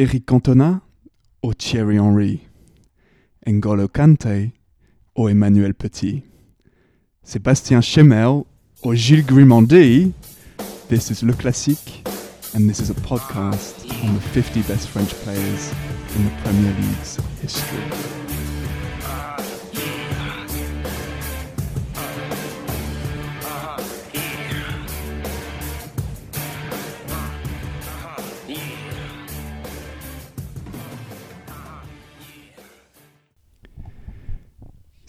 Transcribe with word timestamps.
Eric 0.00 0.24
Cantona 0.24 0.80
or 1.42 1.52
Thierry 1.52 1.96
Henry 1.96 2.48
N'Golo 3.46 3.86
Kante 3.86 4.50
or 5.14 5.28
Emmanuel 5.28 5.74
Petit 5.74 6.22
Sébastien 7.22 7.82
Chemel 7.82 8.46
or 8.82 8.94
Gilles 8.94 9.24
Grimandi 9.24 10.14
This 10.88 11.10
is 11.10 11.22
Le 11.22 11.34
Classique 11.34 12.02
and 12.54 12.66
this 12.66 12.80
is 12.80 12.88
a 12.88 12.94
podcast 12.94 13.92
on 14.02 14.14
the 14.14 14.22
50 14.22 14.62
best 14.62 14.88
French 14.88 15.10
players 15.22 15.70
in 16.16 16.24
the 16.24 16.30
Premier 16.44 16.74
League's 16.80 17.18
history. 17.42 18.19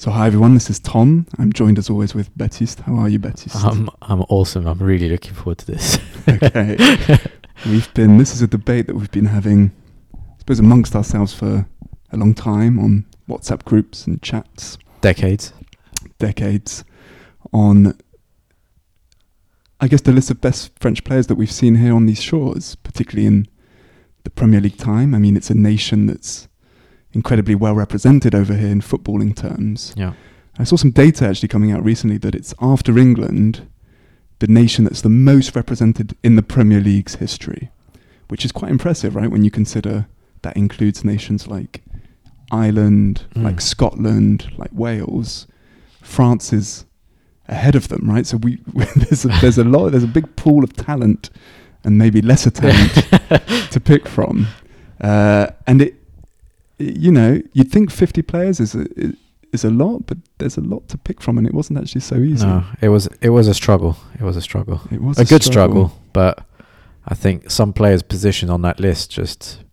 So 0.01 0.09
hi 0.09 0.25
everyone, 0.25 0.55
this 0.55 0.71
is 0.71 0.79
Tom. 0.79 1.27
I'm 1.37 1.53
joined 1.53 1.77
as 1.77 1.87
always 1.87 2.15
with 2.15 2.35
Baptiste. 2.35 2.79
How 2.79 2.95
are 2.95 3.07
you, 3.07 3.19
Baptiste? 3.19 3.63
I'm 3.63 3.87
I'm 4.01 4.21
awesome. 4.29 4.65
I'm 4.65 4.79
really 4.79 5.07
looking 5.07 5.35
forward 5.35 5.59
to 5.59 5.67
this. 5.67 5.99
okay. 6.27 6.75
we've 7.67 7.93
been 7.93 8.17
this 8.17 8.33
is 8.33 8.41
a 8.41 8.47
debate 8.47 8.87
that 8.87 8.95
we've 8.95 9.11
been 9.11 9.27
having 9.27 9.71
I 10.15 10.39
suppose 10.39 10.57
amongst 10.57 10.95
ourselves 10.95 11.35
for 11.35 11.67
a 12.11 12.17
long 12.17 12.33
time 12.33 12.79
on 12.79 13.05
WhatsApp 13.29 13.63
groups 13.63 14.07
and 14.07 14.19
chats. 14.23 14.79
Decades. 15.01 15.53
Decades 16.17 16.83
on 17.53 17.95
I 19.79 19.87
guess 19.87 20.01
the 20.01 20.13
list 20.13 20.31
of 20.31 20.41
best 20.41 20.71
French 20.79 21.03
players 21.03 21.27
that 21.27 21.35
we've 21.35 21.51
seen 21.51 21.75
here 21.75 21.93
on 21.93 22.07
these 22.07 22.23
shores, 22.23 22.73
particularly 22.73 23.27
in 23.27 23.47
the 24.23 24.31
Premier 24.31 24.61
League 24.61 24.77
time. 24.77 25.13
I 25.13 25.20
mean 25.20 25.37
it's 25.37 25.51
a 25.51 25.55
nation 25.55 26.07
that's 26.07 26.47
incredibly 27.13 27.55
well 27.55 27.76
represented 27.76 28.34
over 28.35 28.54
here 28.55 28.70
in 28.70 28.81
footballing 28.81 29.35
terms. 29.35 29.93
Yeah. 29.98 30.13
I 30.59 30.63
saw 30.63 30.76
some 30.76 30.91
data 30.91 31.27
actually 31.27 31.48
coming 31.49 31.71
out 31.71 31.84
recently 31.84 32.17
that 32.20 32.35
it's 32.35 32.54
after 32.62 32.98
England, 32.98 33.67
the 34.40 34.48
nation 34.48 34.84
that's 34.85 35.01
the 35.01 35.09
most 35.09 35.55
represented 35.55 36.15
in 36.23 36.35
the 36.35 36.43
Premier 36.43 36.79
League's 36.82 37.15
history, 37.15 37.70
which 38.27 38.43
is 38.45 38.51
quite 38.51 38.71
impressive, 38.71 39.15
right? 39.15 39.32
When 39.32 39.43
you 39.43 39.51
consider 39.51 40.07
that 40.41 40.57
includes 40.57 41.04
nations 41.05 41.48
like 41.48 41.82
Ireland, 42.51 43.26
Mm. 43.35 43.43
like 43.43 43.62
Scotland, 43.62 44.51
like 44.57 44.71
Wales. 44.73 45.48
France 46.01 46.51
is 46.51 46.85
ahead 47.48 47.76
of 47.76 47.87
them, 47.87 48.09
right? 48.09 48.26
So 48.26 48.37
we 48.37 48.57
there's 48.95 49.26
a, 49.26 49.29
there's 49.41 49.57
a 49.57 49.63
lot, 49.63 49.89
there's 49.91 50.04
a 50.04 50.07
big 50.07 50.35
pool 50.35 50.63
of 50.63 50.73
talent 50.73 51.29
and 51.84 51.98
maybe 51.98 52.21
lesser 52.21 52.51
talent 52.51 52.93
to 53.71 53.79
pick 53.79 54.07
from, 54.07 54.48
uh, 54.99 55.48
and 55.65 55.82
it, 55.82 55.95
you 56.82 57.12
know, 57.12 57.41
you'd 57.54 57.71
think 57.71 57.91
50 57.91 58.21
players 58.21 58.60
is 58.60 58.76
a, 58.76 58.85
is 59.54 59.63
a 59.63 59.70
lot, 59.70 60.05
but 60.07 60.18
there's 60.37 60.57
a 60.57 60.62
lot 60.62 60.88
to 60.90 60.98
pick 60.98 61.21
from, 61.21 61.38
and 61.38 61.48
it 61.48 61.54
wasn't 61.54 61.79
actually 61.79 62.01
so 62.01 62.15
easy. 62.18 62.46
No, 62.46 62.63
it 62.82 62.90
was 62.90 63.07
it 63.21 63.29
was 63.29 63.48
a 63.48 63.54
struggle. 63.54 63.98
It 64.19 64.23
was 64.23 64.38
a 64.38 64.41
struggle. 64.41 64.81
It 64.91 65.01
was 65.01 65.18
a 65.19 65.25
good 65.25 65.44
struggle. 65.44 65.91
but 66.13 66.46
I 67.06 67.16
think 67.16 67.50
some 67.50 67.73
players' 67.73 68.03
position 68.03 68.50
on 68.50 68.62
that 68.62 68.79
list 68.79 69.12
just 69.12 69.63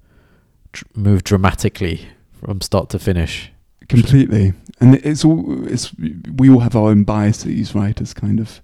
dr- 0.72 0.96
moved 0.96 1.24
dramatically 1.24 2.08
from 2.32 2.60
start 2.60 2.88
to 2.90 2.98
finish. 2.98 3.52
completely. 3.88 4.52
And 4.80 4.94
it's 4.96 5.24
all 5.24 5.66
it's 5.66 5.92
we 6.36 6.48
all 6.50 6.60
have 6.60 6.76
our 6.76 6.88
own 6.90 7.04
biases, 7.04 7.74
right? 7.74 8.00
As 8.00 8.14
kind 8.14 8.40
of 8.40 8.60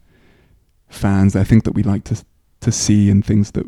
fans, 0.89 1.35
I 1.37 1.45
think 1.45 1.65
that 1.65 1.75
we 1.75 1.83
like 1.83 2.05
to 2.05 2.25
to 2.61 2.73
see 2.73 3.11
and 3.11 3.25
things 3.25 3.51
that 3.53 3.67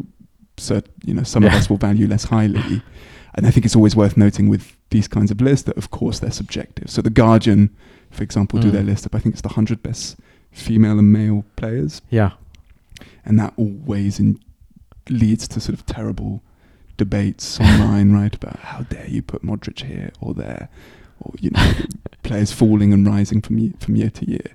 cert, 0.56 0.86
you 1.04 1.12
know 1.12 1.22
some 1.22 1.44
of 1.44 1.52
us 1.52 1.68
will 1.68 1.76
value 1.76 2.06
less 2.08 2.24
highly. 2.24 2.82
And 3.36 3.46
I 3.46 3.50
think 3.50 3.66
it's 3.66 3.76
always 3.76 3.94
worth 3.94 4.16
noting 4.16 4.48
with 4.48 4.76
these 4.90 5.06
kinds 5.08 5.30
of 5.30 5.40
lists 5.40 5.66
that, 5.66 5.76
of 5.76 5.90
course, 5.90 6.18
they're 6.20 6.30
subjective. 6.30 6.88
So 6.90 7.02
the 7.02 7.10
Guardian, 7.10 7.68
for 8.10 8.22
example, 8.22 8.58
do 8.58 8.68
Mm. 8.68 8.72
their 8.72 8.82
list 8.82 9.04
of 9.06 9.14
I 9.14 9.18
think 9.18 9.34
it's 9.34 9.42
the 9.42 9.50
hundred 9.50 9.82
best 9.82 10.16
female 10.50 10.98
and 10.98 11.12
male 11.12 11.44
players, 11.56 12.00
Yeah, 12.10 12.30
and 13.26 13.38
that 13.38 13.52
always 13.56 14.18
in, 14.18 14.38
leads 15.10 15.46
to 15.48 15.60
sort 15.60 15.78
of 15.78 15.84
terrible 15.84 16.42
debates 16.96 17.60
online, 17.68 18.12
right? 18.12 18.34
About 18.34 18.58
how 18.60 18.82
dare 18.84 19.06
you 19.06 19.20
put 19.22 19.42
Modric 19.42 19.82
here 19.84 20.12
or 20.20 20.32
there, 20.32 20.70
or 21.20 21.34
you 21.38 21.50
know, 21.50 21.72
players 22.22 22.52
falling 22.52 22.92
and 22.94 23.06
rising 23.06 23.42
from 23.42 23.72
from 23.74 23.96
year 23.96 24.10
to 24.10 24.30
year. 24.30 24.46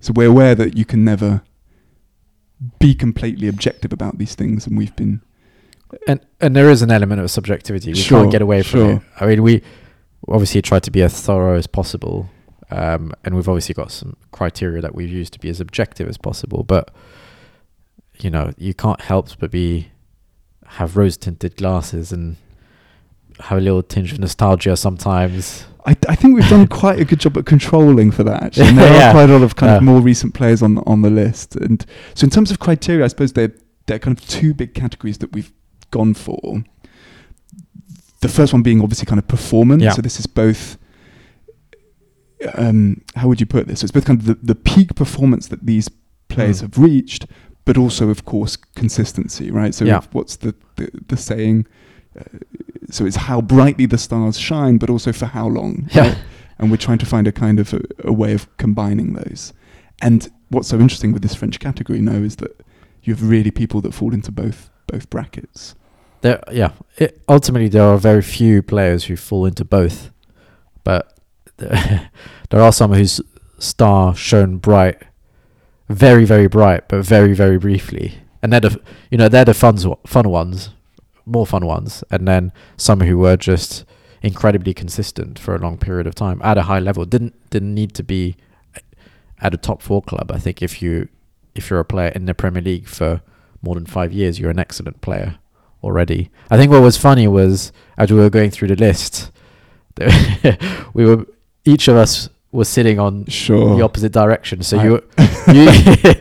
So 0.00 0.12
we're 0.14 0.28
aware 0.28 0.54
that 0.54 0.76
you 0.76 0.84
can 0.84 1.04
never 1.04 1.40
be 2.78 2.94
completely 2.94 3.48
objective 3.48 3.92
about 3.94 4.18
these 4.18 4.34
things, 4.34 4.66
and 4.66 4.76
we've 4.76 4.94
been 4.96 5.22
and 6.06 6.20
and 6.40 6.54
there 6.56 6.70
is 6.70 6.82
an 6.82 6.90
element 6.90 7.20
of 7.20 7.30
subjectivity. 7.30 7.92
We 7.92 7.98
Sure, 7.98 8.20
can't 8.20 8.32
get 8.32 8.42
away 8.42 8.62
from 8.62 8.80
sure. 8.80 8.92
it. 8.94 9.02
I 9.20 9.26
mean, 9.26 9.42
we 9.42 9.62
obviously 10.28 10.62
try 10.62 10.78
to 10.80 10.90
be 10.90 11.02
as 11.02 11.20
thorough 11.20 11.56
as 11.56 11.66
possible, 11.66 12.28
um, 12.70 13.12
and 13.24 13.34
we've 13.36 13.48
obviously 13.48 13.74
got 13.74 13.90
some 13.92 14.16
criteria 14.32 14.82
that 14.82 14.94
we've 14.94 15.10
used 15.10 15.32
to 15.34 15.38
be 15.38 15.48
as 15.48 15.60
objective 15.60 16.08
as 16.08 16.18
possible. 16.18 16.62
But 16.64 16.90
you 18.18 18.30
know, 18.30 18.52
you 18.56 18.74
can't 18.74 19.00
help 19.02 19.28
but 19.38 19.50
be 19.50 19.88
have 20.66 20.96
rose 20.96 21.16
tinted 21.16 21.56
glasses 21.56 22.12
and 22.12 22.36
have 23.40 23.58
a 23.58 23.60
little 23.60 23.82
tinge 23.82 24.12
of 24.12 24.18
nostalgia 24.18 24.76
sometimes. 24.76 25.66
I, 25.84 25.94
I 26.08 26.16
think 26.16 26.34
we've 26.34 26.48
done 26.48 26.66
quite 26.82 26.98
a 26.98 27.04
good 27.04 27.20
job 27.20 27.36
at 27.36 27.46
controlling 27.46 28.10
for 28.10 28.24
that. 28.24 28.42
Actually, 28.42 28.68
and 28.68 28.78
there 28.82 28.92
Yeah. 28.92 29.08
are 29.10 29.12
quite 29.12 29.30
a 29.30 29.32
lot 29.34 29.42
of 29.42 29.54
kind 29.56 29.76
of 29.76 29.82
more 29.82 30.00
recent 30.00 30.34
players 30.34 30.62
on 30.62 30.74
the, 30.76 30.82
on 30.86 31.02
the 31.02 31.10
list, 31.10 31.54
and 31.56 31.84
so 32.14 32.24
in 32.24 32.30
terms 32.30 32.50
of 32.50 32.58
criteria, 32.58 33.04
I 33.04 33.08
suppose 33.08 33.34
there 33.34 33.52
there 33.86 33.96
are 33.96 34.00
kind 34.00 34.18
of 34.18 34.26
two 34.26 34.52
big 34.52 34.74
categories 34.74 35.18
that 35.18 35.32
we've 35.32 35.52
gone 35.90 36.14
for. 36.14 36.62
The 38.20 38.28
first 38.28 38.52
one 38.52 38.62
being 38.62 38.80
obviously 38.80 39.06
kind 39.06 39.18
of 39.18 39.28
performance. 39.28 39.82
Yeah. 39.82 39.92
So 39.92 40.02
this 40.02 40.18
is 40.18 40.26
both. 40.26 40.78
Um, 42.54 43.02
how 43.14 43.28
would 43.28 43.40
you 43.40 43.46
put 43.46 43.66
this? 43.66 43.80
So 43.80 43.84
it's 43.84 43.92
both 43.92 44.04
kind 44.04 44.20
of 44.20 44.26
the, 44.26 44.34
the 44.42 44.54
peak 44.54 44.94
performance 44.94 45.48
that 45.48 45.64
these 45.64 45.88
players 46.28 46.58
Mm. 46.58 46.62
have 46.62 46.78
reached, 46.78 47.26
but 47.64 47.78
also, 47.78 48.10
of 48.10 48.24
course, 48.24 48.56
consistency, 48.56 49.50
right? 49.50 49.74
So 49.74 49.84
Yeah. 49.84 50.00
what's 50.12 50.36
the, 50.36 50.54
the, 50.76 50.90
the 51.08 51.16
saying? 51.16 51.66
Uh, 52.18 52.24
so 52.90 53.06
it's 53.06 53.16
how 53.16 53.40
brightly 53.40 53.86
the 53.86 53.96
stars 53.98 54.38
shine, 54.38 54.76
but 54.76 54.90
also 54.90 55.12
for 55.12 55.26
how 55.26 55.46
long. 55.48 55.88
Yeah. 55.92 56.08
right? 56.08 56.18
And 56.58 56.70
we're 56.70 56.76
trying 56.76 56.98
to 56.98 57.06
find 57.06 57.26
a 57.26 57.32
kind 57.32 57.58
of 57.58 57.72
a, 57.74 57.80
a 58.04 58.12
way 58.12 58.32
of 58.34 58.54
combining 58.58 59.14
those. 59.14 59.52
And 60.02 60.28
what's 60.48 60.68
so 60.68 60.78
interesting 60.78 61.12
with 61.12 61.22
this 61.22 61.34
French 61.34 61.58
category 61.58 62.00
now 62.00 62.16
is 62.16 62.36
that 62.36 62.60
you 63.02 63.14
have 63.14 63.26
really 63.28 63.50
people 63.50 63.80
that 63.82 63.94
fall 63.94 64.12
into 64.12 64.30
both 64.32 64.68
both 64.86 65.10
brackets. 65.10 65.74
There, 66.20 66.42
yeah. 66.50 66.72
It, 66.96 67.22
ultimately, 67.28 67.68
there 67.68 67.84
are 67.84 67.98
very 67.98 68.22
few 68.22 68.62
players 68.62 69.04
who 69.04 69.16
fall 69.16 69.46
into 69.46 69.64
both, 69.64 70.10
but 70.84 71.18
there, 71.58 72.10
there 72.50 72.60
are 72.60 72.72
some 72.72 72.92
whose 72.92 73.20
star 73.58 74.14
shone 74.14 74.58
bright, 74.58 75.02
very 75.88 76.24
very 76.24 76.46
bright, 76.46 76.88
but 76.88 77.04
very 77.04 77.32
very 77.32 77.58
briefly, 77.58 78.14
and 78.42 78.52
they're 78.52 78.60
the 78.60 78.80
you 79.10 79.18
know 79.18 79.28
they're 79.28 79.44
the 79.44 79.54
fun 79.54 79.78
fun 80.06 80.28
ones, 80.28 80.70
more 81.24 81.46
fun 81.46 81.66
ones, 81.66 82.02
and 82.10 82.26
then 82.26 82.52
some 82.76 83.00
who 83.00 83.18
were 83.18 83.36
just 83.36 83.84
incredibly 84.22 84.74
consistent 84.74 85.38
for 85.38 85.54
a 85.54 85.58
long 85.58 85.78
period 85.78 86.06
of 86.06 86.14
time 86.14 86.40
at 86.42 86.58
a 86.58 86.62
high 86.62 86.80
level. 86.80 87.04
Didn't 87.04 87.34
didn't 87.50 87.74
need 87.74 87.94
to 87.94 88.02
be 88.02 88.36
at 89.40 89.54
a 89.54 89.56
top 89.56 89.82
four 89.82 90.02
club. 90.02 90.30
I 90.32 90.38
think 90.38 90.62
if 90.62 90.82
you 90.82 91.08
if 91.54 91.70
you're 91.70 91.80
a 91.80 91.84
player 91.84 92.08
in 92.08 92.26
the 92.26 92.34
Premier 92.34 92.62
League 92.62 92.88
for 92.88 93.22
more 93.66 93.74
than 93.74 93.86
five 93.86 94.12
years, 94.12 94.38
you're 94.38 94.50
an 94.50 94.58
excellent 94.66 95.00
player 95.00 95.30
already. 95.82 96.30
I 96.50 96.56
think 96.56 96.70
what 96.72 96.82
was 96.82 96.96
funny 96.96 97.26
was 97.28 97.72
as 97.98 98.10
we 98.12 98.18
were 98.18 98.30
going 98.30 98.50
through 98.50 98.68
the 98.68 98.76
list, 98.88 99.30
we 100.94 101.04
were 101.04 101.26
each 101.64 101.88
of 101.88 101.96
us 101.96 102.28
was 102.52 102.68
sitting 102.68 102.98
on 102.98 103.26
Sure. 103.26 103.76
the 103.76 103.82
opposite 103.82 104.12
direction. 104.12 104.62
So 104.62 104.78
I- 104.78 104.84
you, 104.84 105.02
you, 105.52 106.14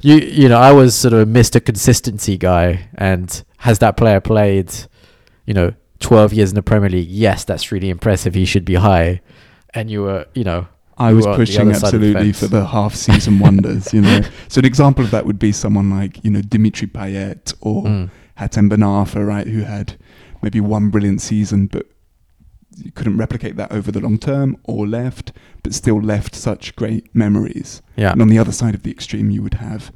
you, 0.00 0.14
you 0.42 0.48
know, 0.48 0.58
I 0.58 0.72
was 0.72 0.94
sort 0.94 1.14
of 1.14 1.20
a 1.20 1.26
Mr. 1.26 1.64
Consistency 1.64 2.36
guy, 2.36 2.88
and 2.94 3.28
has 3.58 3.78
that 3.78 3.96
player 3.96 4.20
played, 4.20 4.72
you 5.46 5.54
know, 5.54 5.72
twelve 6.00 6.32
years 6.32 6.50
in 6.50 6.54
the 6.56 6.62
Premier 6.62 6.88
League? 6.90 7.08
Yes, 7.08 7.44
that's 7.44 7.70
really 7.72 7.90
impressive. 7.90 8.34
He 8.34 8.44
should 8.44 8.64
be 8.64 8.74
high. 8.74 9.20
And 9.74 9.90
you 9.90 10.02
were, 10.02 10.26
you 10.34 10.44
know, 10.44 10.66
I 10.98 11.12
was 11.12 11.26
pushing 11.26 11.60
of 11.70 11.80
the 11.80 11.86
absolutely 11.86 12.32
for 12.32 12.46
the 12.46 12.66
half 12.66 12.94
season 12.94 13.38
wonders, 13.46 13.92
you 13.94 14.00
know. 14.00 14.20
So 14.48 14.58
an 14.60 14.64
example 14.64 15.04
of 15.04 15.10
that 15.12 15.26
would 15.26 15.38
be 15.38 15.52
someone 15.52 15.90
like, 15.90 16.22
you 16.24 16.30
know, 16.30 16.42
Dimitri 16.42 16.88
Payet 16.88 17.54
or 17.60 17.84
mm, 17.84 18.10
Hatem 18.38 18.68
Ben 18.68 18.80
Arfa, 18.80 19.26
right, 19.26 19.46
who 19.46 19.60
had 19.62 19.96
maybe 20.42 20.60
one 20.60 20.90
brilliant 20.90 21.20
season 21.20 21.66
but 21.66 21.86
you 22.76 22.92
couldn't 22.92 23.16
replicate 23.16 23.56
that 23.56 23.72
over 23.72 23.90
the 23.90 23.98
long 24.00 24.18
term 24.18 24.56
or 24.64 24.86
left, 24.86 25.32
but 25.64 25.74
still 25.74 26.00
left 26.00 26.34
such 26.34 26.76
great 26.76 27.12
memories. 27.14 27.82
yeah, 27.96 28.12
And 28.12 28.22
on 28.22 28.28
the 28.28 28.38
other 28.38 28.52
side 28.52 28.74
of 28.76 28.84
the 28.84 28.90
extreme, 28.92 29.30
you 29.30 29.42
would 29.42 29.54
have, 29.54 29.90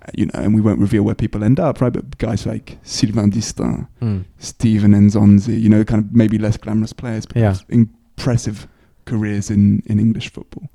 uh, 0.00 0.10
you 0.14 0.26
know, 0.26 0.32
and 0.34 0.54
we 0.54 0.60
won't 0.60 0.78
reveal 0.78 1.02
where 1.02 1.16
people 1.16 1.42
end 1.42 1.58
up, 1.58 1.80
right? 1.80 1.92
But 1.92 2.16
guys 2.18 2.46
like 2.46 2.78
Sylvain 2.84 3.32
Distin, 3.32 3.88
mm, 4.00 4.24
Steven 4.38 4.92
Nzonzi, 4.92 5.60
you 5.60 5.68
know, 5.68 5.82
kind 5.82 6.04
of 6.04 6.12
maybe 6.12 6.38
less 6.38 6.56
glamorous 6.56 6.92
players, 6.92 7.26
but 7.26 7.36
Yeah. 7.36 7.56
impressive 7.68 8.68
careers 9.04 9.50
in, 9.50 9.82
in 9.86 9.98
English 9.98 10.30
football. 10.32 10.68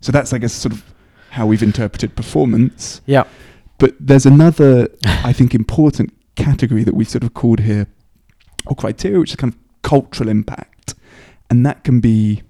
So 0.00 0.12
that's, 0.12 0.32
I 0.32 0.38
guess, 0.38 0.52
sort 0.52 0.72
of 0.72 0.84
how 1.30 1.46
we've 1.46 1.62
interpreted 1.62 2.14
performance. 2.16 3.00
yeah, 3.06 3.24
But 3.78 3.94
there's 4.00 4.26
another, 4.26 4.88
I 5.04 5.32
think, 5.32 5.54
important 5.54 6.12
category 6.36 6.84
that 6.84 6.94
we've 6.94 7.08
sort 7.08 7.24
of 7.24 7.34
called 7.34 7.60
here 7.60 7.86
or 8.66 8.74
criteria, 8.76 9.18
which 9.18 9.30
is 9.30 9.36
kind 9.36 9.52
of 9.52 9.58
cultural 9.82 10.28
impact, 10.28 10.94
and 11.50 11.64
that 11.66 11.84
can 11.84 12.00
be 12.00 12.42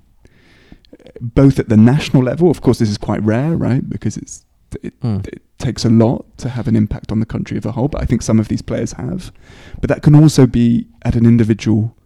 uh, 1.05 1.11
both 1.21 1.59
at 1.59 1.69
the 1.69 1.77
national 1.77 2.23
level. 2.23 2.51
Of 2.51 2.61
course, 2.61 2.79
this 2.79 2.89
is 2.91 2.99
quite 2.99 3.23
rare, 3.23 3.57
right? 3.57 3.89
Because 3.89 4.17
it's 4.17 4.45
it, 4.83 4.99
Mm. 5.01 5.27
it 5.29 5.43
takes 5.59 5.85
a 5.85 5.89
lot 5.89 6.25
to 6.39 6.49
have 6.49 6.67
an 6.69 6.77
impact 6.77 7.11
on 7.13 7.21
the 7.21 7.27
country 7.27 7.57
as 7.57 7.65
a 7.65 7.73
whole. 7.73 7.89
But 7.89 8.03
I 8.03 8.05
think 8.05 8.21
some 8.23 8.41
of 8.41 8.49
these 8.49 8.63
players 8.63 8.93
have. 8.93 9.33
But 9.81 9.89
that 9.89 10.03
can 10.03 10.15
also 10.15 10.47
be 10.47 10.87
at 11.03 11.15
an 11.17 11.25
individual 11.25 11.97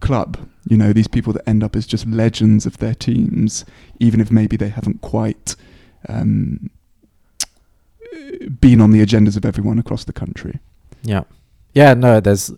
club. 0.00 0.38
You 0.68 0.76
know, 0.76 0.92
these 0.92 1.08
people 1.08 1.32
that 1.34 1.48
end 1.48 1.62
up 1.62 1.76
as 1.76 1.86
just 1.86 2.06
legends 2.06 2.66
of 2.66 2.78
their 2.78 2.94
teams, 2.94 3.64
even 3.98 4.20
if 4.20 4.30
maybe 4.30 4.56
they 4.56 4.68
haven't 4.68 5.00
quite 5.00 5.56
um, 6.08 6.70
been 8.60 8.80
on 8.80 8.90
the 8.90 9.04
agendas 9.04 9.36
of 9.36 9.44
everyone 9.44 9.78
across 9.78 10.04
the 10.04 10.12
country. 10.12 10.58
Yeah. 11.02 11.24
Yeah, 11.74 11.94
no, 11.94 12.20
there's 12.20 12.50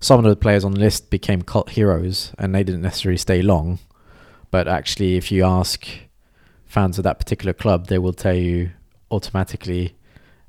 some 0.00 0.18
of 0.18 0.28
the 0.28 0.36
players 0.36 0.64
on 0.64 0.72
the 0.72 0.80
list 0.80 1.10
became 1.10 1.42
cult 1.42 1.70
heroes 1.70 2.32
and 2.38 2.54
they 2.54 2.62
didn't 2.64 2.82
necessarily 2.82 3.16
stay 3.18 3.40
long. 3.42 3.78
But 4.50 4.68
actually, 4.68 5.16
if 5.16 5.32
you 5.32 5.44
ask 5.44 5.86
fans 6.66 6.98
of 6.98 7.04
that 7.04 7.18
particular 7.18 7.52
club, 7.52 7.86
they 7.86 7.98
will 7.98 8.12
tell 8.12 8.34
you 8.34 8.70
automatically, 9.10 9.94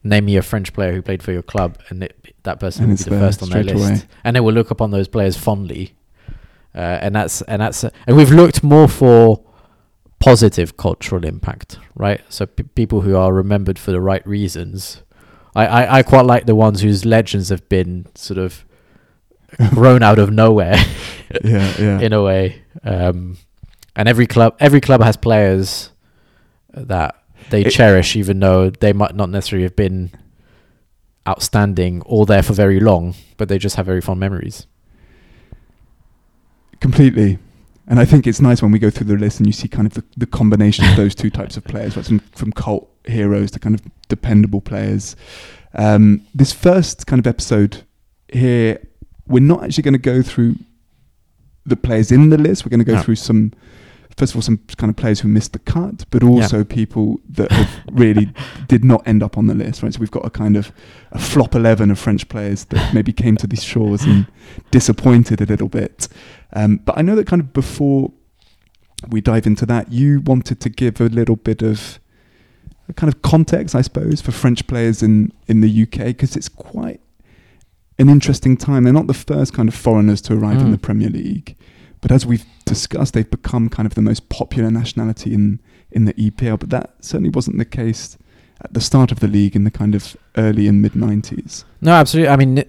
name 0.04 0.26
me 0.26 0.38
a 0.38 0.42
French 0.42 0.74
player 0.74 0.94
who 0.94 1.02
played 1.02 1.24
for 1.24 1.32
your 1.32 1.42
club, 1.42 1.80
and 1.90 2.04
it, 2.04 2.36
that 2.44 2.60
person 2.60 2.84
And 2.84 2.92
will 2.92 2.98
be 2.98 3.04
the 3.04 3.10
there 3.12 3.20
first 3.20 3.42
on 3.42 3.50
their 3.50 3.64
list. 3.64 3.78
away. 3.78 4.02
And 4.24 4.36
they 4.36 4.40
will 4.40 4.54
look 4.54 4.70
upon 4.72 4.92
those 4.92 5.08
players 5.08 5.38
fondly. 5.38 5.95
Uh, 6.76 7.00
and 7.02 7.16
that's 7.16 7.42
and 7.44 7.62
that's 7.62 7.84
and 7.86 8.18
we've 8.18 8.32
looked 8.32 8.62
more 8.64 8.88
for 8.90 9.42
positive 10.20 10.76
cultural 10.78 11.24
impact, 11.24 11.78
right? 11.96 12.22
So 12.30 12.46
p- 12.46 12.64
people 12.64 13.02
who 13.02 13.16
are 13.16 13.32
remembered 13.34 13.80
for 13.80 13.92
the 13.92 14.02
right 14.02 14.26
reasons. 14.28 15.02
I, 15.56 15.66
I, 15.68 15.98
I 16.00 16.04
quite 16.04 16.26
like 16.26 16.46
the 16.48 16.56
ones 16.56 16.82
whose 16.82 17.06
legends 17.06 17.48
have 17.50 17.68
been 17.70 18.08
sort 18.16 18.38
of 18.38 18.66
grown 19.70 20.04
out 20.04 20.20
of 20.20 20.32
nowhere 20.32 20.76
yeah, 21.46 21.74
yeah. 21.80 22.00
in 22.02 22.12
a 22.12 22.22
way. 22.22 22.64
Um, 22.84 23.38
and 23.96 24.10
every 24.10 24.28
club 24.28 24.58
every 24.60 24.82
club 24.82 25.02
has 25.02 25.16
players 25.16 25.92
that 26.74 27.16
they 27.52 27.62
It- 27.62 27.70
cherish, 27.72 28.18
even 28.18 28.40
though 28.42 28.70
they 28.70 28.92
might 28.92 29.16
not 29.16 29.30
necessarily 29.30 29.64
have 29.64 29.78
been 29.78 30.12
outstanding 31.28 32.02
or 32.06 32.26
there 32.26 32.44
for 32.44 32.54
very 32.54 32.80
long, 32.80 33.16
but 33.38 33.48
they 33.48 33.58
just 33.58 33.76
have 33.78 33.86
very 33.86 34.02
fond 34.02 34.20
memories. 34.20 34.68
Completely. 36.86 37.40
And 37.88 38.00
I 38.00 38.06
think 38.06 38.28
it's 38.28 38.40
nice 38.40 38.62
when 38.62 38.72
we 38.72 38.78
go 38.80 38.90
through 38.92 39.08
the 39.08 39.16
list 39.16 39.40
and 39.40 39.48
you 39.48 39.54
see 39.54 39.68
kind 39.68 39.88
of 39.88 39.94
the, 39.94 40.04
the 40.18 40.26
combination 40.28 40.86
of 40.86 40.96
those 40.96 41.16
two 41.16 41.30
types 41.32 41.58
of 41.58 41.64
players, 41.72 41.98
right? 41.98 42.06
from, 42.06 42.20
from 42.20 42.52
cult 42.52 42.88
heroes 43.06 43.50
to 43.52 43.60
kind 43.60 43.74
of 43.74 43.82
dependable 44.08 44.62
players. 44.62 45.16
Um, 45.74 46.22
this 46.34 46.52
first 46.54 47.08
kind 47.08 47.20
of 47.20 47.26
episode 47.28 47.84
here, 48.32 48.80
we're 49.28 49.40
not 49.42 49.64
actually 49.64 49.82
going 49.84 49.94
to 49.94 50.00
go 50.00 50.22
through 50.22 50.56
the 51.66 51.76
players 51.76 52.12
in 52.12 52.30
the 52.30 52.38
list. 52.38 52.66
We're 52.66 52.70
going 52.70 52.80
to 52.80 52.86
go 52.86 52.96
No. 52.96 53.02
through 53.02 53.16
some, 53.16 53.52
first 54.18 54.34
of 54.34 54.38
all, 54.38 54.42
some 54.44 54.60
kind 54.78 54.90
of 54.90 54.96
players 54.96 55.20
who 55.22 55.28
missed 55.28 55.54
the 55.54 55.60
cut, 55.60 56.06
but 56.12 56.24
also 56.24 56.64
people 56.64 57.20
that 57.30 57.52
have 57.52 57.70
really 57.92 58.32
did 58.68 58.84
not 58.84 59.08
end 59.08 59.22
up 59.24 59.38
on 59.38 59.48
the 59.48 59.56
list, 59.56 59.82
right? 59.84 59.94
So 59.94 60.00
we've 60.00 60.12
got 60.12 60.26
a 60.26 60.30
kind 60.30 60.56
of 60.58 60.72
a 61.12 61.20
flop 61.20 61.54
11 61.56 61.90
of 61.92 62.00
French 62.00 62.30
players 62.30 62.66
that 62.66 62.94
maybe 62.94 63.12
came 63.12 63.36
to 63.38 63.48
these 63.48 63.64
shores 63.64 64.04
and 64.04 64.26
disappointed 64.72 65.42
a 65.42 65.46
little 65.46 65.68
bit. 65.70 66.08
Um, 66.56 66.78
but 66.78 66.98
I 66.98 67.02
know 67.02 67.16
that 67.16 67.28
kind 67.28 67.42
of 67.42 67.54
before 67.54 68.12
we 69.10 69.22
dive 69.22 69.46
into 69.46 69.66
that, 69.68 69.92
you 69.92 70.22
wanted 70.22 70.60
to 70.62 70.70
give 70.70 71.00
a 71.02 71.06
little 71.06 71.36
bit 71.36 71.62
of 71.62 72.00
a 72.88 72.94
kind 72.94 73.12
of 73.14 73.22
context, 73.22 73.76
I 73.76 73.82
suppose, 73.82 74.22
for 74.22 74.32
French 74.32 74.66
players 74.68 75.04
in, 75.04 75.32
in 75.48 75.62
the 75.62 75.84
UK 75.84 76.08
because 76.08 76.36
it's 76.36 76.50
quite 76.50 77.02
an 78.00 78.10
interesting 78.10 78.58
time. 78.58 78.84
They're 78.84 78.94
not 78.94 79.08
the 79.08 79.14
first 79.14 79.54
kind 79.54 79.68
of 79.70 79.76
foreigners 79.76 80.22
to 80.24 80.34
arrive 80.34 80.60
in 80.62 80.68
Mm. 80.68 80.72
the 80.72 80.78
Premier 80.78 81.10
League, 81.10 81.56
but 82.02 82.12
as 82.12 82.26
we've 82.26 82.46
discussed, 82.66 83.14
they've 83.14 83.30
become 83.30 83.70
kind 83.70 83.86
of 83.86 83.96
the 83.96 84.02
most 84.02 84.30
popular 84.30 84.70
nationality 84.72 85.34
in, 85.34 85.60
in 85.92 86.06
the 86.06 86.14
EPL. 86.14 86.60
But 86.60 86.70
that 86.72 86.96
certainly 87.02 87.30
wasn't 87.32 87.58
the 87.58 87.66
case 87.66 88.18
at 88.62 88.74
the 88.74 88.82
start 88.82 89.12
of 89.12 89.20
the 89.20 89.28
league 89.28 89.56
in 89.56 89.64
the 89.66 89.72
kind 89.72 89.94
of 89.96 90.16
early 90.38 90.68
and 90.68 90.82
mid 90.82 90.94
90s. 90.94 91.64
No, 91.82 91.92
absolutely. 91.92 92.30
I 92.30 92.36
mean, 92.38 92.60
uh, 92.60 92.64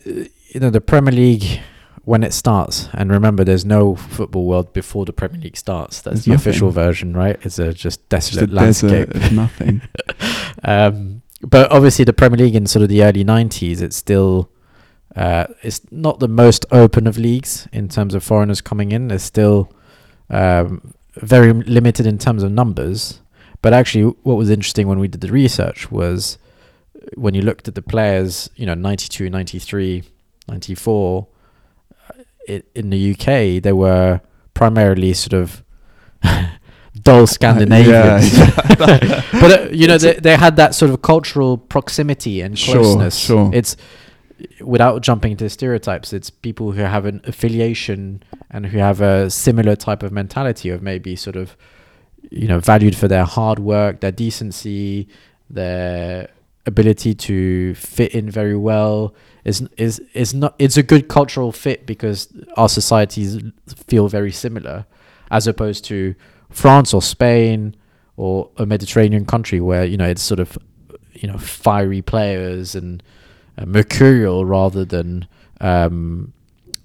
you 0.48 0.60
know, 0.60 0.70
the 0.70 0.80
Premier 0.80 1.12
League 1.12 1.60
when 2.06 2.22
it 2.22 2.32
starts, 2.32 2.88
and 2.94 3.10
remember, 3.10 3.42
there's 3.42 3.64
no 3.64 3.96
football 3.96 4.46
world 4.46 4.72
before 4.72 5.04
the 5.04 5.12
Premier 5.12 5.40
League 5.40 5.56
starts. 5.56 6.00
That's 6.00 6.04
There's 6.04 6.24
the 6.24 6.30
nothing. 6.30 6.50
official 6.50 6.70
version, 6.70 7.16
right? 7.16 7.36
It's 7.42 7.58
a 7.58 7.72
just 7.72 7.82
Just 7.82 8.08
desolate 8.08 8.52
landscape. 8.52 9.10
desert 9.10 9.26
of 9.26 9.32
nothing. 9.32 9.82
um, 10.62 11.22
but 11.42 11.70
obviously, 11.72 12.04
the 12.04 12.12
Premier 12.12 12.38
League 12.38 12.54
in 12.54 12.66
sort 12.68 12.84
of 12.84 12.88
the 12.88 13.02
early 13.02 13.24
'90s, 13.24 13.80
it's 13.82 13.96
still 13.96 14.48
uh, 15.16 15.46
it's 15.64 15.80
not 15.90 16.20
the 16.20 16.28
most 16.28 16.64
open 16.70 17.08
of 17.08 17.18
leagues 17.18 17.66
in 17.72 17.88
terms 17.88 18.14
of 18.14 18.22
foreigners 18.22 18.60
coming 18.60 18.92
in. 18.92 19.10
It's 19.10 19.24
still 19.24 19.72
um, 20.30 20.94
very 21.16 21.52
limited 21.52 22.06
in 22.06 22.18
terms 22.18 22.44
of 22.44 22.52
numbers. 22.52 23.20
But 23.62 23.72
actually, 23.72 24.14
what 24.22 24.36
was 24.36 24.48
interesting 24.48 24.86
when 24.86 25.00
we 25.00 25.08
did 25.08 25.22
the 25.22 25.32
research 25.32 25.90
was 25.90 26.38
when 27.14 27.34
you 27.34 27.42
looked 27.42 27.66
at 27.66 27.74
the 27.74 27.82
players, 27.82 28.48
you 28.54 28.64
know, 28.64 28.74
92, 28.74 29.28
93, 29.28 30.04
94, 30.48 31.26
uh, 31.26 31.35
it, 32.46 32.68
in 32.74 32.90
the 32.90 33.12
UK, 33.12 33.62
they 33.62 33.72
were 33.72 34.20
primarily 34.54 35.12
sort 35.12 35.34
of 35.34 35.64
dull 37.02 37.26
Scandinavians. 37.38 38.36
yeah. 38.36 39.22
but 39.32 39.60
uh, 39.60 39.68
you 39.70 39.86
know, 39.86 39.98
they, 39.98 40.14
they 40.14 40.36
had 40.36 40.56
that 40.56 40.74
sort 40.74 40.90
of 40.90 41.02
cultural 41.02 41.58
proximity 41.58 42.40
and 42.40 42.56
closeness. 42.56 43.18
Sure, 43.18 43.46
sure. 43.46 43.54
It's 43.54 43.76
without 44.60 45.02
jumping 45.02 45.32
into 45.32 45.48
stereotypes. 45.48 46.12
It's 46.12 46.30
people 46.30 46.72
who 46.72 46.82
have 46.82 47.06
an 47.06 47.20
affiliation 47.24 48.22
and 48.50 48.66
who 48.66 48.78
have 48.78 49.00
a 49.00 49.30
similar 49.30 49.76
type 49.76 50.02
of 50.02 50.12
mentality 50.12 50.68
of 50.70 50.82
maybe 50.82 51.16
sort 51.16 51.36
of, 51.36 51.56
you 52.30 52.46
know, 52.46 52.60
valued 52.60 52.96
for 52.96 53.08
their 53.08 53.24
hard 53.24 53.58
work, 53.58 54.00
their 54.00 54.12
decency, 54.12 55.08
their 55.48 56.28
ability 56.66 57.14
to 57.14 57.74
fit 57.74 58.14
in 58.14 58.30
very 58.30 58.56
well. 58.56 59.14
Is 59.44 59.66
is 59.76 60.00
is 60.12 60.34
not? 60.34 60.54
It's 60.58 60.76
a 60.76 60.82
good 60.82 61.08
cultural 61.08 61.52
fit 61.52 61.86
because 61.86 62.28
our 62.56 62.68
societies 62.68 63.42
feel 63.86 64.08
very 64.08 64.32
similar, 64.32 64.86
as 65.30 65.46
opposed 65.46 65.84
to 65.86 66.14
France 66.50 66.92
or 66.92 67.00
Spain 67.02 67.76
or 68.16 68.50
a 68.56 68.66
Mediterranean 68.66 69.24
country 69.24 69.60
where 69.60 69.84
you 69.84 69.96
know 69.96 70.08
it's 70.08 70.22
sort 70.22 70.40
of 70.40 70.58
you 71.12 71.28
know 71.28 71.38
fiery 71.38 72.02
players 72.02 72.74
and 72.74 73.02
uh, 73.56 73.64
mercurial 73.66 74.44
rather 74.44 74.84
than 74.84 75.26
um, 75.60 76.32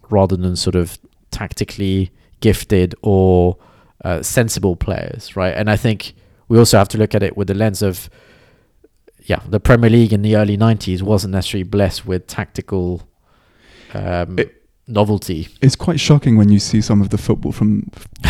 rather 0.10 0.36
than 0.36 0.56
sort 0.56 0.76
of 0.76 1.00
tactically 1.32 2.12
gifted 2.42 2.94
or 3.02 3.58
uh, 4.04 4.22
sensible 4.22 4.76
players, 4.76 5.36
right? 5.36 5.56
And 5.56 5.70
I 5.70 5.78
think 5.78 6.14
we 6.48 6.58
also 6.58 6.78
have 6.78 6.90
to 6.90 6.98
look 6.98 7.16
at 7.16 7.24
it 7.24 7.38
with 7.38 7.48
the 7.48 7.54
lens 7.54 7.82
of 7.82 8.10
yeah, 9.26 9.40
the 9.48 9.60
Premier 9.60 9.90
League 9.90 10.14
in 10.14 10.22
the 10.22 10.36
early 10.36 10.58
'90s 10.58 11.02
wasn't 11.02 11.34
necessarily 11.34 11.64
blessed 11.64 12.06
with 12.06 12.28
tactical 12.28 13.08
um, 13.94 14.40
It- 14.40 14.64
novelty. 14.88 15.48
it's 15.62 15.76
quite 15.76 16.00
shocking 16.00 16.38
when 16.38 16.50
you 16.50 16.60
see 16.60 16.82
some 16.82 17.02
of 17.02 17.10
the 17.10 17.18
football 17.18 17.52
from 17.52 17.90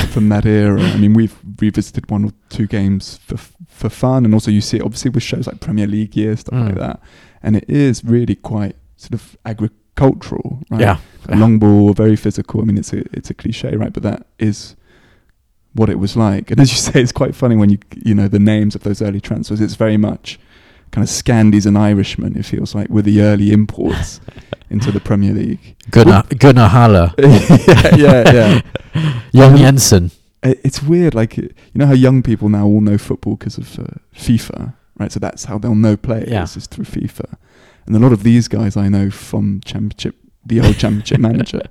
from 0.09 0.29
that 0.29 0.45
era. 0.45 0.81
I 0.81 0.97
mean, 0.97 1.13
we've 1.13 1.35
revisited 1.59 2.09
one 2.11 2.25
or 2.25 2.31
two 2.49 2.67
games 2.67 3.17
for 3.25 3.37
for 3.67 3.89
fun, 3.89 4.25
and 4.25 4.33
also 4.33 4.51
you 4.51 4.61
see 4.61 4.77
it 4.77 4.83
obviously 4.83 5.11
with 5.11 5.23
shows 5.23 5.47
like 5.47 5.59
Premier 5.59 5.87
League 5.87 6.15
year 6.15 6.35
stuff 6.35 6.53
like 6.59 6.75
Mm. 6.75 6.79
that, 6.79 6.99
and 7.43 7.55
it 7.55 7.69
is 7.69 8.03
really 8.03 8.35
quite 8.35 8.75
sort 8.97 9.13
of 9.13 9.37
agricultural, 9.45 10.61
right? 10.69 10.81
Yeah, 10.81 10.97
long 11.29 11.57
ball, 11.59 11.93
very 11.93 12.15
physical. 12.15 12.61
I 12.61 12.65
mean, 12.65 12.77
it's 12.77 12.93
a 12.93 12.99
it's 13.17 13.29
a 13.29 13.33
cliche, 13.33 13.75
right? 13.75 13.93
But 13.93 14.03
that 14.03 14.27
is 14.39 14.75
what 15.73 15.89
it 15.89 15.99
was 15.99 16.15
like. 16.17 16.51
And 16.51 16.59
as 16.59 16.69
you 16.71 16.77
say, 16.77 17.01
it's 17.01 17.11
quite 17.13 17.33
funny 17.35 17.55
when 17.55 17.69
you 17.69 17.77
you 18.03 18.13
know 18.13 18.27
the 18.27 18.39
names 18.39 18.75
of 18.75 18.83
those 18.83 19.01
early 19.01 19.21
transfers. 19.21 19.61
It's 19.61 19.75
very 19.75 19.97
much 19.97 20.39
kind 20.91 21.03
of 21.03 21.09
Scandies 21.09 21.65
and 21.65 21.77
Irishmen. 21.77 22.37
It 22.37 22.45
feels 22.45 22.75
like 22.75 22.89
were 22.89 23.01
the 23.01 23.21
early 23.21 23.51
imports 23.51 24.19
into 24.69 24.91
the 24.91 24.99
Premier 24.99 25.33
League. 25.33 25.75
Gunnar 25.89 26.23
Gunnar 26.37 26.67
Halle, 26.69 27.13
yeah, 27.19 27.95
yeah, 27.97 28.31
yeah. 28.31 28.61
Young 29.31 29.53
Um, 29.53 29.57
Jensen. 29.57 30.11
It's 30.43 30.81
weird, 30.81 31.13
like 31.13 31.37
you 31.37 31.49
know 31.75 31.85
how 31.85 31.93
young 31.93 32.23
people 32.23 32.49
now 32.49 32.65
all 32.65 32.81
know 32.81 32.97
football 32.97 33.35
because 33.35 33.57
of 33.59 33.77
uh, 33.79 33.83
FIFA, 34.15 34.73
right? 34.97 35.11
So 35.11 35.19
that's 35.19 35.45
how 35.45 35.59
they'll 35.59 35.75
know 35.75 35.95
players 35.95 36.29
Yeah. 36.29 36.43
is 36.43 36.65
through 36.67 36.85
FIFA. 36.85 37.35
And 37.85 37.95
a 37.95 37.99
lot 37.99 38.11
of 38.11 38.23
these 38.23 38.47
guys 38.47 38.75
I 38.75 38.89
know 38.89 39.11
from 39.11 39.61
Championship, 39.65 40.15
the 40.45 40.59
old 40.61 40.77
Championship 40.77 41.19
Manager, 41.19 41.61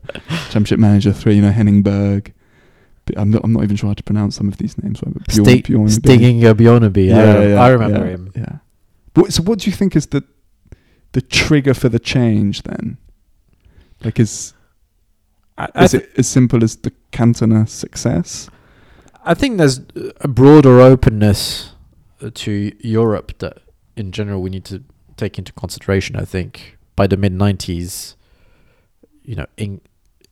Championship 0.51 0.79
Manager 0.79 1.13
Three. 1.13 1.35
You 1.35 1.43
know 1.43 1.51
Henning 1.51 1.83
Berg. 1.83 2.33
But 3.07 3.19
I'm 3.19 3.31
not, 3.31 3.43
I'm 3.45 3.53
not 3.55 3.65
even 3.65 3.75
sure 3.77 3.89
how 3.91 3.95
to 3.95 4.03
pronounce 4.05 4.37
some 4.37 4.47
of 4.47 4.59
these 4.59 4.77
names. 4.83 5.01
Right? 5.03 5.15
But 5.15 5.27
Bjorn, 5.27 5.47
Sti- 5.47 5.63
Bjorn, 5.63 5.89
Stig 5.89 6.23
Inge 6.23 6.45
Bjørnebye. 6.55 7.13
I, 7.15 7.25
rem- 7.35 7.59
I 7.59 7.69
remember 7.71 8.05
yeah, 8.07 8.11
him. 8.13 8.33
Yeah. 8.37 8.57
So 9.29 9.43
what 9.43 9.61
do 9.61 9.71
you 9.71 9.77
think 9.77 9.97
is 9.97 10.07
the 10.07 10.25
the 11.13 11.21
trigger 11.21 11.75
for 11.75 11.89
the 11.89 11.99
change 11.99 12.63
then? 12.63 12.99
Like 14.05 14.19
is 14.21 14.55
I, 15.59 15.69
I, 15.75 15.85
is 15.85 15.91
th- 15.91 16.05
it 16.05 16.11
as 16.17 16.29
simple 16.29 16.65
as 16.65 16.77
the 16.77 16.93
Cantona 17.13 17.69
success? 17.69 18.49
I 19.25 19.35
think 19.35 19.59
there's 19.59 19.81
a 20.21 20.29
broader 20.29 20.81
openness 20.81 21.75
to 22.33 22.73
Europe 22.81 23.39
that, 23.39 23.59
in 23.97 24.13
general, 24.13 24.41
we 24.41 24.51
need 24.51 24.65
to 24.67 24.83
take 25.17 25.39
into 25.39 25.53
consideration. 25.53 26.17
I 26.17 26.25
think 26.25 26.79
by 26.97 27.07
the 27.07 27.17
mid 27.17 27.35
'90s, 27.35 28.15
you 29.23 29.35
know, 29.35 29.47
in 29.57 29.81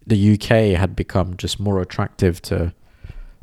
the 0.06 0.34
UK 0.34 0.78
had 0.78 0.96
become 0.96 1.36
just 1.36 1.60
more 1.60 1.80
attractive 1.80 2.40
to 2.42 2.72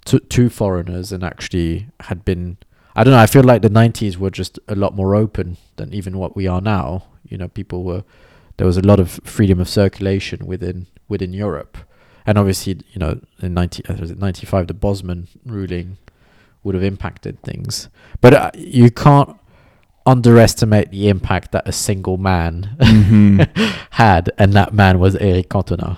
to, 0.06 0.20
to 0.20 0.50
foreigners 0.50 1.12
and 1.12 1.24
actually 1.24 1.88
had 2.02 2.26
been 2.26 2.58
I 2.96 3.04
don't 3.04 3.12
know, 3.12 3.20
I 3.20 3.26
feel 3.28 3.44
like 3.44 3.62
the 3.62 3.70
90s 3.70 4.18
were 4.18 4.30
just 4.30 4.58
a 4.68 4.76
lot 4.76 4.96
more 4.96 5.16
open 5.16 5.58
than 5.76 5.94
even 5.94 6.18
what 6.18 6.36
we 6.36 6.48
are 6.48 6.62
now. 6.62 7.04
You 7.28 7.38
know, 7.38 7.48
people 7.48 7.84
were 7.84 8.04
there 8.58 8.66
was 8.68 8.78
a 8.78 8.82
lot 8.82 9.00
of 9.00 9.20
freedom 9.24 9.60
of 9.60 9.68
circulation 9.68 10.46
within 10.46 10.88
within 11.10 11.34
Europe. 11.34 11.78
And 12.26 12.38
obviously, 12.38 12.80
you 12.94 13.00
know, 13.00 13.20
in 13.42 13.54
90 13.54 13.86
uh, 13.88 13.96
was 14.00 14.12
it 14.12 14.18
95 14.20 14.68
the 14.68 14.74
Bosman 14.74 15.28
ruling 15.46 15.98
would 16.64 16.74
have 16.74 16.84
impacted 16.84 17.42
things. 17.44 17.90
But 18.22 18.34
uh, 18.34 18.52
you 18.56 18.90
can't 18.90 19.38
underestimate 20.08 20.92
the 20.92 21.10
impact 21.10 21.52
that 21.52 21.68
a 21.68 21.72
single 21.72 22.18
man 22.18 22.76
Mhm. 22.80 23.48
had 23.92 24.32
and 24.38 24.54
that 24.54 24.74
man 24.74 25.00
was 25.00 25.16
Eric 25.18 25.50
Cantona. 25.50 25.98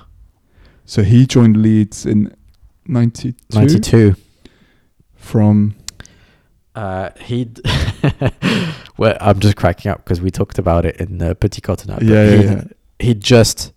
so 0.86 1.04
he 1.04 1.26
joined 1.28 1.58
Leeds 1.62 2.06
in 2.06 2.34
92, 2.88 3.34
92 3.54 4.16
from 5.16 5.76
Uh, 6.78 7.10
he, 7.22 7.50
well, 9.00 9.18
I'm 9.20 9.40
just 9.40 9.56
cracking 9.56 9.90
up 9.90 10.04
because 10.04 10.22
we 10.22 10.30
talked 10.30 10.60
about 10.60 10.86
it 10.86 10.98
in 10.98 11.20
uh, 11.20 11.34
Petit 11.34 11.60
Cottonade. 11.60 12.04
yeah, 12.04 12.24
yeah, 12.24 12.38
he, 12.38 12.44
yeah. 12.44 12.64
he 13.00 13.14
just, 13.16 13.74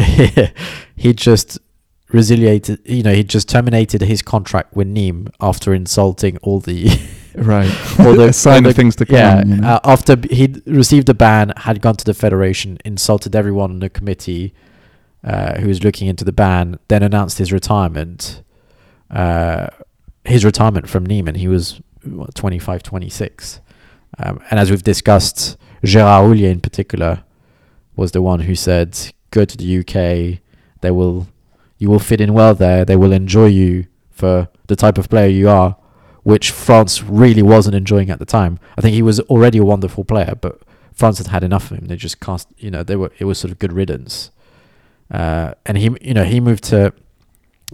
he 0.96 1.14
just 1.14 1.60
resiliated. 2.08 2.80
You 2.84 3.04
know, 3.04 3.14
he 3.14 3.22
just 3.22 3.48
terminated 3.48 4.00
his 4.02 4.22
contract 4.22 4.74
with 4.74 4.88
Nîmes 4.88 5.30
after 5.40 5.72
insulting 5.72 6.36
all 6.38 6.58
the, 6.58 6.88
right. 7.36 7.70
all 8.00 8.14
the 8.14 8.32
sign 8.32 8.56
all 8.56 8.62
the- 8.62 8.68
of 8.70 8.74
things 8.74 8.96
to 8.96 9.06
come. 9.06 9.14
yeah. 9.14 9.44
you 9.44 9.56
know? 9.58 9.68
uh, 9.68 9.80
after 9.84 10.16
he'd 10.32 10.66
received 10.66 11.08
a 11.08 11.14
ban, 11.14 11.52
had 11.58 11.80
gone 11.80 11.94
to 11.94 12.04
the 12.04 12.14
federation, 12.14 12.78
insulted 12.84 13.36
everyone 13.36 13.70
on 13.70 13.78
the 13.78 13.88
committee 13.88 14.52
uh, 15.22 15.60
who 15.60 15.68
was 15.68 15.84
looking 15.84 16.08
into 16.08 16.24
the 16.24 16.32
ban, 16.32 16.76
then 16.88 17.04
announced 17.04 17.38
his 17.38 17.52
retirement. 17.52 18.42
Uh, 19.08 19.68
his 20.24 20.44
retirement 20.44 20.88
from 20.88 21.06
Nîmes, 21.06 21.36
he 21.36 21.46
was 21.46 21.80
what, 22.04 22.34
25, 22.34 22.82
26. 22.82 23.60
Um, 24.18 24.40
and 24.50 24.58
as 24.60 24.70
we've 24.70 24.82
discussed, 24.82 25.56
Gérard 25.82 26.22
Houllier 26.26 26.50
in 26.50 26.60
particular 26.60 27.24
was 27.96 28.12
the 28.12 28.22
one 28.22 28.40
who 28.40 28.54
said, 28.54 28.98
"Go 29.30 29.44
to 29.44 29.56
the 29.56 29.78
UK. 29.78 30.40
They 30.80 30.90
will, 30.90 31.28
you 31.78 31.90
will 31.90 31.98
fit 31.98 32.20
in 32.20 32.32
well 32.32 32.54
there. 32.54 32.84
They 32.84 32.96
will 32.96 33.12
enjoy 33.12 33.46
you 33.46 33.86
for 34.10 34.48
the 34.66 34.76
type 34.76 34.98
of 34.98 35.08
player 35.08 35.28
you 35.28 35.48
are." 35.48 35.76
Which 36.22 36.50
France 36.50 37.02
really 37.02 37.42
wasn't 37.42 37.74
enjoying 37.74 38.10
at 38.10 38.18
the 38.18 38.26
time. 38.26 38.58
I 38.76 38.82
think 38.82 38.94
he 38.94 39.02
was 39.02 39.20
already 39.20 39.56
a 39.56 39.64
wonderful 39.64 40.04
player, 40.04 40.34
but 40.38 40.60
France 40.92 41.16
had 41.16 41.28
had 41.28 41.42
enough 41.42 41.70
of 41.70 41.78
him. 41.78 41.86
They 41.86 41.96
just 41.96 42.20
cast, 42.20 42.46
you 42.58 42.70
know, 42.70 42.82
they 42.82 42.96
were. 42.96 43.10
It 43.18 43.24
was 43.24 43.38
sort 43.38 43.52
of 43.52 43.58
good 43.58 43.72
riddance. 43.72 44.30
Uh, 45.10 45.54
and 45.64 45.78
he, 45.78 45.90
you 46.02 46.12
know, 46.12 46.24
he 46.24 46.38
moved 46.40 46.64
to, 46.64 46.92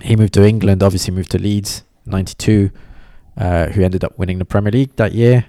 he 0.00 0.14
moved 0.14 0.34
to 0.34 0.46
England. 0.46 0.82
Obviously, 0.82 1.12
moved 1.12 1.32
to 1.32 1.38
Leeds, 1.38 1.82
'92 2.06 2.70
uh, 3.36 3.66
who 3.68 3.82
ended 3.82 4.04
up 4.04 4.18
winning 4.18 4.38
the 4.38 4.44
Premier 4.44 4.72
League 4.72 4.96
that 4.96 5.12
year. 5.12 5.46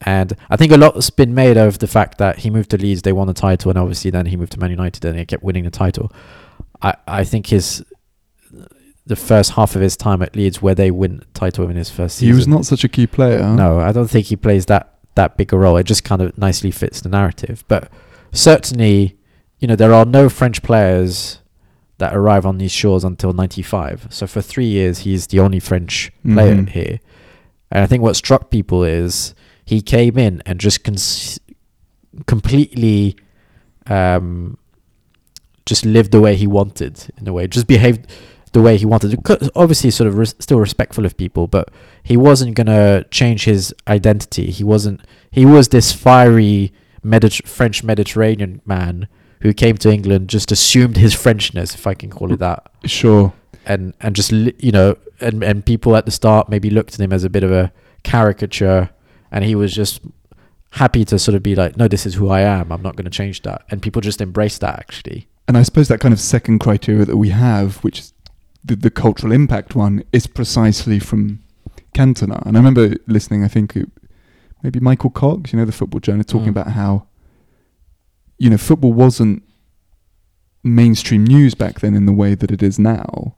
And 0.00 0.34
I 0.50 0.56
think 0.56 0.70
a 0.72 0.76
lot's 0.76 1.08
been 1.10 1.34
made 1.34 1.56
of 1.56 1.78
the 1.78 1.86
fact 1.86 2.18
that 2.18 2.40
he 2.40 2.50
moved 2.50 2.70
to 2.70 2.76
Leeds, 2.78 3.02
they 3.02 3.12
won 3.12 3.26
the 3.26 3.32
title, 3.34 3.70
and 3.70 3.78
obviously 3.78 4.10
then 4.10 4.26
he 4.26 4.36
moved 4.36 4.52
to 4.52 4.60
Man 4.60 4.70
United 4.70 5.04
and 5.04 5.18
he 5.18 5.24
kept 5.24 5.42
winning 5.42 5.64
the 5.64 5.70
title. 5.70 6.12
I, 6.82 6.94
I 7.06 7.24
think 7.24 7.46
his 7.46 7.82
the 9.06 9.16
first 9.16 9.52
half 9.52 9.74
of 9.76 9.82
his 9.82 9.96
time 9.96 10.22
at 10.22 10.34
Leeds, 10.34 10.62
where 10.62 10.74
they 10.74 10.90
win 10.90 11.18
the 11.18 11.24
title 11.34 11.68
in 11.68 11.76
his 11.76 11.90
first 11.90 12.16
season. 12.16 12.28
he 12.28 12.36
was 12.36 12.48
not 12.48 12.64
such 12.64 12.84
a 12.84 12.88
key 12.88 13.06
player. 13.06 13.42
No, 13.46 13.78
I 13.78 13.92
don't 13.92 14.08
think 14.08 14.26
he 14.26 14.36
plays 14.36 14.66
that 14.66 14.94
that 15.14 15.36
big 15.36 15.52
a 15.52 15.58
role. 15.58 15.76
It 15.76 15.84
just 15.84 16.04
kind 16.04 16.20
of 16.22 16.36
nicely 16.38 16.70
fits 16.70 17.00
the 17.00 17.08
narrative. 17.08 17.64
But 17.68 17.90
certainly, 18.32 19.16
you 19.58 19.68
know, 19.68 19.76
there 19.76 19.92
are 19.92 20.04
no 20.04 20.28
French 20.28 20.62
players 20.62 21.38
that 21.98 22.14
arrive 22.16 22.44
on 22.44 22.58
these 22.58 22.72
shores 22.72 23.04
until 23.04 23.32
'95. 23.32 24.08
So 24.10 24.26
for 24.26 24.40
three 24.42 24.66
years, 24.66 25.00
he's 25.00 25.28
the 25.28 25.38
only 25.40 25.60
French 25.60 26.10
player 26.24 26.56
Mhm. 26.56 26.68
here. 26.70 27.00
And 27.74 27.82
I 27.82 27.86
think 27.86 28.02
what 28.02 28.16
struck 28.16 28.50
people 28.50 28.84
is 28.84 29.34
he 29.64 29.82
came 29.82 30.16
in 30.16 30.42
and 30.46 30.58
just 30.60 30.84
cons- 30.84 31.40
completely 32.26 33.16
um, 33.86 34.56
just 35.66 35.84
lived 35.84 36.12
the 36.12 36.20
way 36.20 36.36
he 36.36 36.46
wanted 36.46 37.12
in 37.18 37.26
a 37.28 37.32
way, 37.32 37.46
just 37.46 37.66
behaved 37.66 38.06
the 38.52 38.62
way 38.62 38.76
he 38.76 38.86
wanted. 38.86 39.18
Obviously, 39.56 39.90
sort 39.90 40.08
of 40.08 40.28
still 40.40 40.60
respectful 40.60 41.04
of 41.04 41.16
people, 41.16 41.46
but 41.46 41.70
he 42.02 42.16
wasn't 42.16 42.54
gonna 42.54 43.04
change 43.10 43.44
his 43.44 43.74
identity. 43.88 44.50
He 44.50 44.62
wasn't. 44.64 45.00
He 45.30 45.44
was 45.44 45.68
this 45.68 45.92
fiery 45.92 46.72
French 47.44 47.82
Mediterranean 47.82 48.60
man 48.64 49.08
who 49.40 49.52
came 49.52 49.76
to 49.78 49.92
England, 49.92 50.30
just 50.30 50.50
assumed 50.52 50.96
his 50.96 51.14
Frenchness, 51.14 51.74
if 51.74 51.86
I 51.86 51.92
can 51.92 52.08
call 52.08 52.32
it 52.32 52.38
that, 52.38 52.70
Sure. 52.86 53.34
And 53.66 53.94
and 54.00 54.14
just 54.16 54.30
you 54.32 54.72
know, 54.72 54.96
and 55.20 55.42
and 55.42 55.64
people 55.64 55.96
at 55.96 56.04
the 56.06 56.10
start 56.12 56.48
maybe 56.48 56.70
looked 56.70 56.94
at 56.94 57.00
him 57.00 57.12
as 57.12 57.24
a 57.24 57.30
bit 57.30 57.42
of 57.44 57.50
a 57.52 57.72
caricature, 58.02 58.90
and 59.30 59.44
he 59.44 59.54
was 59.54 59.74
just 59.74 60.00
happy 60.70 61.04
to 61.04 61.18
sort 61.18 61.34
of 61.34 61.42
be 61.42 61.54
like, 61.54 61.76
no, 61.76 61.86
this 61.88 62.04
is 62.06 62.14
who 62.14 62.28
I 62.28 62.40
am. 62.40 62.72
I'm 62.72 62.82
not 62.82 62.96
going 62.96 63.04
to 63.04 63.10
change 63.10 63.42
that, 63.42 63.62
and 63.70 63.80
people 63.82 64.00
just 64.02 64.20
embraced 64.20 64.60
that 64.60 64.78
actually. 64.78 65.28
And 65.46 65.56
I 65.58 65.62
suppose 65.62 65.88
that 65.88 66.00
kind 66.00 66.12
of 66.14 66.20
second 66.20 66.58
criteria 66.60 67.04
that 67.04 67.16
we 67.18 67.28
have, 67.28 67.76
which 67.84 67.98
is 68.00 68.12
the, 68.64 68.76
the 68.76 68.90
cultural 68.90 69.30
impact 69.32 69.74
one, 69.74 70.02
is 70.12 70.26
precisely 70.26 70.98
from 70.98 71.40
Cantona. 71.94 72.44
And 72.46 72.56
I 72.56 72.60
remember 72.60 72.94
listening, 73.06 73.44
I 73.44 73.48
think 73.48 73.76
it, 73.76 73.90
maybe 74.62 74.80
Michael 74.80 75.10
Cox, 75.10 75.52
you 75.52 75.58
know, 75.58 75.66
the 75.66 75.72
football 75.72 76.00
journalist, 76.00 76.30
talking 76.30 76.46
Mm. 76.48 76.56
about 76.56 76.68
how, 76.68 77.06
you 78.38 78.48
know, 78.48 78.56
football 78.56 78.94
wasn't 78.94 79.42
mainstream 80.62 81.24
news 81.24 81.54
back 81.54 81.80
then 81.80 81.94
in 81.94 82.06
the 82.06 82.12
way 82.12 82.34
that 82.34 82.50
it 82.50 82.62
is 82.62 82.78
now. 82.78 83.34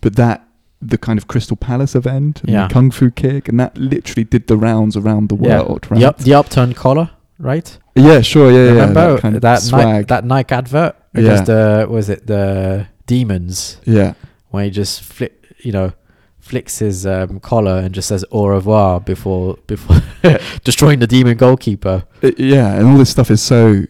But 0.00 0.16
that, 0.16 0.42
the 0.82 0.98
kind 0.98 1.18
of 1.18 1.26
Crystal 1.26 1.56
Palace 1.56 1.94
event 1.94 2.40
and 2.42 2.50
Yeah. 2.50 2.68
the 2.68 2.74
Kung 2.74 2.90
Fu 2.90 3.10
kick, 3.10 3.48
and 3.48 3.58
that 3.58 3.76
literally 3.78 4.24
did 4.24 4.46
the 4.46 4.56
rounds 4.56 4.96
around 4.96 5.28
the 5.28 5.36
Yeah. 5.36 5.62
world, 5.62 5.86
right? 5.90 6.00
The, 6.00 6.06
up, 6.08 6.18
the 6.18 6.34
upturned 6.34 6.76
collar, 6.76 7.10
right? 7.38 7.78
Yeah, 7.94 8.20
sure, 8.20 8.50
yeah, 8.50 8.64
yeah. 8.64 8.70
Remember 8.72 9.12
that 9.14 9.20
kind 9.22 9.34
of 9.36 9.40
that 9.42 9.68
Nike, 9.72 10.04
that 10.06 10.24
Nike 10.24 10.54
advert 10.54 10.94
Yeah. 11.14 11.40
the 11.42 11.86
was 11.88 12.08
it 12.10 12.26
the 12.26 12.86
demons 13.06 13.78
yeah. 13.84 14.12
when 14.50 14.64
he 14.64 14.70
just 14.70 15.00
flick 15.02 15.32
you 15.60 15.72
know 15.72 15.92
flicks 16.38 16.78
his 16.80 17.06
um, 17.06 17.40
collar 17.40 17.78
and 17.78 17.94
just 17.94 18.06
says 18.08 18.24
au 18.30 18.46
revoir 18.46 19.00
before 19.00 19.56
before 19.66 19.96
destroying 20.64 20.98
the 21.00 21.06
demon 21.06 21.36
goalkeeper. 21.36 22.04
Uh, 22.22 22.30
yeah, 22.36 22.74
and 22.74 22.86
all 22.86 22.98
this 22.98 23.10
stuff 23.10 23.30
is 23.30 23.40
so 23.42 23.84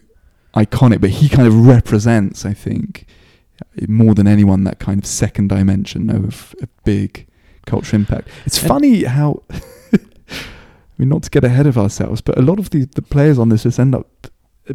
iconic, 0.55 1.01
but 1.01 1.09
he 1.11 1.27
kind 1.29 1.47
of 1.47 1.53
represents, 1.67 2.45
I 2.45 2.53
think, 2.53 3.05
more 3.87 4.13
than 4.15 4.27
anyone 4.27 4.63
that 4.65 4.79
kind 4.79 4.99
of 4.99 5.05
second 5.05 5.49
dimension 5.49 6.09
of 6.09 6.55
a 6.61 6.67
big 6.83 7.27
cultural 7.65 7.99
impact. 8.01 8.27
It's 8.45 8.59
And- 8.59 8.67
funny 8.67 9.03
how, 9.03 9.43
I 9.51 9.99
mean, 10.97 11.09
not 11.09 11.23
to 11.23 11.29
get 11.29 11.43
ahead 11.43 11.67
of 11.67 11.77
ourselves, 11.77 12.21
but 12.21 12.37
a 12.37 12.41
lot 12.41 12.59
of 12.59 12.69
the, 12.71 12.85
the 12.95 13.01
players 13.01 13.37
on 13.39 13.49
this 13.49 13.63
just 13.63 13.79
end 13.79 13.93
up 13.95 14.27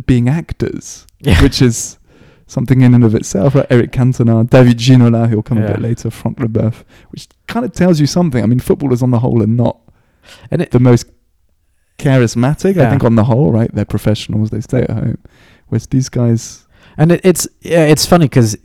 being 0.07 0.29
actors, 0.29 1.07
Yeah. 1.21 1.43
which 1.43 1.61
is 1.61 1.99
something 2.47 2.81
in 2.81 2.95
and 2.95 3.03
of 3.05 3.15
itself. 3.15 3.55
Right? 3.55 3.67
Eric 3.71 3.93
Cantona, 3.93 4.49
David 4.49 4.79
Ginola, 4.79 5.29
who'll 5.29 5.43
come 5.43 5.59
a 5.59 5.67
bit 5.67 5.81
later, 5.81 6.11
Franck 6.11 6.39
Leboeuf, 6.39 6.85
which 7.11 7.29
kind 7.49 7.65
of 7.65 7.73
tells 7.73 7.99
you 8.01 8.07
something. 8.07 8.43
I 8.43 8.47
mean, 8.47 8.61
footballers 8.61 9.03
on 9.03 9.11
the 9.11 9.19
whole 9.21 9.43
are 9.43 9.47
not 9.47 9.79
And 10.51 10.63
it, 10.63 10.71
the 10.71 10.81
most 10.81 11.07
charismatic. 11.99 12.77
I 12.79 12.91
think 12.91 13.05
on 13.05 13.17
the 13.17 13.25
whole, 13.25 13.53
right? 13.53 13.73
They're 13.75 13.85
professionals. 13.85 14.51
They 14.51 14.61
stay 14.61 14.83
at 14.83 14.91
home. 14.91 15.19
Whereas 15.69 15.87
these 15.87 16.09
guys, 16.09 16.67
And 16.97 17.13
it, 17.13 17.21
it's 17.25 17.49
yeah, 17.61 17.85
it's 17.87 18.07
funny 18.07 18.27
because 18.27 18.57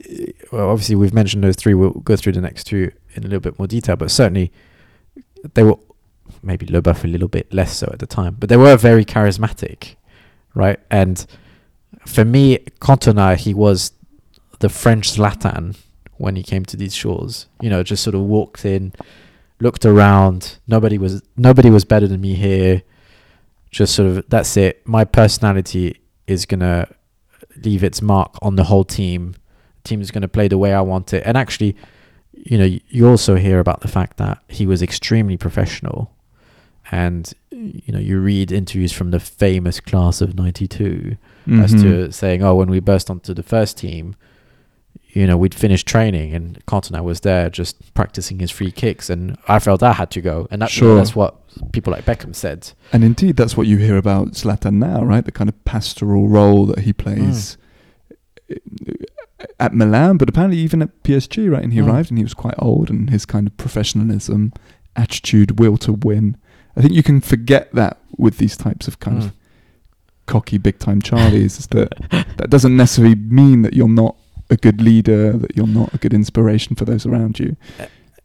well, 0.52 0.70
obviously 0.70 0.96
we've 0.96 1.14
mentioned 1.14 1.44
those 1.44 1.56
three. 1.56 1.74
We'll 1.74 1.90
go 1.90 2.16
through 2.16 2.32
the 2.32 2.40
next 2.40 2.64
two 2.64 2.92
in 3.14 3.24
a 3.24 3.26
little 3.26 3.40
bit 3.40 3.58
more 3.58 3.66
detail, 3.66 3.96
but 3.96 4.10
certainly 4.10 4.52
they 5.54 5.62
were 5.62 5.76
maybe 6.42 6.66
Leboeuf 6.66 7.04
a 7.04 7.08
little 7.08 7.28
bit 7.28 7.52
less 7.52 7.76
so 7.76 7.88
at 7.92 7.98
the 7.98 8.06
time, 8.06 8.36
but 8.38 8.48
they 8.48 8.56
were 8.56 8.76
very 8.76 9.04
charismatic, 9.04 9.96
right? 10.54 10.78
And 10.90 11.24
for 12.06 12.24
me, 12.24 12.58
Cantona, 12.80 13.36
he 13.36 13.54
was 13.54 13.92
the 14.60 14.68
French 14.68 15.12
Zlatan 15.12 15.76
when 16.16 16.36
he 16.36 16.42
came 16.42 16.64
to 16.66 16.76
these 16.76 16.94
shores. 16.94 17.46
You 17.60 17.70
know, 17.70 17.82
just 17.82 18.02
sort 18.02 18.14
of 18.14 18.22
walked 18.22 18.64
in, 18.64 18.92
looked 19.60 19.84
around. 19.84 20.58
Nobody 20.66 20.98
was 20.98 21.22
nobody 21.36 21.70
was 21.70 21.84
better 21.84 22.06
than 22.06 22.20
me 22.20 22.34
here. 22.34 22.82
Just 23.70 23.94
sort 23.94 24.08
of 24.08 24.28
that's 24.28 24.56
it. 24.56 24.86
My 24.86 25.04
personality 25.04 26.00
is 26.26 26.46
gonna 26.46 26.88
leave 27.64 27.82
its 27.84 28.00
mark 28.02 28.34
on 28.42 28.56
the 28.56 28.64
whole 28.64 28.84
team. 28.84 29.34
The 29.82 29.88
team 29.88 30.00
is 30.00 30.10
going 30.10 30.22
to 30.22 30.28
play 30.28 30.48
the 30.48 30.58
way 30.58 30.72
I 30.74 30.80
want 30.80 31.12
it. 31.12 31.22
And 31.26 31.36
actually, 31.36 31.76
you 32.32 32.56
know, 32.58 32.78
you 32.88 33.08
also 33.08 33.34
hear 33.36 33.58
about 33.58 33.80
the 33.80 33.88
fact 33.88 34.16
that 34.18 34.42
he 34.48 34.66
was 34.66 34.82
extremely 34.82 35.36
professional. 35.36 36.12
And, 36.90 37.32
you 37.50 37.92
know, 37.92 37.98
you 37.98 38.18
read 38.18 38.50
interviews 38.50 38.92
from 38.92 39.10
the 39.10 39.20
famous 39.20 39.78
class 39.80 40.20
of 40.20 40.34
92 40.34 41.16
as 41.50 41.74
Mhm. 41.74 41.82
to 41.82 42.12
saying, 42.12 42.42
oh, 42.42 42.54
when 42.54 42.70
we 42.70 42.80
burst 42.80 43.10
onto 43.10 43.34
the 43.34 43.42
first 43.42 43.76
team, 43.76 44.14
you 45.18 45.26
know, 45.26 45.36
we'd 45.36 45.54
finished 45.54 45.86
training 45.86 46.34
and 46.34 46.64
Cantona 46.66 47.02
was 47.02 47.20
there 47.20 47.48
just 47.50 47.74
practicing 47.94 48.38
his 48.38 48.50
free 48.50 48.70
kicks. 48.70 49.10
And 49.10 49.36
I 49.48 49.58
felt 49.58 49.82
I 49.82 49.92
had 49.94 50.10
to 50.12 50.20
go. 50.20 50.46
And 50.50 50.60
that, 50.62 50.70
Sure. 50.70 50.96
that's 50.96 51.14
what 51.16 51.32
people 51.72 51.92
like 51.92 52.04
Beckham 52.04 52.34
said. 52.34 52.60
and 52.92 53.02
indeed, 53.04 53.36
that's 53.36 53.56
what 53.56 53.66
you 53.66 53.78
hear 53.78 53.96
about 53.96 54.32
Zlatan 54.32 54.74
now, 54.74 55.04
right? 55.04 55.24
The 55.24 55.32
kind 55.32 55.48
of 55.48 55.56
pastoral 55.64 56.28
role 56.28 56.66
that 56.66 56.80
he 56.80 56.92
plays 56.92 57.56
at 59.60 59.74
Milan, 59.74 60.16
but 60.16 60.28
apparently 60.28 60.58
even 60.58 60.82
at 60.82 61.02
PSG, 61.02 61.48
right? 61.50 61.62
And 61.62 61.72
he 61.72 61.80
Mm. 61.80 61.88
arrived 61.88 62.10
and 62.10 62.18
he 62.18 62.24
was 62.24 62.34
quite 62.34 62.54
old, 62.58 62.90
and 62.90 63.10
his 63.10 63.24
kind 63.26 63.46
of 63.46 63.56
professionalism, 63.56 64.52
attitude, 64.96 65.58
will 65.58 65.76
to 65.78 65.92
win. 65.92 66.36
I 66.76 66.80
think 66.82 66.92
you 66.94 67.02
can 67.02 67.20
forget 67.20 67.72
that 67.74 67.98
with 68.16 68.38
these 68.38 68.56
types 68.56 68.88
of 68.88 68.98
kind 69.00 69.18
Mm. 69.22 69.24
of 69.26 69.32
cocky, 70.26 70.58
big 70.58 70.78
time 70.78 71.00
Charlies. 71.02 71.58
is 71.58 71.66
that 71.68 71.90
that 72.38 72.50
doesn't 72.50 72.76
necessarily 72.76 73.14
mean 73.14 73.62
that 73.62 73.74
you're 73.74 73.88
not 73.88 74.16
a 74.50 74.56
good 74.56 74.80
leader, 74.80 75.32
that 75.32 75.56
you're 75.56 75.66
not 75.66 75.92
a 75.94 75.98
good 75.98 76.14
inspiration 76.14 76.74
for 76.76 76.84
those 76.84 77.04
around 77.06 77.38
you. 77.38 77.56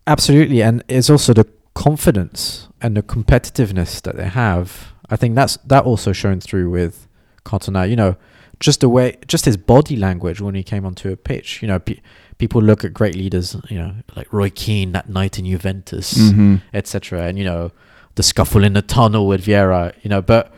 Absolutely, 0.08 0.62
and 0.62 0.84
it's 0.88 1.10
also 1.10 1.34
the 1.34 1.48
confidence 1.75 2.68
and 2.82 2.96
the 2.98 3.01
competitiveness 3.03 4.01
that 4.01 4.15
they 4.18 4.27
have. 4.27 4.94
I 5.10 5.15
think 5.15 5.36
that's 5.36 5.58
that 5.65 5.86
also 5.86 6.12
shown 6.13 6.39
through 6.42 6.70
with 6.70 7.08
Cantona. 7.46 7.89
You 7.89 7.96
know, 7.96 8.15
just 8.60 8.82
the 8.82 8.89
way, 8.89 9.18
just 9.27 9.46
his 9.46 9.58
body 9.58 9.96
language 9.96 10.42
when 10.42 10.56
he 10.56 10.63
came 10.63 10.86
onto 10.86 11.10
a 11.12 11.15
pitch. 11.18 11.62
You 11.62 11.68
know, 11.70 11.80
pe- 11.80 12.00
people 12.38 12.62
look 12.62 12.84
at 12.84 12.94
great 12.94 13.15
leaders. 13.15 13.56
You 13.70 13.77
know, 13.80 13.94
like 14.15 14.32
Roy 14.34 14.50
Keane 14.50 14.92
that 14.94 15.10
night 15.10 15.39
in 15.39 15.46
Juventus, 15.46 16.13
Mm-hmm. 16.15 16.56
etc. 16.74 17.24
And 17.27 17.38
you 17.38 17.46
know, 17.46 17.72
the 18.15 18.24
scuffle 18.24 18.63
in 18.63 18.74
the 18.74 18.82
tunnel 18.82 19.27
with 19.27 19.46
Vieira. 19.46 19.94
You 20.03 20.10
know, 20.10 20.22
but 20.22 20.53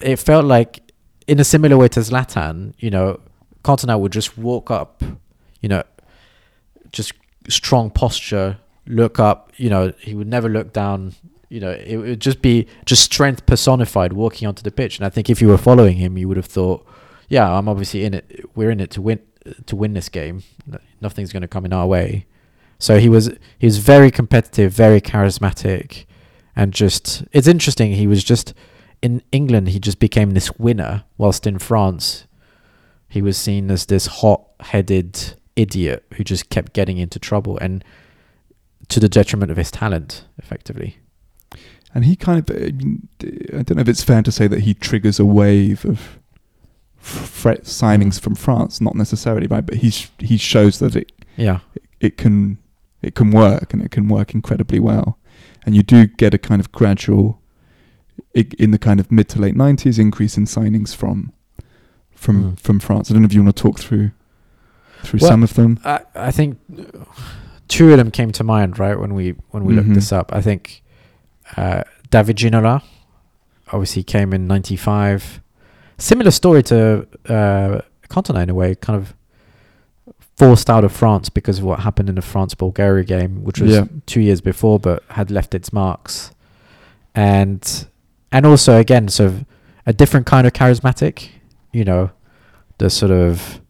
it 0.00 0.16
felt 0.16 0.44
like 0.44 0.82
in 1.26 1.40
a 1.40 1.44
similar 1.44 1.76
way 1.76 1.88
to 1.88 2.00
Zlatan. 2.00 2.74
You 2.78 2.90
know, 2.90 3.20
Cantona 3.62 3.98
would 3.98 4.12
just 4.12 4.36
walk 4.36 4.70
up. 4.70 5.02
You 5.60 5.68
know, 5.68 5.82
just 6.90 7.12
strong 7.48 7.90
posture, 7.90 8.58
look 8.86 9.18
up. 9.18 9.52
You 9.56 9.70
know, 9.70 9.92
he 9.98 10.14
would 10.14 10.28
never 10.28 10.48
look 10.48 10.72
down. 10.72 11.14
You 11.48 11.60
know, 11.60 11.70
it 11.72 11.96
would 11.96 12.20
just 12.20 12.42
be 12.42 12.66
just 12.86 13.02
strength 13.02 13.44
personified 13.46 14.14
walking 14.14 14.48
onto 14.48 14.62
the 14.62 14.70
pitch. 14.70 14.98
And 14.98 15.06
I 15.06 15.10
think 15.10 15.28
if 15.28 15.42
you 15.42 15.48
were 15.48 15.58
following 15.58 15.96
him, 15.96 16.16
you 16.16 16.26
would 16.28 16.38
have 16.38 16.46
thought, 16.46 16.86
yeah, 17.28 17.50
I'm 17.50 17.68
obviously 17.68 18.04
in 18.04 18.14
it. 18.14 18.44
We're 18.54 18.70
in 18.70 18.80
it 18.80 18.90
to 18.92 19.02
win 19.02 19.20
to 19.66 19.76
win 19.76 19.94
this 19.94 20.08
game. 20.08 20.42
Nothing's 21.00 21.32
going 21.32 21.42
to 21.42 21.48
come 21.48 21.64
in 21.64 21.72
our 21.72 21.86
way. 21.86 22.26
So 22.78 22.98
he 22.98 23.08
was 23.08 23.30
he 23.58 23.66
was 23.66 23.78
very 23.78 24.10
competitive, 24.10 24.72
very 24.72 25.00
charismatic, 25.00 26.06
and 26.56 26.72
just 26.72 27.24
it's 27.32 27.46
interesting. 27.46 27.92
He 27.92 28.06
was 28.06 28.24
just 28.24 28.54
in 29.02 29.22
England. 29.30 29.68
He 29.68 29.78
just 29.78 29.98
became 29.98 30.30
this 30.30 30.50
winner, 30.58 31.04
whilst 31.16 31.46
in 31.46 31.58
France, 31.58 32.26
he 33.12 33.20
was 33.20 33.36
seen 33.36 33.70
as 33.70 33.86
this 33.86 34.06
hot-headed 34.06 35.34
idiot 35.54 36.02
who 36.14 36.24
just 36.24 36.48
kept 36.48 36.72
getting 36.72 36.96
into 36.96 37.18
trouble 37.18 37.58
and 37.58 37.84
to 38.88 38.98
the 38.98 39.08
detriment 39.08 39.50
of 39.50 39.58
his 39.58 39.70
talent, 39.70 40.24
effectively. 40.38 40.96
And 41.92 42.06
he 42.06 42.16
kind 42.16 42.38
of, 42.38 42.56
I 42.56 42.70
mean, 42.70 43.08
I 43.20 43.62
don't 43.62 43.72
know 43.72 43.82
if 43.82 43.88
it's 43.88 44.02
fair 44.02 44.22
to 44.22 44.32
say 44.32 44.46
that 44.46 44.60
he 44.60 44.72
triggers 44.72 45.20
a 45.20 45.26
wave 45.26 45.84
of 45.84 46.18
signings 47.02 48.18
from 48.18 48.34
France, 48.34 48.80
not 48.80 48.94
necessarily, 48.94 49.46
right? 49.46 49.66
But 49.66 49.76
he 49.76 49.90
sh- 49.90 50.10
he 50.18 50.38
shows 50.38 50.78
that 50.78 50.96
it 50.96 51.12
Yeah, 51.36 51.58
it 52.00 52.16
can 52.16 52.56
it 53.02 53.14
can 53.14 53.30
work 53.30 53.74
and 53.74 53.82
it 53.82 53.90
can 53.90 54.08
work 54.08 54.32
incredibly 54.32 54.80
well. 54.80 55.18
And 55.66 55.76
you 55.76 55.82
do 55.82 56.06
get 56.06 56.32
a 56.32 56.38
kind 56.38 56.60
of 56.60 56.72
gradual, 56.72 57.42
in 58.34 58.70
the 58.70 58.78
kind 58.78 59.00
of 59.00 59.12
mid 59.12 59.28
to 59.28 59.38
late 59.38 59.54
nineties, 59.54 59.98
increase 59.98 60.38
in 60.38 60.46
signings 60.46 60.96
from 60.96 61.34
from 62.22 62.36
Mm. 62.42 62.60
from 62.66 62.78
France. 62.80 63.10
I 63.10 63.14
don't 63.14 63.22
know 63.22 63.26
if 63.26 63.34
you 63.34 63.42
want 63.42 63.56
to 63.56 63.62
talk 63.62 63.78
through 63.78 64.10
through 65.04 65.20
Well, 65.22 65.30
some 65.30 65.42
of 65.42 65.54
them. 65.54 65.78
I 65.84 66.00
I 66.14 66.30
think 66.30 66.58
two 67.68 67.90
of 67.92 67.98
them 67.98 68.10
came 68.10 68.30
to 68.32 68.44
mind 68.44 68.78
right 68.78 68.98
when 69.02 69.12
we 69.14 69.34
when 69.50 69.64
we 69.64 69.72
Mhm. 69.72 69.76
looked 69.78 69.94
this 69.94 70.12
up. 70.12 70.32
I 70.32 70.40
think 70.40 70.82
uh, 71.56 71.82
David 72.10 72.36
Ginola 72.36 72.82
obviously 73.72 74.02
came 74.04 74.32
in 74.36 74.46
'95. 74.46 75.40
Similar 75.98 76.30
story 76.30 76.62
to 76.64 77.06
uh, 77.28 77.80
Cantona 78.08 78.42
in 78.42 78.50
a 78.50 78.54
way, 78.54 78.74
kind 78.74 78.96
of 79.00 79.14
forced 80.36 80.68
out 80.70 80.84
of 80.84 80.92
France 80.92 81.28
because 81.28 81.58
of 81.58 81.64
what 81.64 81.80
happened 81.80 82.08
in 82.08 82.14
the 82.16 82.22
France 82.22 82.54
Bulgaria 82.54 83.04
game, 83.04 83.44
which 83.44 83.60
was 83.60 83.72
Yeah. 83.72 83.84
two 84.06 84.20
years 84.20 84.40
before, 84.40 84.78
but 84.80 85.02
had 85.08 85.30
left 85.30 85.54
its 85.54 85.72
marks. 85.72 86.32
And 87.14 87.62
and 88.30 88.46
also 88.46 88.78
again, 88.78 89.08
sort 89.08 89.28
of 89.32 89.44
a 89.86 89.92
different 89.92 90.26
kind 90.26 90.46
of 90.46 90.52
charismatic, 90.52 91.28
you 91.72 91.84
know, 91.84 92.10
the 92.78 92.90
sort 92.90 93.10
of 93.12 93.60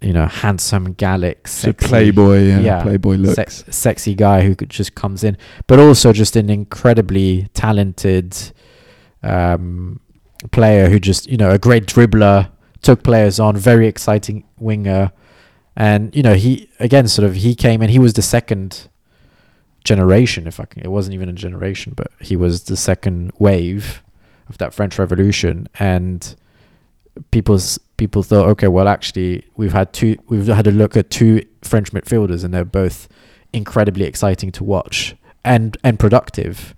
you 0.00 0.12
know 0.12 0.26
handsome 0.26 0.94
Gallic, 0.94 1.46
So 1.46 1.72
playboy, 1.72 2.46
yeah, 2.48 2.60
yeah, 2.60 2.82
playboy 2.82 3.16
looks. 3.16 3.36
sex, 3.36 3.64
sexy 3.70 4.14
guy 4.14 4.42
who 4.42 4.54
could 4.54 4.70
just 4.70 4.94
comes 4.94 5.24
in, 5.24 5.36
but 5.66 5.78
also 5.78 6.12
just 6.12 6.36
an 6.36 6.48
incredibly 6.48 7.48
talented 7.54 8.36
um, 9.22 10.00
player 10.52 10.88
who 10.88 10.98
just 10.98 11.26
you 11.26 11.36
know 11.36 11.50
a 11.50 11.58
great 11.58 11.86
dribbler, 11.86 12.50
took 12.82 13.02
players 13.02 13.38
on, 13.38 13.56
very 13.56 13.86
exciting 13.86 14.44
winger, 14.58 15.12
and 15.76 16.14
you 16.16 16.22
know 16.22 16.34
he 16.34 16.70
again 16.78 17.06
sort 17.08 17.26
of 17.28 17.34
he 17.34 17.54
came 17.54 17.82
and 17.82 17.90
he 17.90 17.98
was 17.98 18.14
the 18.14 18.22
second 18.22 18.88
generation, 19.84 20.46
if 20.46 20.60
I 20.60 20.64
can. 20.64 20.82
It 20.82 20.90
wasn't 20.90 21.14
even 21.14 21.28
a 21.28 21.32
generation, 21.32 21.92
but 21.96 22.10
he 22.20 22.36
was 22.36 22.64
the 22.64 22.76
second 22.76 23.32
wave 23.38 24.02
of 24.48 24.58
that 24.58 24.72
French 24.72 24.98
Revolution, 24.98 25.68
and 25.78 26.34
people's 27.30 27.78
people 27.96 28.22
thought, 28.22 28.48
okay, 28.48 28.68
well, 28.68 28.88
actually, 28.88 29.44
we've 29.56 29.72
had 29.72 29.92
two, 29.92 30.16
we've 30.28 30.46
had 30.46 30.66
a 30.66 30.70
look 30.70 30.96
at 30.96 31.10
two 31.10 31.44
French 31.62 31.92
midfielders, 31.92 32.44
and 32.44 32.52
they're 32.54 32.64
both 32.64 33.08
incredibly 33.52 34.04
exciting 34.04 34.52
to 34.52 34.64
watch 34.64 35.16
and 35.44 35.76
and 35.82 35.98
productive. 35.98 36.74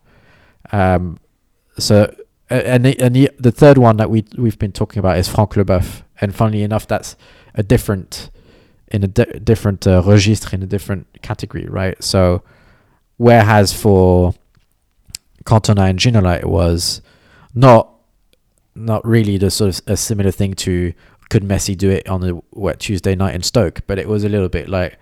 Um, 0.72 1.18
so 1.78 2.14
and 2.50 2.84
the, 2.84 2.98
and 3.00 3.14
the 3.16 3.30
the 3.38 3.52
third 3.52 3.78
one 3.78 3.96
that 3.96 4.10
we 4.10 4.24
we've 4.36 4.58
been 4.58 4.72
talking 4.72 4.98
about 4.98 5.18
is 5.18 5.28
Franck 5.28 5.50
Leboeuf, 5.52 6.02
and 6.20 6.34
funnily 6.34 6.62
enough, 6.62 6.86
that's 6.86 7.16
a 7.54 7.62
different 7.62 8.30
in 8.88 9.02
a 9.04 9.08
di- 9.08 9.38
different 9.42 9.86
uh, 9.86 10.02
registre 10.02 10.52
in 10.52 10.62
a 10.62 10.66
different 10.66 11.06
category, 11.22 11.66
right? 11.66 12.02
So 12.02 12.42
whereas 13.16 13.72
for 13.72 14.34
Cantona 15.44 15.88
and 15.88 15.98
Ginola, 15.98 16.38
it 16.38 16.48
was 16.48 17.00
not 17.54 17.88
not 18.74 19.06
really 19.06 19.36
the 19.36 19.50
sort 19.50 19.78
of 19.78 19.82
a 19.86 19.96
similar 19.96 20.30
thing 20.30 20.54
to 20.54 20.92
could 21.30 21.42
Messi 21.42 21.76
do 21.76 21.88
it 21.90 22.06
on 22.08 22.22
a 22.24 22.40
wet 22.52 22.80
Tuesday 22.80 23.14
night 23.14 23.34
in 23.34 23.42
Stoke, 23.42 23.80
but 23.86 23.98
it 23.98 24.06
was 24.06 24.22
a 24.24 24.28
little 24.28 24.48
bit 24.48 24.68
like 24.68 24.98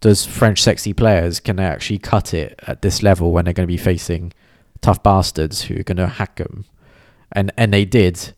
does 0.00 0.24
French 0.26 0.62
sexy 0.62 0.92
players 0.92 1.40
can 1.40 1.56
they 1.56 1.64
actually 1.64 1.98
cut 1.98 2.34
it 2.34 2.58
at 2.66 2.82
this 2.82 3.02
level 3.02 3.32
when 3.32 3.44
they're 3.44 3.54
going 3.54 3.66
to 3.66 3.72
be 3.72 3.78
facing 3.78 4.32
tough 4.80 5.02
bastards 5.02 5.62
who 5.62 5.80
are 5.80 5.82
going 5.82 5.96
to 5.96 6.06
hack 6.06 6.36
them, 6.36 6.64
and 7.32 7.52
and 7.56 7.72
they 7.72 7.84
did. 7.84 8.34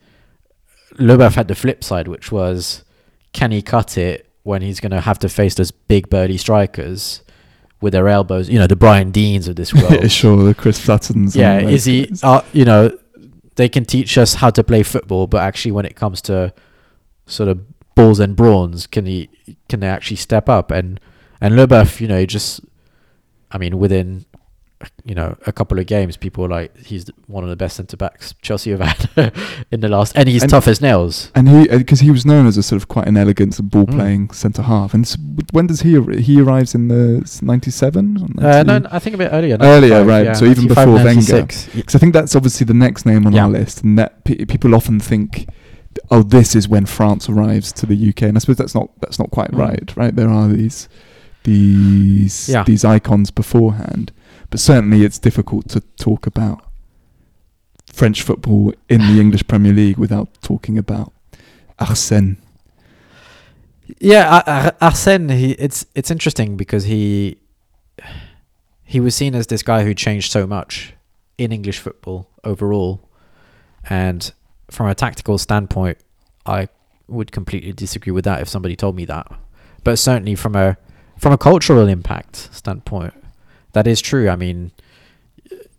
Leboeuf 0.94 1.34
had 1.34 1.48
the 1.48 1.54
flip 1.54 1.84
side, 1.84 2.08
which 2.08 2.32
was 2.32 2.84
can 3.32 3.50
he 3.50 3.62
cut 3.62 3.98
it 3.98 4.30
when 4.44 4.62
he's 4.62 4.80
going 4.80 4.92
to 4.92 5.00
have 5.00 5.18
to 5.18 5.28
face 5.28 5.56
those 5.56 5.70
big 5.70 6.08
burly 6.08 6.36
strikers 6.36 7.22
with 7.80 7.92
their 7.92 8.08
elbows, 8.08 8.48
you 8.48 8.58
know, 8.58 8.66
the 8.66 8.76
Brian 8.76 9.10
Deanes 9.10 9.48
of 9.48 9.56
this 9.56 9.74
world. 9.74 10.10
sure, 10.10 10.44
the 10.44 10.54
Chris 10.54 10.78
Suttons. 10.78 11.36
Yeah, 11.36 11.58
is 11.58 11.84
he? 11.84 12.10
Uh, 12.22 12.42
you 12.52 12.64
know, 12.64 12.96
they 13.56 13.68
can 13.68 13.84
teach 13.84 14.16
us 14.16 14.34
how 14.34 14.50
to 14.50 14.62
play 14.62 14.82
football, 14.82 15.26
but 15.26 15.42
actually, 15.42 15.72
when 15.72 15.84
it 15.84 15.96
comes 15.96 16.22
to 16.22 16.52
sort 17.26 17.48
of 17.48 17.60
balls 17.94 18.20
and 18.20 18.36
brawns, 18.36 18.86
can 18.86 19.06
he? 19.06 19.28
Can 19.68 19.80
they 19.80 19.88
actually 19.88 20.16
step 20.18 20.48
up? 20.48 20.70
And 20.70 21.00
and 21.40 21.54
Leboeuf, 21.54 22.00
you 22.00 22.08
know, 22.08 22.24
just, 22.24 22.60
I 23.50 23.58
mean, 23.58 23.78
within 23.78 24.24
you 25.06 25.14
know 25.14 25.36
a 25.46 25.52
couple 25.52 25.78
of 25.78 25.86
games, 25.86 26.16
people 26.18 26.42
were 26.42 26.50
like 26.50 26.76
he's 26.76 27.08
one 27.28 27.42
of 27.42 27.48
the 27.50 27.56
best 27.56 27.76
centre 27.76 27.96
backs 27.96 28.34
Chelsea 28.42 28.70
have 28.72 28.80
had 28.80 29.32
in 29.70 29.80
the 29.80 29.88
last, 29.88 30.14
and 30.16 30.28
he's 30.28 30.42
And- 30.42 30.50
tough 30.50 30.68
as 30.68 30.80
nails. 30.82 31.30
And 31.34 31.48
he, 31.48 31.66
because 31.68 32.00
he 32.00 32.10
was 32.10 32.26
known 32.26 32.46
as 32.46 32.56
a 32.58 32.62
sort 32.62 32.80
of 32.82 32.88
quite 32.88 33.08
an 33.08 33.16
elegant 33.16 33.58
ball 33.70 33.86
Mm. 33.86 33.94
playing 33.94 34.30
centre 34.32 34.62
half. 34.62 34.92
And 34.92 35.06
when 35.52 35.66
does 35.66 35.80
he 35.80 35.96
ar- 35.96 36.10
he 36.18 36.40
arrives 36.40 36.74
in 36.74 36.88
the 36.88 37.38
ninety 37.42 37.70
seven? 37.70 38.34
Uh, 38.38 38.62
no, 38.64 38.78
no, 38.78 38.88
I 38.92 38.98
think 38.98 39.14
a 39.14 39.18
bit 39.18 39.30
earlier. 39.32 39.56
Earlier, 39.60 40.04
right, 40.04 40.26
yeah, 40.26 40.32
so 40.34 40.44
even 40.44 40.66
before 40.68 40.86
Wenger. 40.94 41.42
Because 41.46 41.94
I 41.94 41.98
think 41.98 42.12
that's 42.12 42.36
obviously 42.36 42.64
the 42.66 42.74
next 42.74 43.06
name 43.06 43.26
on 43.26 43.32
Yeah. 43.32 43.44
our 43.44 43.50
list, 43.50 43.82
and 43.82 43.98
that 43.98 44.24
pe- 44.24 44.44
people 44.44 44.74
often 44.74 45.00
think, 45.00 45.48
oh, 46.10 46.22
this 46.22 46.54
is 46.54 46.68
when 46.68 46.84
France 46.84 47.28
arrives 47.30 47.72
to 47.72 47.86
the 47.86 47.96
UK, 47.96 48.22
and 48.28 48.36
I 48.36 48.40
suppose 48.40 48.56
that's 48.56 48.74
not 48.74 48.90
that's 49.00 49.18
not 49.18 49.30
quite 49.30 49.52
Mm. 49.52 49.58
right. 49.58 49.96
Right, 49.96 50.14
there 50.14 50.28
are 50.28 50.48
these 50.48 50.88
these 51.44 52.48
Yeah. 52.48 52.64
these 52.64 52.84
icons 52.84 53.30
beforehand, 53.30 54.12
but 54.56 54.60
certainly 54.60 55.04
it's 55.04 55.18
difficult 55.18 55.68
to 55.68 55.80
talk 55.98 56.26
about 56.26 56.64
French 57.92 58.22
football 58.22 58.72
in 58.88 59.00
the 59.02 59.20
English 59.20 59.46
Premier 59.46 59.70
League 59.74 59.98
without 59.98 60.28
talking 60.40 60.78
about 60.78 61.12
Arsène. 61.78 62.38
Yeah, 64.00 64.24
Ar- 64.36 64.44
Ar- 64.80 64.90
Arsène. 64.90 65.30
He 65.30 65.50
it's 65.52 65.84
it's 65.94 66.10
interesting 66.10 66.56
because 66.56 66.84
he 66.84 67.36
he 68.82 68.98
was 68.98 69.14
seen 69.14 69.34
as 69.34 69.48
this 69.48 69.62
guy 69.62 69.84
who 69.84 69.92
changed 69.92 70.32
so 70.32 70.46
much 70.46 70.94
in 71.36 71.52
English 71.52 71.78
football 71.78 72.30
overall, 72.42 73.06
and 73.90 74.32
from 74.70 74.86
a 74.86 74.94
tactical 74.94 75.36
standpoint, 75.36 75.98
I 76.46 76.68
would 77.08 77.30
completely 77.30 77.74
disagree 77.74 78.10
with 78.10 78.24
that 78.24 78.40
if 78.40 78.48
somebody 78.48 78.74
told 78.74 78.96
me 78.96 79.04
that. 79.04 79.30
But 79.84 79.98
certainly 79.98 80.34
from 80.34 80.56
a 80.56 80.78
from 81.18 81.34
a 81.34 81.36
cultural 81.36 81.88
impact 81.88 82.48
standpoint, 82.52 83.12
that 83.76 83.86
is 83.86 84.00
true. 84.00 84.28
I 84.28 84.36
mean, 84.36 84.72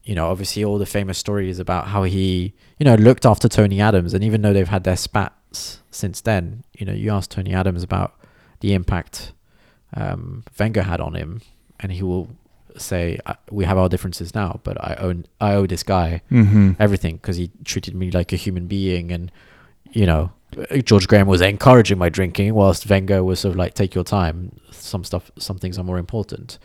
you 0.03 0.15
know, 0.15 0.27
obviously 0.29 0.63
all 0.63 0.77
the 0.77 0.85
famous 0.85 1.17
stories 1.17 1.59
about 1.59 1.87
how 1.87 2.03
he, 2.03 2.53
you 2.79 2.85
know, 2.85 2.95
looked 2.95 3.25
after 3.25 3.49
Tony 3.49 3.81
Adams, 3.81 4.13
and 4.13 4.23
even 4.23 4.41
though 4.41 4.53
they've 4.53 4.67
had 4.69 4.83
their 4.85 4.95
spats 4.95 5.81
since 5.91 6.21
then, 6.21 6.63
you 6.77 6.85
know, 6.85 6.93
you 6.93 7.11
ask 7.11 7.29
Tony 7.29 7.53
Adams 7.53 7.83
about 7.83 8.13
the 8.61 8.73
impact 8.73 9.33
um, 9.95 10.43
Wenger 10.59 10.83
had 10.83 11.01
on 11.01 11.13
him, 11.15 11.41
and 11.79 11.91
he 11.91 12.03
will 12.03 12.29
say, 12.77 13.19
"We 13.51 13.65
have 13.65 13.77
our 13.77 13.89
differences 13.89 14.33
now, 14.35 14.59
but 14.63 14.77
I 14.79 14.95
own 14.99 15.25
I 15.41 15.53
owe 15.53 15.65
this 15.67 15.83
guy 15.83 16.21
Mm-hmm. 16.31 16.71
everything 16.79 17.15
because 17.17 17.37
he 17.37 17.49
treated 17.65 17.95
me 17.95 18.11
like 18.11 18.31
a 18.33 18.35
human 18.35 18.67
being 18.67 19.11
and 19.11 19.31
you 19.91 20.05
know 20.05 20.31
George 20.83 21.07
Graham 21.07 21.27
was 21.27 21.41
encouraging 21.41 21.97
my 21.97 22.09
drinking 22.09 22.53
whilst 22.53 22.89
Wenger 22.89 23.23
was 23.23 23.39
sort 23.39 23.51
of 23.53 23.57
like 23.57 23.73
take 23.73 23.95
your 23.95 24.03
time 24.03 24.51
some 24.71 25.03
stuff 25.03 25.31
some 25.37 25.57
things 25.57 25.77
are 25.79 25.83
more 25.83 25.97
important 25.97 26.57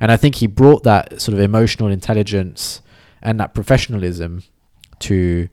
and 0.00 0.10
I 0.10 0.16
think 0.16 0.36
he 0.36 0.46
brought 0.46 0.82
that 0.84 1.20
sort 1.20 1.34
of 1.34 1.40
emotional 1.40 1.88
intelligence 1.88 2.80
and 3.22 3.38
that 3.40 3.54
professionalism 3.54 4.42
to 5.00 5.48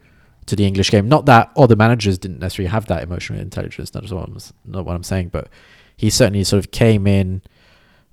to 0.45 0.55
the 0.55 0.65
English 0.65 0.89
game 0.91 1.07
not 1.09 1.25
that 1.25 1.51
other 1.57 1.75
managers 1.75 2.17
didn't 2.17 2.39
necessarily 2.39 2.69
have 2.69 2.85
that 2.87 3.03
emotional 3.03 3.39
intelligence 3.39 3.89
that's 3.89 4.11
what 4.11 4.23
I'm, 4.27 4.37
not 4.65 4.85
what 4.85 4.95
I'm 4.95 5.03
saying 5.03 5.29
but 5.29 5.49
he 5.95 6.09
certainly 6.09 6.43
sort 6.43 6.63
of 6.63 6.71
came 6.71 7.05
in 7.05 7.41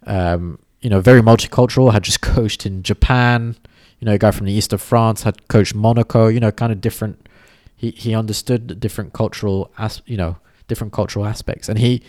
um, 0.06 0.58
you 0.80 0.90
know 0.90 1.00
very 1.00 1.22
multicultural 1.22 1.92
had 1.92 2.02
just 2.02 2.20
coached 2.36 2.66
in 2.66 2.82
Japan 2.82 3.56
you 4.04 4.10
know, 4.10 4.16
a 4.16 4.18
guy 4.18 4.30
from 4.32 4.44
the 4.44 4.52
east 4.52 4.74
of 4.74 4.82
France 4.82 5.22
had 5.22 5.48
coached 5.48 5.74
Monaco, 5.74 6.28
you 6.28 6.38
know, 6.38 6.52
kind 6.52 6.70
of 6.70 6.82
different. 6.82 7.26
He 7.74 7.90
he 7.90 8.14
understood 8.14 8.68
the 8.68 8.74
different 8.74 9.14
cultural 9.14 9.72
as 9.78 10.02
you 10.04 10.18
know 10.18 10.36
different 10.68 10.92
cultural 10.92 11.24
aspects, 11.24 11.70
and 11.70 11.78
he 11.78 12.02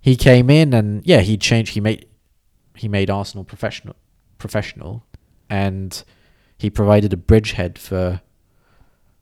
he 0.00 0.16
came 0.16 0.50
in 0.50 0.74
and 0.74 1.06
yeah, 1.06 1.20
he 1.20 1.36
changed. 1.36 1.74
He 1.74 1.80
made 1.80 2.06
he 2.74 2.88
made 2.88 3.10
Arsenal 3.10 3.44
professional 3.44 3.96
professional, 4.38 5.04
and 5.48 6.02
he 6.58 6.70
provided 6.70 7.12
a 7.12 7.16
bridgehead 7.16 7.78
for 7.78 8.20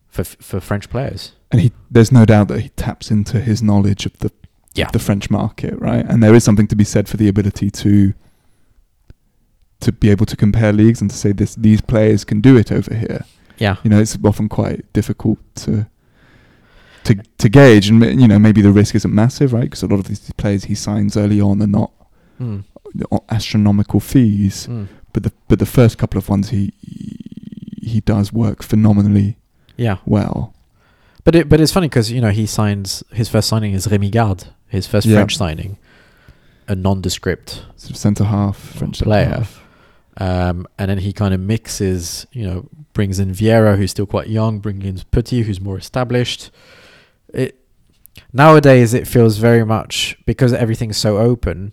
for 0.09 0.25
for 0.25 0.61
French 0.61 0.89
players. 0.91 1.33
And 1.51 1.61
he, 1.61 1.73
there's 1.91 2.13
no 2.13 2.25
doubt 2.25 2.49
that 2.49 2.61
he 2.61 2.69
taps 2.71 3.11
into 3.11 3.41
his 3.41 3.63
knowledge 3.63 4.07
of 4.07 4.17
the 4.19 4.31
Yeah. 4.75 4.91
the 4.93 4.99
French 4.99 5.31
market, 5.31 5.75
right? 5.81 6.07
And 6.09 6.23
there 6.23 6.35
is 6.35 6.45
something 6.45 6.69
to 6.69 6.77
be 6.77 6.85
said 6.85 7.09
for 7.09 7.17
the 7.17 7.29
ability 7.29 7.71
to 7.71 8.13
to 9.81 9.93
be 9.93 10.11
able 10.11 10.27
to 10.27 10.37
compare 10.37 10.73
leagues 10.73 11.01
and 11.01 11.11
to 11.11 11.17
say 11.17 11.33
this 11.33 11.55
these 11.55 11.81
players 11.81 12.25
can 12.25 12.41
do 12.41 12.57
it 12.57 12.71
over 12.71 12.95
here. 12.95 13.25
Yeah, 13.59 13.77
You 13.83 13.91
know, 13.91 14.01
it's 14.01 14.17
often 14.25 14.49
quite 14.49 14.91
difficult 14.93 15.39
to 15.57 15.87
to 17.05 17.15
to 17.39 17.49
gauge, 17.49 17.89
and 17.91 18.03
you 18.21 18.29
know 18.29 18.39
maybe 18.39 18.63
the 18.63 18.73
risk 18.73 18.95
isn't 18.95 19.13
massive, 19.15 19.53
right? 19.53 19.65
Because 19.65 19.83
a 19.83 19.87
lot 19.87 19.99
of 20.01 20.07
these 20.07 20.33
players 20.37 20.65
he 20.65 20.75
signs 20.75 21.17
early 21.17 21.41
on 21.41 21.61
are 21.63 21.67
not 21.67 21.91
mm. 22.41 22.63
Astronomical 23.29 24.01
fees, 24.01 24.67
Mm. 24.67 24.89
but 25.13 25.23
the 25.23 25.33
but 25.49 25.59
the 25.59 25.67
first 25.67 25.99
couple 25.99 26.19
of 26.19 26.29
ones 26.29 26.51
he 26.51 26.73
he 27.83 28.01
does 28.01 28.33
work 28.33 28.63
phenomenally 28.63 29.37
yeah. 29.77 29.97
well. 30.07 30.53
But 31.25 31.35
it, 31.35 31.49
but 31.49 31.61
it's 31.61 31.73
funny 31.73 31.89
because 31.89 32.11
you 32.13 32.21
know 32.21 32.31
he 32.31 32.47
signs 32.47 33.03
his 33.13 33.29
first 33.29 33.49
signing 33.49 33.73
is 33.75 33.87
Rémi 33.87 34.11
Garde, 34.11 34.45
his 34.69 34.87
first 34.87 35.07
Yeah. 35.07 35.17
French 35.17 35.37
signing, 35.37 35.77
a 36.69 36.75
nondescript 36.75 37.65
Sort 37.77 37.91
of 37.91 37.97
centre 37.97 38.25
half 38.25 38.57
French 38.57 39.01
Player. 39.01 39.29
half. 39.29 39.63
Um, 40.17 40.67
and 40.79 40.91
then 40.91 40.99
he 40.99 41.13
kind 41.13 41.33
of 41.33 41.41
mixes, 41.41 42.27
you 42.33 42.45
know, 42.47 42.69
brings 42.93 43.19
in 43.19 43.31
Vieira, 43.31 43.77
who's 43.79 43.91
still 43.93 44.07
quite 44.07 44.29
young, 44.29 44.59
brings 44.59 44.85
in 44.85 45.01
Petit, 45.11 45.43
who's 45.43 45.61
more 45.61 45.79
established. 45.79 46.51
It 47.33 47.57
nowadays 48.33 48.93
it 48.95 49.07
feels 49.09 49.39
very 49.39 49.65
much 49.65 50.19
because 50.27 50.53
everything's 50.53 50.97
so 50.99 51.19
open. 51.19 51.73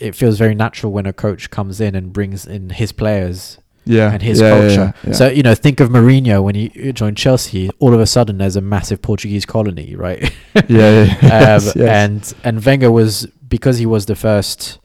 It 0.00 0.14
feels 0.14 0.38
very 0.38 0.54
natural 0.54 0.92
when 0.92 1.06
a 1.06 1.12
coach 1.12 1.50
comes 1.50 1.80
in 1.80 1.94
and 1.94 2.12
brings 2.12 2.46
in 2.46 2.70
his 2.70 2.92
players 2.92 3.58
Yeah, 3.84 4.12
and 4.12 4.22
his 4.22 4.40
yeah, 4.40 4.50
culture. 4.50 4.94
yeah, 5.04 5.10
yeah. 5.10 5.12
So 5.12 5.28
you 5.28 5.42
know, 5.42 5.54
think 5.54 5.80
of 5.80 5.88
Mourinho 5.90 6.42
when 6.42 6.54
he 6.54 6.92
joined 6.92 7.16
Chelsea. 7.16 7.70
All 7.78 7.92
of 7.94 8.00
a 8.00 8.06
sudden, 8.06 8.38
there's 8.38 8.56
a 8.56 8.60
massive 8.60 9.02
Portuguese 9.02 9.44
colony, 9.46 9.94
right? 9.96 10.22
yeah, 10.68 11.04
yeah, 11.04 11.12
um, 11.22 11.62
yes. 11.74 11.76
and 11.76 12.34
and 12.44 12.64
Wenger 12.64 12.90
was 12.90 13.26
because 13.48 13.78
he 13.78 13.86
was 13.86 14.06
the 14.06 14.14
first, 14.16 14.78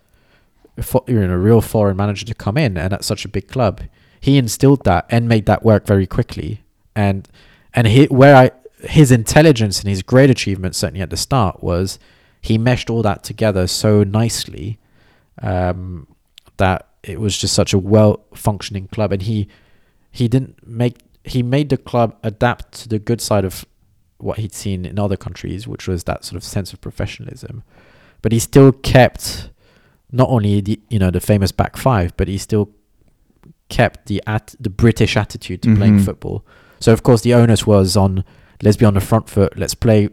fo- 0.82 1.06
you 1.08 1.26
know, 1.28 1.36
real 1.36 1.62
foreign 1.62 1.98
manager 1.98 2.26
to 2.26 2.34
come 2.34 2.58
in 2.58 2.78
and 2.78 2.94
at 2.94 3.04
such 3.04 3.26
a 3.26 3.28
big 3.30 3.48
club, 3.48 3.82
he 4.20 4.38
instilled 4.38 4.84
that 4.86 5.06
and 5.10 5.28
made 5.28 5.46
that 5.46 5.64
work 5.64 5.86
very 5.86 6.08
quickly. 6.08 6.62
And 6.96 7.28
and 7.74 7.88
he, 7.88 8.06
where 8.06 8.36
I 8.36 8.52
his 8.82 9.12
intelligence 9.12 9.80
and 9.82 9.90
his 9.90 10.04
great 10.04 10.30
achievement 10.30 10.76
certainly 10.76 11.02
at 11.02 11.10
the 11.10 11.18
start 11.18 11.64
was 11.64 11.98
he 12.42 12.58
meshed 12.58 12.90
all 12.90 13.02
that 13.02 13.24
together 13.24 13.66
so 13.68 14.04
nicely 14.04 14.78
um, 15.42 16.08
that 16.58 16.88
it 17.04 17.20
was 17.20 17.38
just 17.38 17.54
such 17.54 17.74
a 17.74 17.80
well 17.80 18.22
functioning 18.34 18.88
club, 18.88 19.12
and 19.12 19.22
he 19.22 19.48
he 20.12 20.28
didn't 20.28 20.66
make 20.68 20.98
he 21.24 21.42
made 21.44 21.70
the 21.70 21.78
club 21.78 22.16
adapt 22.24 22.72
to 22.74 22.90
the 22.90 23.00
good 23.00 23.20
side 23.22 23.46
of 23.46 23.66
what 24.18 24.38
he'd 24.40 24.54
seen 24.54 24.86
in 24.86 24.98
other 24.98 25.18
countries, 25.18 25.68
which 25.68 25.88
was 25.88 26.06
that 26.06 26.24
sort 26.24 26.38
of 26.38 26.44
sense 26.44 26.72
of 26.74 26.80
professionalism. 26.82 27.64
But 28.22 28.32
he 28.32 28.40
still 28.40 28.72
kept 28.72 29.50
not 30.12 30.30
only 30.30 30.62
the 30.62 30.80
you 30.90 31.00
know 31.00 31.12
the 31.12 31.20
famous 31.20 31.52
back 31.52 31.78
five, 31.78 32.16
but 32.18 32.28
he 32.28 32.38
still 32.38 32.70
kept 33.70 34.06
the 34.08 34.22
at 34.28 34.56
the 34.60 34.70
British 34.70 35.18
attitude 35.18 35.62
to 35.64 35.76
playing 35.76 36.00
Mhm. 36.00 36.06
football. 36.06 36.46
So 36.80 36.94
of 36.94 37.04
course 37.04 37.22
the 37.22 37.34
onus 37.34 37.66
was 37.66 37.98
on 37.98 38.24
let's 38.62 38.78
be 38.78 38.86
on 38.86 38.94
the 38.94 39.02
front 39.02 39.30
foot, 39.30 39.58
let's 39.58 39.76
play 39.76 40.10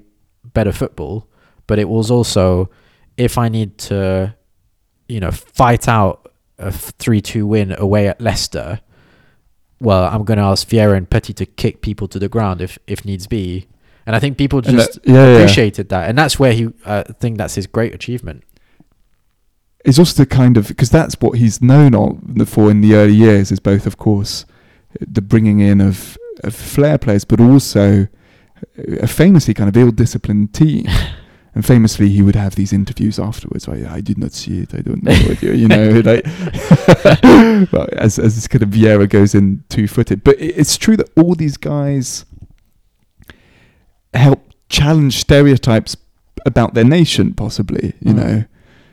better 0.53 0.73
football. 0.73 1.29
But 1.67 1.79
it 1.79 1.89
was 1.89 2.11
also 2.11 2.71
if 3.17 3.37
I 3.39 3.49
need 3.51 3.77
to, 3.79 4.35
you 5.09 5.21
know, 5.21 5.31
fight 5.31 5.88
out 5.88 6.33
a 6.59 6.71
three-two 6.73 7.47
win 7.47 7.75
away 7.79 8.09
at 8.09 8.21
Leicester, 8.21 8.81
well, 9.81 10.05
I'm 10.05 10.25
going 10.25 10.38
to 10.38 10.45
ask 10.45 10.67
Vieira 10.69 10.97
and 10.97 11.09
Petit 11.11 11.33
to 11.35 11.47
kick 11.47 11.83
people 11.83 12.07
to 12.09 12.19
the 12.19 12.29
ground 12.29 12.61
if 12.61 12.79
if 12.87 13.05
needs 13.05 13.27
be. 13.27 13.67
And 14.07 14.17
I 14.17 14.21
think 14.21 14.37
people 14.37 14.61
just 14.61 14.95
that- 14.95 15.07
yeah, 15.09 15.15
yeah. 15.15 15.37
appreciated 15.38 15.88
that, 15.91 16.09
and 16.09 16.19
that's 16.19 16.38
where 16.38 16.53
he. 16.53 16.67
uh, 16.85 17.05
I 17.09 17.12
think 17.12 17.38
that's 17.38 17.55
his 17.55 17.67
great 17.67 17.95
achievement. 17.95 18.45
It's 19.85 19.99
also 19.99 20.23
the 20.23 20.27
kind 20.27 20.57
of 20.57 20.69
because 20.69 20.91
that's 20.91 21.17
what 21.21 21.38
he's 21.38 21.61
known 21.61 21.95
on 21.95 22.45
for 22.47 22.71
in 22.71 22.81
the 22.81 22.95
early 22.95 23.15
years 23.15 23.51
is 23.51 23.59
both, 23.61 23.87
of 23.87 23.97
course, 23.99 24.45
the 25.01 25.21
bringing 25.23 25.59
in 25.61 25.81
of, 25.81 26.17
of 26.45 26.55
flair 26.55 26.99
players, 26.99 27.25
but 27.25 27.41
also 27.41 28.07
a 29.01 29.07
famously 29.09 29.55
kind 29.55 29.69
of 29.69 29.77
ill-disciplined 29.77 30.55
team. 30.55 30.87
and 31.55 31.65
famously, 31.67 32.09
he 32.09 32.23
would 32.23 32.35
have 32.37 32.55
these 32.55 32.73
interviews 32.73 33.19
afterwards. 33.19 33.69
Right, 33.69 33.85
I 33.87 34.01
did 34.01 34.19
not 34.19 34.33
see 34.33 34.61
it. 34.61 34.75
I 34.75 34.81
don't 34.81 35.03
know 35.03 35.12
what 35.29 35.43
you, 35.43 35.53
you 35.53 35.69
know, 35.69 35.88
like 36.05 36.25
well, 37.73 37.88
as 37.93 38.19
as 38.19 38.35
this 38.37 38.49
kind 38.49 38.62
of 38.62 38.71
Vieira 38.71 39.09
goes 39.09 39.35
in 39.35 39.62
two-footed. 39.69 40.25
But 40.25 40.38
it, 40.41 40.57
it's 40.59 40.77
true 40.77 40.97
that 40.97 41.11
all 41.17 41.35
these 41.35 41.57
guys 41.57 42.25
help 44.15 44.41
challenge 44.69 45.19
stereotypes 45.19 45.97
about 46.47 46.75
their 46.75 46.85
nation, 46.85 47.35
possibly. 47.35 47.95
You 48.01 48.12
Mm. 48.15 48.17
know 48.17 48.45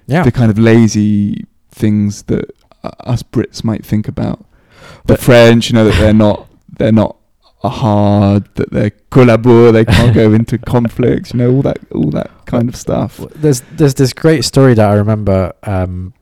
Yeah, 0.07 0.23
the 0.23 0.31
kind 0.31 0.49
of 0.51 0.57
lazy 0.59 1.45
things 1.71 2.23
that 2.23 2.45
uh, 2.83 2.91
us 3.01 3.23
Brits 3.23 3.63
might 3.63 3.85
think 3.85 4.07
about. 4.07 4.39
The 5.05 5.13
But- 5.13 5.19
French, 5.19 5.69
you 5.69 5.75
know, 5.75 5.85
that 5.85 5.97
they're 5.99 6.13
not 6.13 6.47
they're 6.77 6.91
not 6.91 7.17
hard, 7.67 8.47
that 8.55 8.71
they're 8.71 8.91
collabor, 9.11 9.73
they 9.73 9.83
can't 9.83 10.15
go 10.15 10.31
into 10.39 10.57
conflicts, 10.57 11.33
you 11.33 11.39
know, 11.39 11.51
all 11.51 11.61
that 11.61 11.79
all 11.91 12.09
that 12.11 12.31
kind 12.45 12.69
of 12.69 12.75
stuff. 12.75 13.17
There's 13.35 13.61
there's 13.71 13.95
this 13.95 14.13
great 14.13 14.45
story 14.45 14.73
that 14.75 14.89
I 14.89 14.93
remember. 14.93 15.53
Um, 15.63 16.13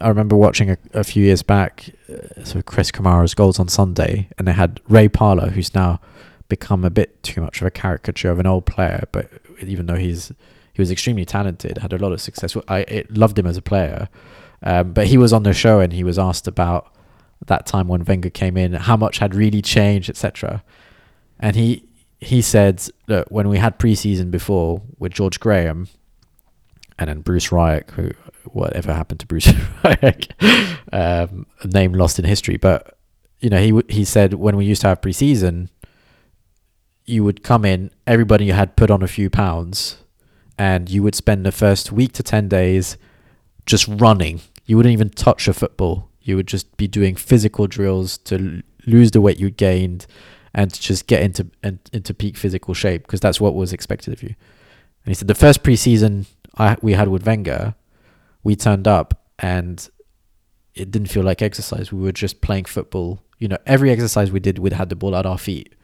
I 0.00 0.08
remember 0.08 0.36
watching 0.36 0.70
a, 0.70 0.78
a 0.94 1.02
few 1.02 1.24
years 1.24 1.42
back. 1.42 1.90
Uh, 2.08 2.44
so 2.44 2.62
Chris 2.62 2.92
Kamara's 2.92 3.34
goals 3.34 3.58
on 3.58 3.68
Sunday, 3.68 4.28
and 4.38 4.46
they 4.46 4.52
had 4.52 4.80
Ray 4.88 5.08
Parlour, 5.08 5.50
who's 5.50 5.74
now 5.74 6.00
become 6.48 6.84
a 6.84 6.90
bit 6.90 7.22
too 7.22 7.40
much 7.40 7.60
of 7.60 7.66
a 7.66 7.70
caricature 7.70 8.30
of 8.30 8.38
an 8.38 8.46
old 8.46 8.64
player. 8.64 9.08
But 9.10 9.30
even 9.60 9.86
though 9.86 9.96
he's 9.96 10.32
he 10.72 10.80
was 10.80 10.92
extremely 10.92 11.24
talented, 11.24 11.78
had 11.78 11.92
a 11.92 11.98
lot 11.98 12.12
of 12.12 12.20
success. 12.20 12.56
I 12.68 12.80
it, 12.80 13.16
loved 13.16 13.36
him 13.36 13.46
as 13.46 13.56
a 13.56 13.62
player. 13.62 14.08
Um, 14.62 14.92
but 14.92 15.08
he 15.08 15.18
was 15.18 15.32
on 15.32 15.42
the 15.44 15.52
show 15.52 15.80
and 15.80 15.92
he 15.92 16.04
was 16.04 16.18
asked 16.18 16.48
about 16.48 16.92
that 17.46 17.66
time 17.66 17.88
when 17.88 18.04
Wenger 18.04 18.30
came 18.30 18.56
in, 18.56 18.72
how 18.74 18.96
much 18.96 19.18
had 19.18 19.34
really 19.34 19.62
changed, 19.62 20.10
etc. 20.10 20.62
And 21.38 21.56
he 21.56 21.84
he 22.20 22.42
said 22.42 22.82
that 23.06 23.30
when 23.30 23.48
we 23.48 23.58
had 23.58 23.78
preseason 23.78 24.30
before 24.30 24.82
with 24.98 25.12
George 25.12 25.38
Graham 25.38 25.88
and 26.98 27.08
then 27.08 27.20
Bruce 27.20 27.48
Rioch, 27.48 27.90
who 27.92 28.10
whatever 28.44 28.92
happened 28.92 29.20
to 29.20 29.26
Bruce 29.26 29.46
Rioch, 29.84 30.26
um, 30.92 31.46
a 31.60 31.66
name 31.66 31.92
lost 31.92 32.18
in 32.18 32.24
history. 32.24 32.56
But 32.56 32.98
you 33.40 33.50
know, 33.50 33.60
he 33.60 33.80
he 33.88 34.04
said 34.04 34.34
when 34.34 34.56
we 34.56 34.64
used 34.64 34.82
to 34.82 34.88
have 34.88 35.00
preseason, 35.00 35.68
you 37.04 37.24
would 37.24 37.42
come 37.42 37.64
in, 37.64 37.90
everybody 38.06 38.48
had 38.48 38.76
put 38.76 38.90
on 38.90 39.02
a 39.02 39.08
few 39.08 39.30
pounds, 39.30 39.98
and 40.58 40.90
you 40.90 41.02
would 41.02 41.14
spend 41.14 41.46
the 41.46 41.52
first 41.52 41.92
week 41.92 42.12
to 42.14 42.22
ten 42.22 42.48
days 42.48 42.96
just 43.64 43.86
running. 43.86 44.40
You 44.66 44.76
wouldn't 44.76 44.92
even 44.92 45.10
touch 45.10 45.46
a 45.46 45.54
football. 45.54 46.10
You 46.28 46.36
would 46.36 46.46
just 46.46 46.76
be 46.76 46.86
doing 46.86 47.16
physical 47.16 47.66
drills 47.66 48.18
to 48.18 48.62
lose 48.86 49.10
the 49.12 49.20
weight 49.20 49.38
you 49.38 49.50
gained 49.50 50.06
and 50.54 50.72
to 50.72 50.80
just 50.80 51.06
get 51.06 51.22
into 51.22 51.50
in, 51.62 51.78
into 51.92 52.12
peak 52.14 52.36
physical 52.36 52.74
shape 52.74 53.02
because 53.02 53.20
that's 53.20 53.40
what 53.40 53.54
was 53.54 53.72
expected 53.72 54.12
of 54.12 54.22
you. 54.22 54.34
And 55.04 55.06
he 55.06 55.14
said 55.14 55.28
the 55.28 55.34
first 55.34 55.62
preseason 55.62 56.26
I 56.56 56.76
we 56.82 56.92
had 56.92 57.08
with 57.08 57.24
Wenger, 57.26 57.74
we 58.42 58.56
turned 58.56 58.86
up 58.86 59.24
and 59.38 59.88
it 60.74 60.90
didn't 60.90 61.08
feel 61.08 61.22
like 61.22 61.42
exercise. 61.42 61.92
We 61.92 62.02
were 62.02 62.12
just 62.12 62.40
playing 62.40 62.66
football. 62.66 63.22
You 63.38 63.48
know, 63.48 63.58
every 63.66 63.90
exercise 63.90 64.30
we 64.30 64.40
did, 64.40 64.58
we'd 64.58 64.72
had 64.72 64.88
the 64.88 64.96
ball 64.96 65.14
at 65.16 65.26
our 65.26 65.38
feet, 65.38 65.74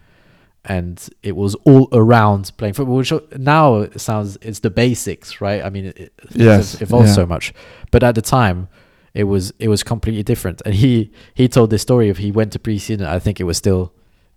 and 0.65 1.09
it 1.23 1.37
was 1.37 1.55
all 1.65 1.89
around 1.93 2.53
playing 2.57 2.75
football. 2.75 2.97
Which 2.97 3.13
now 3.37 3.77
it 3.79 4.01
sounds 4.01 4.37
it's 4.43 4.61
the 4.61 4.71
basics, 4.71 5.41
right? 5.41 5.65
I 5.65 5.71
mean, 5.71 5.87
it, 5.87 6.13
Yes, 6.33 6.81
evolved 6.81 7.09
yeah. 7.09 7.15
so 7.15 7.27
much, 7.27 7.55
but 7.91 8.03
at 8.03 8.15
the 8.15 8.23
time, 8.23 8.69
it 9.15 9.25
was 9.25 9.53
it 9.59 9.69
was 9.69 9.83
completely 9.83 10.23
different. 10.23 10.61
And 10.67 10.75
he 10.75 11.13
he 11.35 11.49
told 11.49 11.71
this 11.71 11.83
story 11.83 12.09
of 12.09 12.19
he 12.19 12.33
went 12.33 12.53
to 12.53 12.59
preseason. 12.59 13.07
I 13.07 13.19
think 13.19 13.41
it 13.41 13.45
was 13.45 13.57
still, 13.57 13.95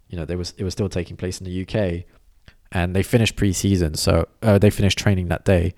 you 0.08 0.18
know, 0.18 0.26
there 0.26 0.38
was 0.38 0.54
it 0.58 0.64
was 0.64 0.74
still 0.74 0.88
taking 0.88 1.18
place 1.18 1.42
in 1.42 1.46
the 1.46 1.62
UK, 1.64 2.06
and 2.72 2.96
they 2.96 3.04
finished 3.04 3.36
preseason. 3.36 3.98
So 3.98 4.28
uh, 4.44 4.60
they 4.60 4.70
finished 4.70 4.98
training 4.98 5.30
that 5.30 5.44
day. 5.44 5.74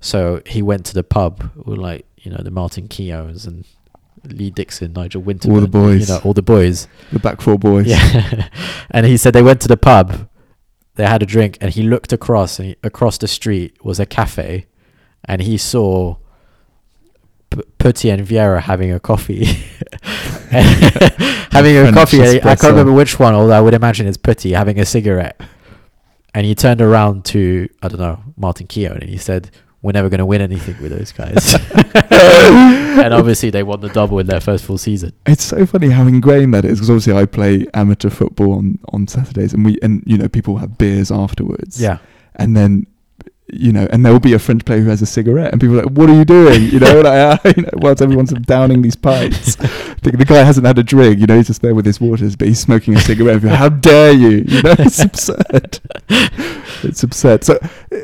So 0.00 0.42
he 0.44 0.60
went 0.60 0.84
to 0.86 0.94
the 0.94 1.02
pub 1.02 1.50
with 1.56 1.78
like 1.78 2.06
you 2.18 2.30
know 2.30 2.40
the 2.42 2.50
Martin 2.50 2.88
Keowns 2.88 3.46
and 3.46 3.64
Lee 4.24 4.50
Dixon, 4.50 4.92
Nigel 4.92 5.22
Winterburn, 5.22 5.70
boys. 5.70 6.08
you 6.08 6.14
know 6.14 6.20
all 6.22 6.34
the 6.34 6.42
boys. 6.42 6.88
The 7.12 7.18
back 7.18 7.40
four 7.40 7.58
boys. 7.58 7.86
Yeah. 7.86 8.48
and 8.90 9.06
he 9.06 9.16
said 9.16 9.32
they 9.32 9.42
went 9.42 9.62
to 9.62 9.68
the 9.68 9.76
pub, 9.78 10.28
they 10.96 11.06
had 11.06 11.22
a 11.22 11.26
drink, 11.26 11.56
and 11.60 11.72
he 11.72 11.82
looked 11.82 12.12
across, 12.12 12.58
and 12.58 12.68
he, 12.68 12.76
across 12.82 13.16
the 13.16 13.28
street 13.28 13.82
was 13.82 13.98
a 13.98 14.06
cafe, 14.06 14.66
and 15.24 15.40
he 15.42 15.56
saw 15.56 16.16
P- 17.50 17.62
Petit 17.78 18.10
and 18.10 18.26
Vieira 18.26 18.60
having 18.60 18.92
a 18.92 19.00
coffee. 19.00 19.44
having 20.50 21.76
a 21.76 21.92
coffee. 21.92 22.18
he- 22.18 22.38
I 22.38 22.56
can't 22.56 22.62
remember 22.64 22.92
which 22.92 23.18
one, 23.18 23.34
although 23.34 23.52
I 23.56 23.60
would 23.60 23.74
imagine 23.74 24.06
it's 24.06 24.16
Petit 24.16 24.52
having 24.52 24.78
a 24.78 24.84
cigarette. 24.84 25.40
And 26.34 26.44
he 26.44 26.54
turned 26.54 26.82
around 26.82 27.24
to, 27.26 27.68
I 27.82 27.88
don't 27.88 28.00
know, 28.00 28.20
Martin 28.36 28.66
Keown, 28.66 28.98
and 28.98 29.08
he 29.08 29.16
said, 29.16 29.50
We're 29.80 29.92
never 29.92 30.10
going 30.10 30.18
to 30.18 30.26
win 30.26 30.42
anything 30.42 30.76
with 30.82 30.92
those 30.92 31.10
guys. 31.12 31.54
and 32.10 33.14
obviously, 33.14 33.48
they 33.48 33.62
won 33.62 33.80
the 33.80 33.88
double 33.88 34.18
in 34.18 34.26
their 34.26 34.40
first 34.40 34.64
full 34.66 34.76
season. 34.76 35.12
It's 35.26 35.44
so 35.44 35.64
funny 35.64 35.88
how 35.88 36.06
ingrained 36.06 36.52
that 36.52 36.66
is 36.66 36.78
because 36.78 36.90
obviously 36.90 37.14
I 37.14 37.24
play 37.24 37.66
amateur 37.72 38.10
football 38.10 38.52
on, 38.52 38.78
on 38.92 39.08
Saturdays 39.08 39.54
and 39.54 39.64
we 39.64 39.78
and 39.82 40.02
you 40.06 40.18
know 40.18 40.28
people 40.28 40.58
have 40.58 40.76
beers 40.76 41.10
afterwards. 41.10 41.80
Yeah. 41.80 41.98
And 42.34 42.54
then 42.54 42.86
you 43.52 43.70
know, 43.72 43.86
and 43.92 44.04
there 44.04 44.12
will 44.12 44.18
be 44.20 44.32
a 44.32 44.38
French 44.40 44.64
player 44.64 44.80
who 44.80 44.90
has 44.90 45.00
a 45.02 45.06
cigarette, 45.06 45.52
and 45.52 45.60
people 45.60 45.78
are 45.78 45.84
like, 45.84 45.92
"What 45.92 46.10
are 46.10 46.14
you 46.14 46.24
doing?" 46.24 46.62
You 46.64 46.80
know, 46.80 47.00
like, 47.00 47.06
uh, 47.44 47.52
you 47.56 47.62
know 47.62 47.68
whilst 47.74 48.02
everyone's 48.02 48.32
downing 48.32 48.82
these 48.82 48.96
pints, 48.96 49.54
the, 50.02 50.12
the 50.18 50.24
guy 50.24 50.42
hasn't 50.42 50.66
had 50.66 50.78
a 50.78 50.82
drink. 50.82 51.20
You 51.20 51.26
know, 51.26 51.36
he's 51.36 51.46
just 51.46 51.62
there 51.62 51.74
with 51.74 51.86
his 51.86 52.00
waters, 52.00 52.34
but 52.34 52.48
he's 52.48 52.58
smoking 52.58 52.94
a 52.96 53.00
cigarette. 53.00 53.42
People, 53.42 53.56
How 53.56 53.68
dare 53.90 54.12
you? 54.12 54.44
You 54.48 54.62
know, 54.62 54.74
it's 54.78 54.98
absurd. 55.02 55.78
it's 56.82 57.02
absurd. 57.02 57.44
So, 57.44 57.54
uh, 57.54 57.98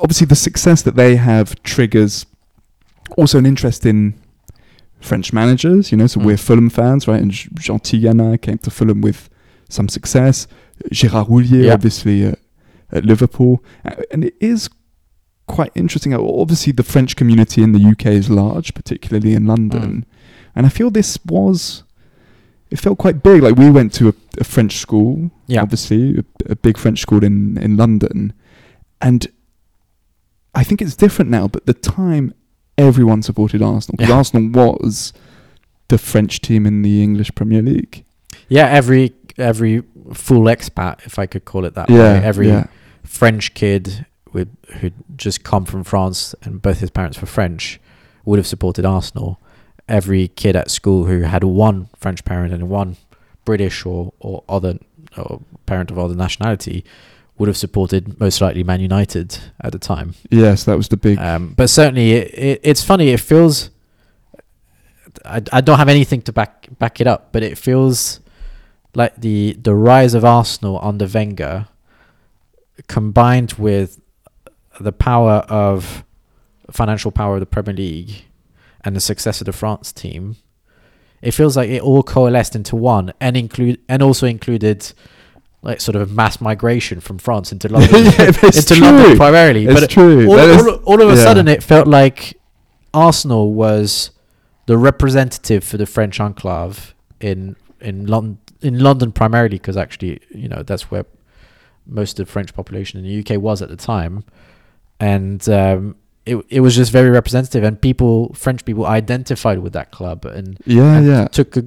obviously, 0.00 0.26
the 0.26 0.36
success 0.36 0.82
that 0.82 0.96
they 0.96 1.16
have 1.16 1.62
triggers 1.62 2.24
also 3.18 3.38
an 3.38 3.44
interest 3.46 3.84
in 3.84 4.14
French 5.00 5.32
managers. 5.34 5.92
You 5.92 5.98
know, 5.98 6.06
so 6.06 6.18
Mm. 6.20 6.24
we're 6.24 6.36
Fulham 6.38 6.70
fans, 6.70 7.06
right? 7.06 7.20
And 7.20 7.30
Jean 7.30 7.78
Tigana 7.78 8.40
came 8.40 8.56
to 8.58 8.70
Fulham 8.70 9.02
with 9.02 9.28
some 9.68 9.88
success. 9.88 10.46
Gérard 10.92 11.28
Houllier, 11.28 11.64
Yeah. 11.66 11.74
obviously, 11.74 12.26
uh, 12.26 12.34
at 12.92 13.04
Liverpool. 13.04 13.62
And 14.10 14.24
it 14.24 14.34
is 14.40 14.68
quite 15.46 15.72
interesting. 15.74 16.14
Obviously, 16.14 16.72
the 16.72 16.82
French 16.82 17.16
community 17.16 17.62
in 17.62 17.72
the 17.72 17.84
UK 17.84 18.06
is 18.06 18.30
large, 18.30 18.74
particularly 18.74 19.34
in 19.34 19.46
London. 19.46 19.82
Mm. 19.82 20.04
And 20.54 20.66
I 20.66 20.68
feel 20.68 20.90
this 20.90 21.18
was, 21.24 21.82
it 22.70 22.78
felt 22.78 22.98
quite 22.98 23.22
big. 23.22 23.42
Like 23.42 23.56
we 23.56 23.70
went 23.70 23.92
to 23.94 24.08
a, 24.08 24.14
a 24.38 24.44
French 24.44 24.76
school, 24.78 25.30
Yeah. 25.46 25.62
obviously, 25.62 26.18
a, 26.18 26.24
a 26.52 26.56
big 26.56 26.76
French 26.78 27.00
school 27.00 27.24
in, 27.24 27.58
in 27.58 27.76
London. 27.76 28.32
And 29.00 29.26
I 30.54 30.64
think 30.64 30.82
it's 30.82 30.94
different 30.96 31.30
now, 31.30 31.48
but 31.48 31.66
the 31.66 31.74
time 31.74 32.34
everyone 32.78 33.22
supported 33.22 33.62
Arsenal, 33.62 33.96
because 33.96 34.10
Yeah. 34.10 34.16
Arsenal 34.16 34.50
was 34.50 35.12
the 35.88 35.98
French 35.98 36.40
team 36.40 36.66
in 36.66 36.82
the 36.82 37.02
English 37.02 37.34
Premier 37.34 37.62
League. 37.62 38.04
Yeah, 38.48 38.66
every 38.68 39.14
every 39.38 39.82
full 40.12 40.42
expat, 40.44 41.06
if 41.06 41.18
I 41.18 41.24
could 41.26 41.44
call 41.46 41.64
it 41.64 41.74
that 41.74 41.88
Yeah. 41.88 41.96
way, 42.20 42.24
every 42.24 42.48
yeah. 42.48 42.66
French 43.02 43.54
kid 43.54 44.06
with 44.32 44.48
who'd 44.80 44.94
just 45.16 45.44
come 45.44 45.64
from 45.64 45.84
France 45.84 46.34
and 46.42 46.62
both 46.62 46.80
his 46.80 46.90
parents 46.90 47.20
were 47.20 47.26
French 47.26 47.80
would 48.24 48.38
have 48.38 48.46
supported 48.46 48.84
Arsenal. 48.84 49.40
Every 49.88 50.28
kid 50.28 50.56
at 50.56 50.70
school 50.70 51.04
who 51.04 51.22
had 51.22 51.44
one 51.44 51.88
French 51.96 52.24
parent 52.24 52.52
and 52.52 52.68
one 52.68 52.96
British 53.44 53.84
or 53.84 54.12
or 54.20 54.44
other 54.48 54.78
or 55.16 55.42
parent 55.66 55.90
of 55.90 55.98
other 55.98 56.14
nationality 56.14 56.84
would 57.38 57.48
have 57.48 57.56
supported 57.56 58.20
most 58.20 58.40
likely 58.40 58.62
Man 58.62 58.80
United 58.80 59.38
at 59.60 59.72
the 59.72 59.78
time. 59.78 60.14
Yes, 60.30 60.64
that 60.64 60.76
was 60.76 60.88
the 60.88 60.96
big. 60.96 61.18
Um, 61.18 61.54
but 61.56 61.70
certainly, 61.70 62.12
it, 62.12 62.38
it, 62.38 62.60
it's 62.62 62.84
funny. 62.84 63.08
It 63.08 63.20
feels. 63.20 63.70
I, 65.24 65.42
I 65.52 65.60
don't 65.60 65.78
have 65.78 65.88
anything 65.88 66.22
to 66.22 66.32
back 66.32 66.68
back 66.78 67.00
it 67.00 67.06
up, 67.06 67.32
but 67.32 67.42
it 67.42 67.58
feels 67.58 68.20
like 68.94 69.16
the 69.16 69.56
the 69.60 69.74
rise 69.74 70.14
of 70.14 70.24
Arsenal 70.24 70.78
under 70.82 71.06
Wenger, 71.06 71.68
combined 72.88 73.52
with 73.54 74.00
the 74.80 74.92
power 74.92 75.44
of 75.48 76.04
financial 76.70 77.10
power 77.10 77.34
of 77.34 77.40
the 77.40 77.46
Premier 77.46 77.74
League, 77.74 78.24
and 78.84 78.96
the 78.96 79.00
success 79.00 79.40
of 79.40 79.44
the 79.46 79.52
France 79.52 79.92
team, 79.92 80.36
it 81.20 81.32
feels 81.32 81.56
like 81.56 81.68
it 81.70 81.82
all 81.82 82.02
coalesced 82.02 82.56
into 82.56 82.74
one, 82.76 83.12
and 83.20 83.36
include 83.36 83.80
and 83.88 84.02
also 84.02 84.26
included. 84.26 84.92
Like 85.64 85.80
sort 85.80 85.94
of 85.94 86.10
mass 86.10 86.40
migration 86.40 86.98
from 86.98 87.18
France 87.18 87.52
into 87.52 87.68
London, 87.72 88.04
Yeah, 88.06 88.26
into 88.42 88.62
true. 88.74 88.78
London 88.80 89.16
primarily. 89.16 89.64
it's 89.66 89.80
but 89.80 89.88
true. 89.88 90.26
all, 90.28 90.36
is- 90.36 90.66
all, 90.66 90.74
all 90.82 91.00
of 91.02 91.08
a 91.08 91.14
yeah. 91.14 91.22
sudden 91.22 91.46
it 91.46 91.62
felt 91.62 91.86
like 91.86 92.36
Arsenal 92.92 93.52
was 93.52 94.10
the 94.66 94.76
representative 94.76 95.62
for 95.62 95.76
the 95.76 95.86
French 95.86 96.18
enclave 96.18 96.96
in 97.20 97.54
in 97.80 98.06
London 98.08 98.38
in 98.60 98.80
London 98.80 99.12
primarily 99.12 99.56
because 99.58 99.76
actually 99.76 100.18
you 100.34 100.48
know 100.48 100.64
that's 100.64 100.90
where 100.90 101.06
most 101.86 102.18
of 102.20 102.26
the 102.26 102.32
French 102.32 102.54
population 102.54 102.98
in 102.98 103.04
the 103.06 103.20
UK 103.20 103.40
was 103.42 103.60
at 103.62 103.68
the 103.68 103.76
time 103.76 104.24
and 105.00 105.48
um, 105.48 105.96
it 106.26 106.36
it 106.48 106.60
was 106.60 106.76
just 106.76 106.92
very 106.92 107.10
representative 107.10 107.64
and 107.64 107.80
people 107.80 108.32
French 108.34 108.64
people 108.64 108.86
identified 108.86 109.58
with 109.58 109.72
that 109.72 109.90
club 109.90 110.24
and, 110.24 110.58
yeah, 110.66 110.96
and 110.96 111.06
yeah. 111.06 111.26
took 111.28 111.56
a 111.56 111.64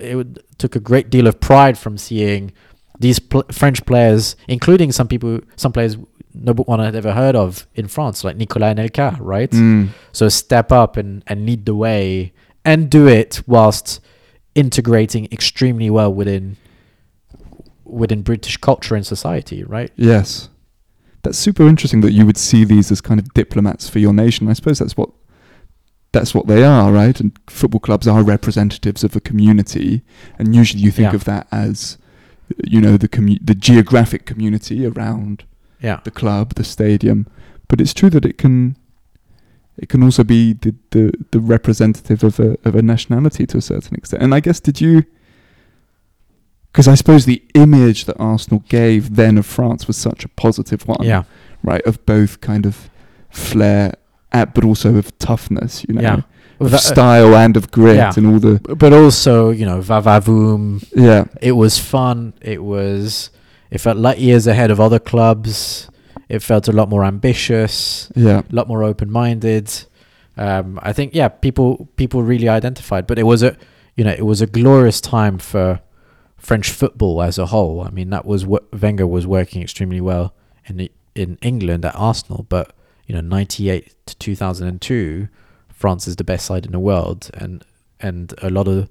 it 0.00 0.16
would, 0.16 0.42
took 0.58 0.74
a 0.76 0.80
great 0.80 1.10
deal 1.10 1.26
of 1.26 1.38
pride 1.40 1.78
from 1.78 1.96
seeing 1.96 2.52
these 2.98 3.18
pl- 3.18 3.44
French 3.52 3.84
players 3.86 4.36
including 4.48 4.92
some 4.92 5.08
people 5.08 5.40
some 5.56 5.72
players 5.72 5.96
no 6.34 6.52
one 6.52 6.80
had 6.80 6.94
ever 6.94 7.12
heard 7.12 7.34
of 7.34 7.66
in 7.74 7.88
France 7.88 8.22
like 8.24 8.36
Nicolas 8.36 8.74
Anelka 8.74 9.16
right 9.20 9.50
Mm. 9.50 9.88
so 10.12 10.28
step 10.28 10.70
up 10.72 10.96
and, 10.96 11.22
and 11.26 11.46
lead 11.46 11.64
the 11.66 11.74
way 11.74 12.32
and 12.64 12.90
do 12.90 13.06
it 13.06 13.42
whilst 13.46 14.00
integrating 14.54 15.26
extremely 15.32 15.88
well 15.90 16.12
within 16.12 16.56
within 17.86 18.22
British 18.22 18.56
culture 18.56 18.94
and 18.94 19.06
society, 19.06 19.62
right? 19.64 19.92
Yes. 19.96 20.48
That's 21.22 21.38
super 21.38 21.66
interesting 21.66 22.00
that 22.02 22.12
you 22.12 22.24
would 22.26 22.36
see 22.36 22.64
these 22.64 22.90
as 22.92 23.00
kind 23.00 23.18
of 23.18 23.32
diplomats 23.34 23.88
for 23.88 23.98
your 23.98 24.12
nation. 24.12 24.48
I 24.48 24.52
suppose 24.52 24.78
that's 24.78 24.96
what 24.96 25.10
that's 26.12 26.34
what 26.34 26.46
they 26.46 26.64
are, 26.64 26.92
right? 26.92 27.18
And 27.20 27.32
football 27.48 27.80
clubs 27.80 28.06
are 28.08 28.22
representatives 28.22 29.04
of 29.04 29.16
a 29.16 29.20
community, 29.20 30.02
and 30.38 30.54
usually 30.54 30.82
you 30.82 30.90
think 30.90 31.10
Yeah. 31.12 31.16
of 31.16 31.24
that 31.24 31.46
as 31.52 31.98
you 32.64 32.80
know 32.80 32.96
the 32.96 33.08
commu- 33.08 33.44
the 33.44 33.54
geographic 33.56 34.24
community 34.24 34.86
around 34.86 35.44
Yeah. 35.82 36.00
the 36.04 36.10
club, 36.12 36.54
the 36.54 36.64
stadium. 36.64 37.26
But 37.68 37.80
it's 37.80 37.92
true 37.92 38.10
that 38.10 38.24
it 38.24 38.38
can 38.38 38.76
it 39.76 39.88
can 39.88 40.02
also 40.02 40.22
be 40.24 40.52
the 40.54 40.74
the, 40.90 41.12
the 41.32 41.40
representative 41.40 42.22
of 42.24 42.38
a 42.40 42.56
of 42.64 42.76
a 42.76 42.82
nationality 42.82 43.46
to 43.46 43.58
a 43.58 43.62
certain 43.62 43.96
extent. 43.96 44.22
And 44.22 44.32
I 44.34 44.40
guess 44.40 44.60
did 44.60 44.80
you 44.80 45.04
because 46.76 46.88
I 46.92 46.94
suppose 46.94 47.24
the 47.24 47.42
image 47.54 48.04
that 48.04 48.16
Arsenal 48.18 48.62
gave 48.68 49.16
then 49.16 49.38
of 49.38 49.46
France 49.46 49.86
was 49.86 49.96
such 49.96 50.26
a 50.26 50.28
positive 50.28 50.86
one, 50.86 50.98
Yeah. 51.06 51.22
right? 51.62 51.80
Of 51.86 52.04
both 52.04 52.42
kind 52.42 52.66
of 52.66 52.90
flair, 53.30 53.94
uh, 54.30 54.44
but 54.44 54.62
also 54.62 54.96
of 54.96 55.18
toughness, 55.18 55.86
you 55.88 55.94
know, 55.94 56.02
Yeah. 56.02 56.20
of 56.60 56.70
Va- 56.72 56.78
style 56.78 57.34
and 57.34 57.56
of 57.56 57.70
grit 57.70 57.96
Yeah. 57.96 58.12
and 58.14 58.26
all 58.26 58.38
the 58.38 58.60
but 58.76 58.92
also, 58.92 59.48
you 59.48 59.64
know, 59.64 59.78
Vavavoom. 59.80 60.84
yeah, 60.94 61.24
It 61.40 61.52
was 61.52 61.78
fun. 61.78 62.34
It 62.42 62.62
was. 62.62 63.30
It 63.70 63.80
felt 63.80 63.96
light 63.96 64.18
years 64.18 64.46
ahead 64.46 64.70
of 64.70 64.78
other 64.78 64.98
clubs. 64.98 65.88
It 66.28 66.42
felt 66.42 66.68
a 66.68 66.72
lot 66.72 66.90
more 66.90 67.04
ambitious, 67.06 68.10
yeah, 68.14 68.40
a 68.52 68.54
lot 68.54 68.68
more 68.68 68.82
open-minded. 68.84 69.70
Um, 70.36 70.78
I 70.82 70.92
think, 70.92 71.14
yeah, 71.14 71.28
people 71.28 71.88
people 71.96 72.22
really 72.22 72.50
identified. 72.50 73.06
But 73.06 73.18
it 73.18 73.22
was 73.24 73.42
a, 73.42 73.56
you 73.96 74.04
know, 74.04 74.12
it 74.12 74.26
was 74.26 74.42
a 74.42 74.46
glorious 74.46 75.00
time 75.00 75.38
for 75.38 75.80
French 76.46 76.70
football 76.70 77.22
as 77.22 77.38
a 77.38 77.46
whole. 77.46 77.80
I 77.80 77.90
mean, 77.90 78.10
that 78.10 78.24
was 78.24 78.46
what 78.46 78.72
Wenger 78.72 79.04
was 79.04 79.26
working 79.26 79.62
extremely 79.62 80.00
well 80.00 80.32
in 80.66 80.76
the, 80.76 80.92
in 81.16 81.38
England 81.42 81.84
at 81.84 81.96
Arsenal. 81.96 82.46
But 82.48 82.72
you 83.08 83.16
know, 83.16 83.20
'98 83.20 83.92
to 84.06 84.16
2002, 84.16 85.26
France 85.68 86.06
is 86.06 86.14
the 86.14 86.22
best 86.22 86.46
side 86.46 86.64
in 86.64 86.70
the 86.70 86.78
world, 86.78 87.30
and 87.34 87.64
and 87.98 88.32
a 88.42 88.48
lot 88.48 88.68
of 88.68 88.88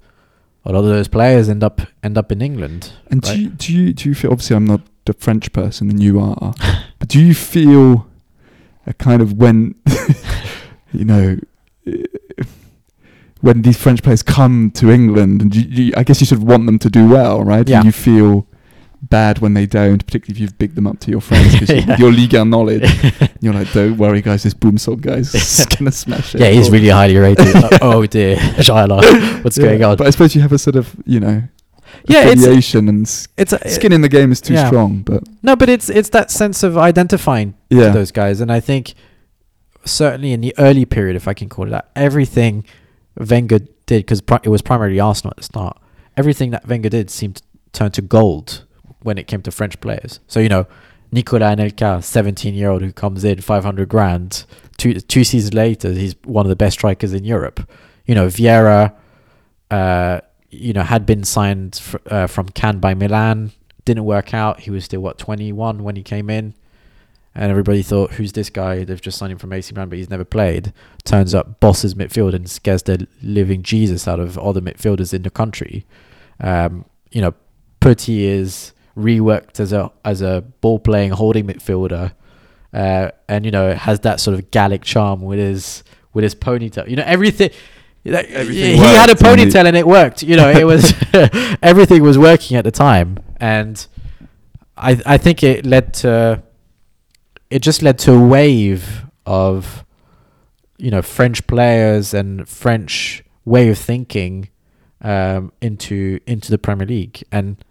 a 0.66 0.72
lot 0.72 0.80
of 0.80 0.90
those 0.90 1.08
players 1.08 1.48
end 1.48 1.64
up 1.64 1.80
end 2.02 2.18
up 2.18 2.30
in 2.30 2.42
England. 2.42 2.92
And 3.10 3.26
right? 3.26 3.34
do 3.34 3.40
you 3.40 3.48
do 3.48 3.72
you 3.72 3.92
do 3.94 4.08
you 4.10 4.14
feel 4.14 4.32
obviously 4.32 4.56
I'm 4.56 4.66
not 4.66 4.82
the 5.06 5.14
French 5.14 5.50
person 5.54 5.88
and 5.88 6.02
you 6.02 6.20
are, 6.20 6.52
but 6.98 7.08
do 7.08 7.18
you 7.18 7.32
feel 7.34 8.06
a 8.86 8.92
kind 8.92 9.22
of 9.22 9.32
when 9.32 9.76
you 10.92 11.06
know 11.06 11.38
when 13.46 13.62
these 13.62 13.76
French 13.78 14.02
players 14.02 14.22
come 14.24 14.72
to 14.72 14.90
England 14.90 15.40
and 15.40 15.54
you, 15.54 15.62
you, 15.62 15.92
I 15.96 16.02
guess 16.02 16.20
you 16.20 16.26
sort 16.26 16.40
of 16.40 16.48
want 16.48 16.66
them 16.66 16.78
to 16.80 16.90
do 16.90 17.08
well, 17.08 17.44
right? 17.44 17.66
Yeah. 17.66 17.76
And 17.76 17.86
you 17.86 17.92
feel 17.92 18.46
bad 19.00 19.38
when 19.38 19.54
they 19.54 19.66
don't, 19.66 20.04
particularly 20.04 20.36
if 20.36 20.40
you've 20.40 20.58
bigged 20.58 20.74
them 20.74 20.86
up 20.86 20.98
to 21.00 21.10
your 21.12 21.20
friends 21.20 21.52
because 21.52 21.70
Yeah. 21.86 21.96
your 21.96 22.12
Liga 22.12 22.44
knowledge. 22.44 22.90
you're 23.40 23.54
like, 23.54 23.72
don't 23.72 23.96
worry, 23.98 24.20
guys, 24.20 24.42
this 24.42 24.52
Boumsong 24.52 25.00
guy's 25.00 25.30
gonna 25.76 25.92
smash 25.92 26.34
it. 26.34 26.40
yeah, 26.40 26.50
he's 26.50 26.70
really 26.70 26.88
highly 26.88 27.16
rated. 27.16 27.54
oh, 27.54 27.78
oh 27.80 28.06
dear, 28.06 28.36
Shyla, 28.36 29.44
what's 29.44 29.56
Yeah, 29.56 29.66
going 29.66 29.84
on? 29.84 29.96
But 29.96 30.08
I 30.08 30.10
suppose 30.10 30.34
you 30.34 30.40
have 30.40 30.52
a 30.52 30.58
sort 30.58 30.74
of, 30.74 30.96
you 31.04 31.20
know, 31.20 31.44
yeah, 32.06 32.24
it's 32.28 32.74
and 32.74 33.02
it's 33.36 33.52
a, 33.52 33.68
skin 33.68 33.92
in 33.92 34.00
the 34.00 34.08
game 34.08 34.32
is 34.32 34.40
too 34.40 34.54
yeah. 34.54 34.66
strong. 34.66 35.02
But 35.02 35.22
no, 35.42 35.54
but 35.54 35.68
it's 35.68 35.88
it's 35.88 36.08
that 36.10 36.32
sense 36.32 36.64
of 36.64 36.76
identifying 36.76 37.54
yeah, 37.70 37.90
those 37.90 38.10
guys, 38.10 38.40
and 38.40 38.50
I 38.50 38.58
think 38.60 38.94
certainly 39.84 40.32
in 40.32 40.40
the 40.40 40.52
early 40.58 40.84
period, 40.84 41.14
if 41.16 41.28
I 41.28 41.34
can 41.34 41.48
call 41.48 41.68
it 41.68 41.70
that, 41.70 41.90
everything 41.94 42.64
Wenger 43.16 43.60
did 43.86 44.00
because 44.00 44.20
pri- 44.20 44.40
it 44.42 44.48
was 44.48 44.62
primarily 44.62 45.00
Arsenal 45.00 45.30
at 45.32 45.38
the 45.38 45.42
start. 45.42 45.78
Everything 46.16 46.50
that 46.50 46.66
Wenger 46.66 46.88
did 46.88 47.10
seemed 47.10 47.36
to 47.36 47.42
turn 47.72 47.90
to 47.92 48.02
gold 48.02 48.64
when 49.02 49.18
it 49.18 49.26
came 49.26 49.42
to 49.42 49.50
French 49.50 49.80
players. 49.80 50.20
So 50.26 50.40
you 50.40 50.48
know, 50.48 50.66
Nicolas 51.12 51.42
Anelka, 51.42 52.02
seventeen-year-old 52.02 52.82
who 52.82 52.92
comes 52.92 53.24
in 53.24 53.40
five 53.40 53.64
hundred 53.64 53.88
grand. 53.88 54.44
Two 54.76 55.00
two 55.00 55.24
seasons 55.24 55.54
later, 55.54 55.92
he's 55.92 56.14
one 56.24 56.44
of 56.44 56.50
the 56.50 56.56
best 56.56 56.74
strikers 56.78 57.12
in 57.12 57.24
Europe. 57.24 57.68
You 58.06 58.14
know, 58.14 58.26
Vieira, 58.26 58.94
uh, 59.70 60.20
you 60.50 60.72
know, 60.72 60.82
had 60.82 61.06
been 61.06 61.24
signed 61.24 61.76
fr- 61.76 61.96
uh, 62.06 62.26
from 62.26 62.48
Cannes 62.50 62.80
by 62.80 62.94
Milan. 62.94 63.52
Didn't 63.84 64.04
work 64.04 64.34
out. 64.34 64.60
He 64.60 64.70
was 64.70 64.84
still 64.84 65.00
what 65.00 65.18
twenty-one 65.18 65.82
when 65.82 65.96
he 65.96 66.02
came 66.02 66.28
in 66.28 66.54
and 67.36 67.50
everybody 67.50 67.82
thought, 67.82 68.12
"Who's 68.12 68.32
this 68.32 68.48
guy? 68.48 68.82
They've 68.84 69.00
just 69.00 69.18
signed 69.18 69.32
him 69.32 69.38
from 69.38 69.52
AC 69.52 69.72
Milan, 69.74 69.90
but 69.90 69.98
he's 69.98 70.10
never 70.10 70.24
played." 70.24 70.72
Turns 71.04 71.34
up, 71.34 71.60
bosses 71.60 71.94
midfield 71.94 72.34
and 72.34 72.48
scares 72.48 72.82
the 72.82 73.06
living 73.22 73.62
Jesus 73.62 74.08
out 74.08 74.18
of 74.18 74.38
all 74.38 74.54
the 74.54 74.62
midfielders 74.62 75.12
in 75.12 75.22
the 75.22 75.30
country. 75.30 75.84
Um, 76.40 76.86
you 77.12 77.20
know, 77.20 77.34
Petit 77.80 78.24
is 78.24 78.72
reworked 78.96 79.60
as 79.60 79.72
a 79.72 79.92
as 80.04 80.22
a 80.22 80.42
ball 80.62 80.78
playing 80.78 81.10
holding 81.10 81.46
midfielder, 81.46 82.12
uh, 82.72 83.10
and 83.28 83.44
you 83.44 83.50
know 83.50 83.74
has 83.74 84.00
that 84.00 84.18
sort 84.18 84.34
of 84.34 84.50
Gallic 84.50 84.82
charm 84.82 85.20
with 85.20 85.38
his 85.38 85.84
with 86.14 86.22
his 86.22 86.34
ponytail. 86.34 86.88
You 86.88 86.96
know 86.96 87.04
everything. 87.06 87.50
like, 88.06 88.30
Everything 88.30 88.76
he 88.76 88.78
had 88.78 89.10
a 89.10 89.12
worked, 89.12 89.22
and 89.22 89.38
ponytail 89.40 89.66
and 89.66 89.76
it 89.76 89.86
worked. 89.86 90.22
You 90.22 90.36
know, 90.36 90.48
it 90.48 90.64
was 90.64 90.94
everything 91.62 92.02
was 92.02 92.16
working 92.16 92.56
at 92.56 92.64
the 92.64 92.70
time, 92.70 93.18
and 93.36 93.86
I 94.76 95.00
I 95.04 95.18
think 95.18 95.42
it 95.42 95.66
led 95.66 95.92
to 95.94 96.42
it 97.50 97.60
just 97.60 97.82
led 97.82 97.98
to 98.00 98.12
a 98.12 98.26
wave 98.26 99.04
of 99.24 99.84
you 100.78 100.90
know 100.90 101.02
French 101.02 101.46
players 101.46 102.12
and 102.12 102.48
French 102.48 103.22
way 103.44 103.68
of 103.68 103.78
thinking 103.78 104.48
um, 105.00 105.52
into 105.60 106.20
into 106.26 106.50
the 106.50 106.58
Premier 106.58 106.86
League, 106.86 107.22
and 107.30 107.64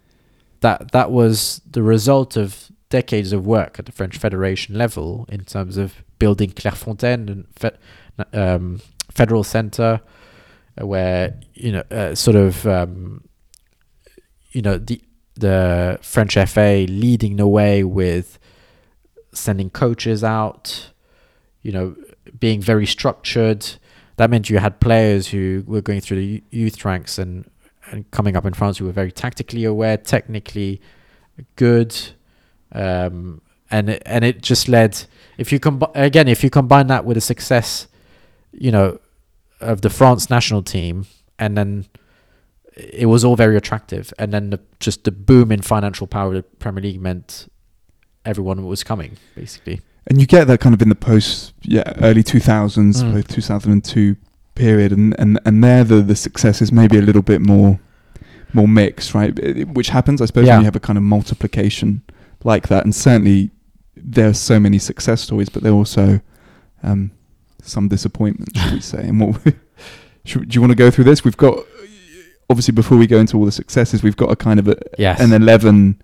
that 0.60 0.92
that 0.92 1.10
was 1.10 1.60
the 1.70 1.82
result 1.82 2.36
of 2.36 2.70
decades 2.88 3.32
of 3.32 3.46
work 3.46 3.78
at 3.78 3.86
the 3.86 3.92
French 3.92 4.16
Federation 4.16 4.76
level 4.76 5.26
in 5.28 5.44
terms 5.44 5.76
of 5.76 6.02
building 6.18 6.50
Clairefontaine 6.50 7.28
and 7.30 7.46
fe- 7.54 7.76
um, 8.32 8.80
Federal 9.10 9.44
Centre, 9.44 10.00
uh, 10.80 10.86
where 10.86 11.38
you 11.54 11.72
know 11.72 11.82
uh, 11.90 12.14
sort 12.14 12.36
of 12.36 12.66
um, 12.66 13.24
you 14.52 14.62
know 14.62 14.78
the 14.78 15.00
the 15.34 15.98
French 16.00 16.34
FA 16.48 16.86
leading 16.88 17.36
the 17.36 17.46
way 17.46 17.84
with 17.84 18.38
sending 19.36 19.70
coaches 19.70 20.24
out, 20.24 20.90
you 21.62 21.72
know, 21.72 21.96
being 22.38 22.60
very 22.60 22.86
structured. 22.86 23.66
That 24.16 24.30
meant 24.30 24.48
you 24.48 24.58
had 24.58 24.80
players 24.80 25.28
who 25.28 25.64
were 25.66 25.82
going 25.82 26.00
through 26.00 26.18
the 26.18 26.42
youth 26.50 26.84
ranks 26.84 27.18
and, 27.18 27.50
and 27.90 28.10
coming 28.10 28.36
up 28.36 28.46
in 28.46 28.54
France 28.54 28.78
who 28.78 28.86
were 28.86 28.92
very 28.92 29.12
tactically 29.12 29.64
aware, 29.64 29.96
technically 29.96 30.80
good, 31.56 31.94
um, 32.72 33.42
and 33.70 33.90
it, 33.90 34.02
and 34.06 34.24
it 34.24 34.42
just 34.42 34.68
led. 34.68 35.04
If 35.38 35.52
you 35.52 35.60
combi- 35.60 35.90
again, 35.94 36.28
if 36.28 36.42
you 36.42 36.50
combine 36.50 36.86
that 36.86 37.04
with 37.04 37.16
the 37.16 37.20
success, 37.20 37.88
you 38.52 38.70
know, 38.70 39.00
of 39.60 39.82
the 39.82 39.90
France 39.90 40.30
national 40.30 40.62
team, 40.62 41.06
and 41.38 41.56
then 41.56 41.86
it 42.76 43.06
was 43.06 43.24
all 43.24 43.36
very 43.36 43.56
attractive, 43.56 44.12
and 44.18 44.32
then 44.32 44.50
the, 44.50 44.60
just 44.80 45.04
the 45.04 45.10
boom 45.10 45.50
in 45.52 45.62
financial 45.62 46.06
power 46.06 46.28
of 46.28 46.34
the 46.34 46.42
Premier 46.42 46.82
League 46.82 47.00
meant 47.00 47.48
everyone 48.26 48.64
was 48.66 48.82
coming 48.84 49.12
basically. 49.34 49.80
and 50.08 50.20
you 50.20 50.26
get 50.26 50.46
that 50.46 50.60
kind 50.60 50.74
of 50.74 50.82
in 50.82 50.88
the 50.88 50.94
post, 50.94 51.52
yeah, 51.62 51.92
early 52.02 52.22
two 52.22 52.40
thousands, 52.40 53.02
Mm. 53.02 53.12
both 53.14 53.28
two 53.28 53.40
thousand 53.42 53.72
and 53.72 53.84
two 53.84 54.16
period, 54.54 54.92
and 54.92 55.14
and 55.18 55.38
and 55.44 55.62
there 55.64 55.84
the 55.84 56.02
the 56.02 56.16
success 56.16 56.60
is 56.62 56.70
maybe 56.72 56.96
a 56.98 57.02
little 57.02 57.22
bit 57.22 57.40
more 57.40 57.78
more 58.52 58.68
mixed, 58.68 59.14
right? 59.14 59.32
Which 59.74 59.88
happens, 59.90 60.20
I 60.22 60.26
suppose, 60.26 60.46
Yeah. 60.46 60.54
when 60.54 60.62
you 60.62 60.66
have 60.66 60.76
a 60.76 60.80
kind 60.88 60.96
of 60.96 61.02
multiplication 61.02 62.02
like 62.44 62.68
that, 62.68 62.84
and 62.84 62.94
certainly 62.94 63.50
there 63.96 64.28
are 64.28 64.34
so 64.34 64.60
many 64.60 64.78
success 64.78 65.20
stories, 65.22 65.48
but 65.48 65.62
there 65.62 65.72
are 65.72 65.76
also 65.84 66.20
um, 66.82 67.10
some 67.62 67.88
disappointment, 67.88 68.56
should 68.56 68.72
we 68.72 68.80
say? 68.80 69.02
And 69.08 69.20
what 69.20 69.40
should, 70.24 70.48
do 70.48 70.54
you 70.54 70.60
want 70.60 70.70
to 70.70 70.76
go 70.76 70.90
through 70.90 71.04
this? 71.04 71.24
We've 71.24 71.36
got 71.36 71.58
obviously 72.48 72.72
before 72.72 72.96
we 72.98 73.06
go 73.08 73.18
into 73.18 73.36
all 73.36 73.44
the 73.44 73.52
successes, 73.52 74.02
we've 74.02 74.16
got 74.16 74.30
a 74.30 74.36
kind 74.36 74.58
of 74.60 74.68
a, 74.68 74.76
Yes. 74.98 75.20
an 75.20 75.32
eleven 75.32 76.00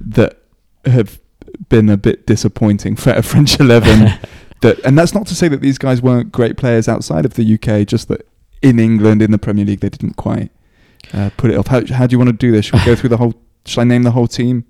that 0.00 0.38
have 0.86 1.20
been 1.68 1.88
a 1.88 1.96
bit 1.96 2.26
disappointing 2.26 2.96
for 2.96 3.10
a 3.10 3.22
French 3.30 3.58
eleven. 3.60 4.18
that 4.60 4.78
and 4.84 4.98
that's 4.98 5.14
not 5.14 5.26
to 5.28 5.34
say 5.34 5.48
that 5.48 5.60
these 5.60 5.78
guys 5.78 6.02
weren't 6.02 6.32
great 6.32 6.56
players 6.56 6.88
outside 6.88 7.24
of 7.24 7.34
the 7.34 7.54
UK, 7.54 7.86
just 7.86 8.08
that 8.08 8.26
in 8.62 8.78
England 8.78 9.22
in 9.22 9.30
the 9.30 9.38
Premier 9.38 9.64
League 9.64 9.80
they 9.80 9.88
didn't 9.88 10.14
quite 10.14 10.50
uh, 11.12 11.30
put 11.36 11.50
it 11.50 11.56
off. 11.56 11.68
How, 11.68 11.84
how 11.94 12.06
do 12.06 12.14
you 12.14 12.18
want 12.18 12.28
to 12.30 12.36
do 12.36 12.50
this? 12.50 12.66
Should 12.66 12.80
we 12.80 12.84
go 12.84 12.94
through 13.00 13.10
the 13.10 13.16
whole? 13.18 13.34
Should 13.66 13.80
I 13.80 13.84
name 13.84 14.02
the 14.02 14.10
whole 14.12 14.26
team 14.26 14.64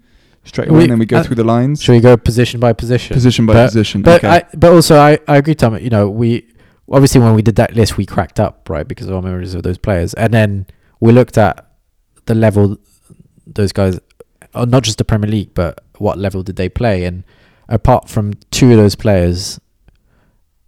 straight 0.44 0.68
away, 0.68 0.78
We- 0.78 0.82
and 0.84 0.92
then 0.92 0.98
we 0.98 1.06
go 1.06 1.18
uh, 1.18 1.22
through 1.22 1.36
the 1.36 1.44
lines, 1.44 1.82
Should 1.82 1.92
we 1.92 2.00
go 2.00 2.16
position 2.16 2.58
by 2.60 2.72
position? 2.72 3.14
position 3.14 3.46
by 3.46 3.52
But- 3.54 3.66
position? 3.66 4.02
But 4.02 4.24
okay. 4.24 4.28
I, 4.28 4.44
but 4.56 4.72
also 4.72 4.98
I, 4.98 5.18
I 5.28 5.36
agree, 5.36 5.54
Tom. 5.54 5.78
You 5.78 5.90
know, 5.90 6.08
we 6.08 6.46
obviously 6.90 7.20
when 7.20 7.34
we 7.34 7.42
did 7.42 7.56
that 7.56 7.74
list, 7.74 7.96
we 7.96 8.06
cracked 8.06 8.40
up 8.40 8.68
right 8.68 8.86
because 8.86 9.06
of 9.08 9.14
our 9.14 9.22
memories 9.22 9.54
of 9.54 9.62
those 9.62 9.78
players, 9.78 10.14
and 10.14 10.32
then 10.34 10.66
we 11.00 11.12
looked 11.12 11.38
at 11.38 11.66
the 12.26 12.34
level 12.34 12.76
those 13.46 13.72
guys, 13.72 13.98
uh, 14.54 14.64
not 14.64 14.82
just 14.82 14.98
the 14.98 15.04
Premier 15.04 15.30
League, 15.30 15.52
but 15.54 15.82
what 15.98 16.18
level 16.18 16.42
did 16.42 16.56
they 16.56 16.68
play? 16.68 17.04
And 17.04 17.24
apart 17.68 18.08
from 18.08 18.34
two 18.50 18.70
of 18.72 18.76
those 18.78 18.94
players, 18.94 19.60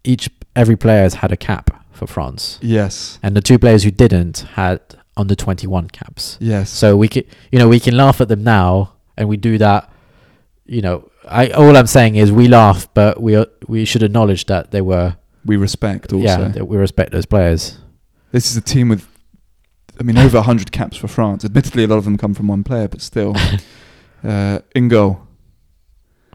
each 0.05 0.29
every 0.57 0.77
player 0.77 1.03
has 1.03 1.14
had 1.14 1.33
a 1.33 1.37
cap 1.37 1.85
for 1.93 2.07
France, 2.07 2.59
yes, 2.62 3.19
and 3.23 3.37
the 3.37 3.40
two 3.43 3.59
players 3.59 3.83
who 3.85 3.90
didn't 3.90 4.40
had 4.55 4.81
under 5.16 5.35
twenty 5.35 5.66
one 5.66 5.88
caps. 5.88 6.38
yes. 6.40 6.71
So 6.71 6.97
we 6.97 7.09
can, 7.09 7.25
you 7.53 7.59
know, 7.59 7.69
we 7.69 7.81
can 7.81 7.97
laugh 7.97 8.21
at 8.21 8.29
them 8.29 8.43
now, 8.43 8.95
and 9.16 9.29
we 9.29 9.37
do 9.37 9.59
that. 9.59 9.90
You 10.64 10.81
know, 10.83 11.11
I 11.29 11.49
all 11.51 11.77
I'm 11.77 11.87
saying 11.87 12.16
is 12.16 12.33
we 12.33 12.49
laugh, 12.49 12.88
but 12.95 13.21
we 13.21 13.45
we 13.66 13.85
should 13.85 14.03
acknowledge 14.03 14.47
that 14.47 14.71
they 14.71 14.81
were, 14.81 15.16
we 15.45 15.57
respect 15.57 16.12
also. 16.12 16.25
yeah, 16.25 16.49
that 16.49 16.64
we 16.66 16.77
respect 16.77 17.12
those 17.12 17.27
players. 17.27 17.77
This 18.33 18.51
is 18.51 18.57
a 18.57 18.61
team 18.61 18.88
with, 18.88 19.07
I 20.01 20.03
mean, 20.03 20.17
over 20.17 20.39
100 20.39 20.73
caps 20.73 20.97
for 20.97 21.09
France. 21.09 21.45
Admittedly, 21.45 21.85
a 21.85 21.87
lot 21.87 21.99
of 21.99 22.05
them 22.05 22.17
come 22.17 22.33
from 22.33 22.49
one 22.49 22.65
player, 22.65 22.89
but 22.89 23.03
still. 23.03 23.37
uh, 24.25 24.61
in 24.75 24.89
goal, 24.89 25.21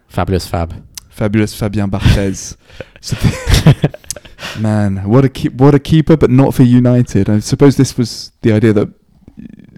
Fabulous 0.08 0.48
Fab. 0.48 0.86
fabulous 1.10 1.54
Fabien 1.60 1.90
Barthez. 1.90 2.56
Man, 4.60 4.98
what 5.10 5.26
a 5.26 5.30
keep, 5.30 5.54
what 5.54 5.74
a 5.74 5.80
keeper, 5.80 6.16
but 6.16 6.30
not 6.30 6.54
for 6.54 6.64
United. 6.64 7.30
I 7.30 7.40
suppose 7.40 7.76
this 7.76 7.98
was 7.98 8.32
the 8.42 8.54
idea 8.54 8.72
that 8.74 8.90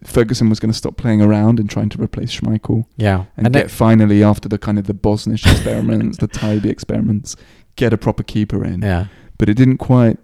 Ferguson 0.04 0.50
was 0.50 0.60
going 0.60 0.72
to 0.72 0.78
stop 0.78 0.98
playing 0.98 1.22
around 1.22 1.60
and 1.60 1.70
trying 1.70 1.90
to 1.90 2.02
replace 2.02 2.32
Schmeichel 2.40 2.86
Yeah, 2.98 3.26
and, 3.38 3.48
and, 3.48 3.54
get 3.54 3.72
finally 3.72 4.24
after 4.24 4.48
the 4.50 4.58
kind 4.58 4.78
of 4.78 4.86
the 4.86 4.94
Bosnich 4.94 5.50
experiments, 5.50 6.18
the 6.20 6.28
Taibi 6.28 6.66
experiments, 6.66 7.36
get 7.76 7.94
a 7.94 7.98
proper 7.98 8.24
keeper 8.24 8.64
in. 8.64 8.82
yeah, 8.82 9.08
But 9.38 9.50
it 9.50 9.56
didn't 9.56 9.78
quite 9.78 10.18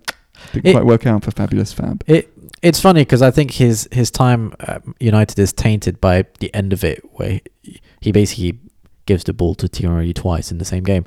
didn't 0.52 0.67
It- 0.69 0.73
quite 0.73 0.86
work 0.86 1.08
out 1.08 1.23
for 1.23 1.32
fabulous 1.32 1.71
Fab. 1.73 2.04
it 2.08 2.30
it's 2.63 2.80
funny 2.80 3.02
because 3.02 3.21
I 3.21 3.30
think 3.30 3.52
his 3.52 3.88
his 3.91 4.10
time 4.10 4.54
at 4.62 4.82
United 4.99 5.38
is 5.38 5.52
tainted 5.52 5.99
by 5.99 6.26
the 6.39 6.52
end 6.56 6.71
of 6.71 6.84
it, 6.84 7.04
where 7.12 7.41
he, 8.02 8.12
basically 8.12 8.58
gives 9.06 9.25
the 9.25 9.33
ball 9.33 9.54
to 9.56 9.67
Thierry 9.67 10.13
twice 10.13 10.50
in 10.50 10.58
the 10.60 10.65
same 10.65 10.83
game. 10.83 11.06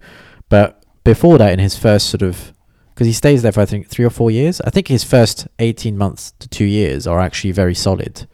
But 0.51 0.85
before 1.03 1.39
that, 1.39 1.53
in 1.53 1.59
his 1.59 1.77
first 1.77 2.11
sort 2.11 2.23
of 2.23 2.53
because 2.95 3.07
he 3.07 3.13
stays 3.15 3.43
there 3.43 3.53
for 3.53 3.61
I 3.61 3.67
think 3.67 3.89
three 3.89 4.05
or 4.05 4.11
four 4.11 4.31
years. 4.31 4.61
I 4.61 4.71
think 4.71 4.89
his 4.89 5.03
first 5.03 5.49
eighteen 5.59 5.97
months 5.97 6.35
to 6.41 6.49
two 6.49 6.67
years 6.67 7.07
are 7.07 7.21
actually 7.21 7.53
very 7.53 7.75
solid. 7.75 8.29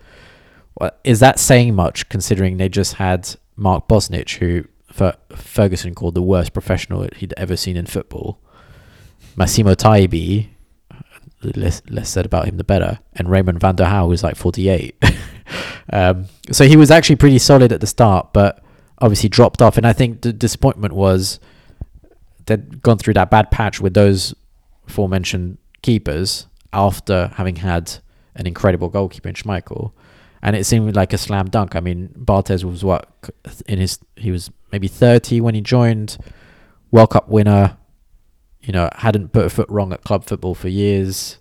Is 1.05 1.21
that 1.21 1.39
saying 1.39 1.77
much 1.77 2.09
considering 2.09 2.57
they 2.57 2.69
just 2.69 2.95
had 2.95 3.37
Mark 3.55 3.87
Bosnich, 3.87 4.39
who 4.39 4.65
Fer- 4.91 5.17
Ferguson 5.31 5.95
called 5.95 6.17
the 6.17 6.23
worst 6.23 6.53
professional 6.53 7.07
he'd 7.17 7.35
ever 7.37 7.57
seen 7.57 7.77
in 7.77 7.87
football, 7.87 8.41
Massimo 9.37 9.75
Taibi, 9.75 10.49
less, 11.43 11.83
less 11.89 12.09
said 12.09 12.27
about 12.27 12.47
him, 12.47 12.57
the 12.57 12.65
better, 12.65 12.99
and 13.15 13.31
Raimond 13.31 13.61
van 13.61 13.77
der 13.77 13.85
Gouw 13.85 14.09
was 14.09 14.23
like 14.23 14.37
48. 14.37 15.03
um, 15.93 16.27
so 16.51 16.67
he 16.67 16.77
was 16.77 16.91
actually 16.91 17.17
pretty 17.17 17.39
solid 17.39 17.73
at 17.73 17.81
the 17.81 17.87
start, 17.87 18.33
but 18.33 18.63
obviously 18.99 19.29
dropped 19.29 19.61
off. 19.61 19.77
And 19.77 19.87
I 19.87 19.93
think 19.93 20.23
the 20.23 20.33
disappointment 20.33 20.95
was 20.95 21.41
they'd 22.47 22.83
gone 22.83 22.99
through 22.99 23.15
that 23.15 23.31
bad 23.31 23.51
patch 23.51 23.81
with 23.81 23.95
those 23.95 24.35
aforementioned 24.89 25.59
keepers 25.83 26.47
after 26.73 27.33
having 27.35 27.57
had 27.57 27.93
an 28.35 28.47
incredible 28.47 28.89
goalkeeper 28.89 29.29
in 29.29 29.35
Schmeichel. 29.35 29.93
and 30.43 30.57
it 30.57 30.65
seemed 30.65 30.97
like 30.97 31.13
a 31.13 31.19
slam 31.19 31.49
dunk. 31.49 31.77
I 31.77 31.81
mean, 31.81 32.09
Barthez 32.19 32.65
was 32.65 32.83
what 32.83 33.09
in 33.67 33.79
his 33.79 33.99
he 34.17 34.31
was 34.31 34.51
maybe 34.73 34.89
30 34.89 35.41
when 35.41 35.55
he 35.55 35.61
joined, 35.61 36.17
World 36.91 37.11
Cup 37.11 37.29
winner. 37.29 37.77
You 38.63 38.73
know, 38.73 38.89
hadn't 38.95 39.33
put 39.33 39.45
a 39.47 39.51
foot 39.51 39.69
wrong 39.69 39.93
at 39.93 40.05
club 40.05 40.25
football 40.25 40.55
for 40.55 40.69
years. 40.69 41.39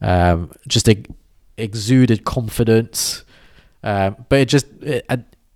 Um, 0.00 0.50
just 0.66 0.88
ex- 0.88 1.08
exuded 1.56 2.24
confidence, 2.24 3.24
um, 3.82 4.16
but 4.28 4.40
it 4.40 4.48
just 4.48 4.66
it, 4.82 5.04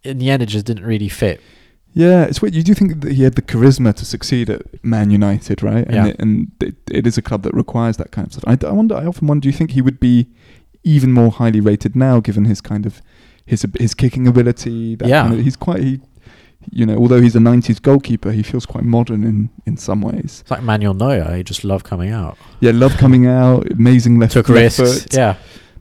in 0.05 0.19
the 0.19 0.31
end 0.31 0.43
it 0.43 0.47
just 0.47 0.67
didn't 0.67 0.85
really 0.85 1.09
fit. 1.09 1.41
Yeah, 1.95 2.25
it's 2.25 2.41
weird. 2.41 2.55
You 2.55 2.63
do 2.63 2.73
think 2.75 3.01
that 3.03 3.13
he 3.13 3.23
had 3.23 3.35
the 3.35 3.43
charisma 3.43 3.95
to 3.97 4.05
succeed 4.07 4.49
at 4.49 4.63
Man 4.83 5.11
United, 5.11 5.63
right? 5.63 5.85
And, 5.87 5.95
Yeah. 5.95 6.07
it, 6.07 6.17
and 6.21 6.51
it, 6.61 6.75
it 6.91 7.07
is 7.07 7.19
a 7.19 7.23
club 7.23 7.43
that 7.43 7.53
requires 7.55 7.99
that 7.99 8.11
kind 8.13 8.27
of 8.27 8.33
stuff. 8.33 8.45
I 8.65 8.73
wonder. 8.73 8.95
I 8.97 9.05
often 9.07 9.27
wonder. 9.29 9.43
Do 9.43 9.49
you 9.49 9.53
think 9.53 9.73
he 9.73 9.83
would 9.83 10.01
be 10.01 10.29
even 10.85 11.13
more 11.13 11.31
highly 11.31 11.61
rated 11.61 11.95
now, 11.95 12.19
given 12.21 12.47
his 12.47 12.61
kind 12.61 12.87
of 12.87 13.03
his 13.45 13.67
his 13.79 13.95
kicking 13.95 14.27
ability? 14.27 14.95
That 14.97 15.09
Yeah. 15.09 15.23
kind 15.23 15.35
of, 15.35 15.41
he's 15.45 15.57
quite. 15.57 15.83
He, 15.83 16.01
you 16.71 16.87
know, 16.87 16.97
although 16.97 17.21
he's 17.21 17.35
a 17.37 17.41
'90s 17.41 17.81
goalkeeper, 17.81 18.31
he 18.33 18.43
feels 18.43 18.67
quite 18.67 18.85
modern 18.85 19.25
in 19.25 19.49
in 19.67 19.77
some 19.77 20.01
ways. 20.03 20.41
It's 20.43 20.51
like 20.51 20.63
Manuel 20.63 20.95
Neuer. 20.95 21.35
He 21.37 21.43
just 21.43 21.65
loved 21.65 21.85
coming 21.85 22.11
out. 22.11 22.37
Yeah, 22.61 22.73
love 22.73 22.97
coming 22.97 23.27
out, 23.27 23.71
amazing 23.73 24.19
left, 24.19 24.33
Took 24.35 24.49
left 24.49 24.79
risks. 24.79 25.03
foot. 25.05 25.15
Yeah. 25.15 25.37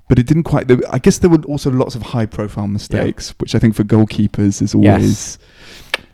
but 0.09 0.19
it 0.19 0.25
didn't 0.27 0.43
quite. 0.43 0.69
I 0.89 0.99
guess 0.99 1.19
there 1.19 1.29
were 1.29 1.41
also 1.43 1.71
lots 1.71 1.95
of 1.95 2.01
high-profile 2.01 2.67
mistakes, 2.67 3.34
which 3.39 3.55
I 3.55 3.59
think 3.59 3.75
for 3.75 3.84
goalkeepers 3.84 4.61
is 4.61 4.75
always. 4.75 5.01
Yes. 5.01 5.38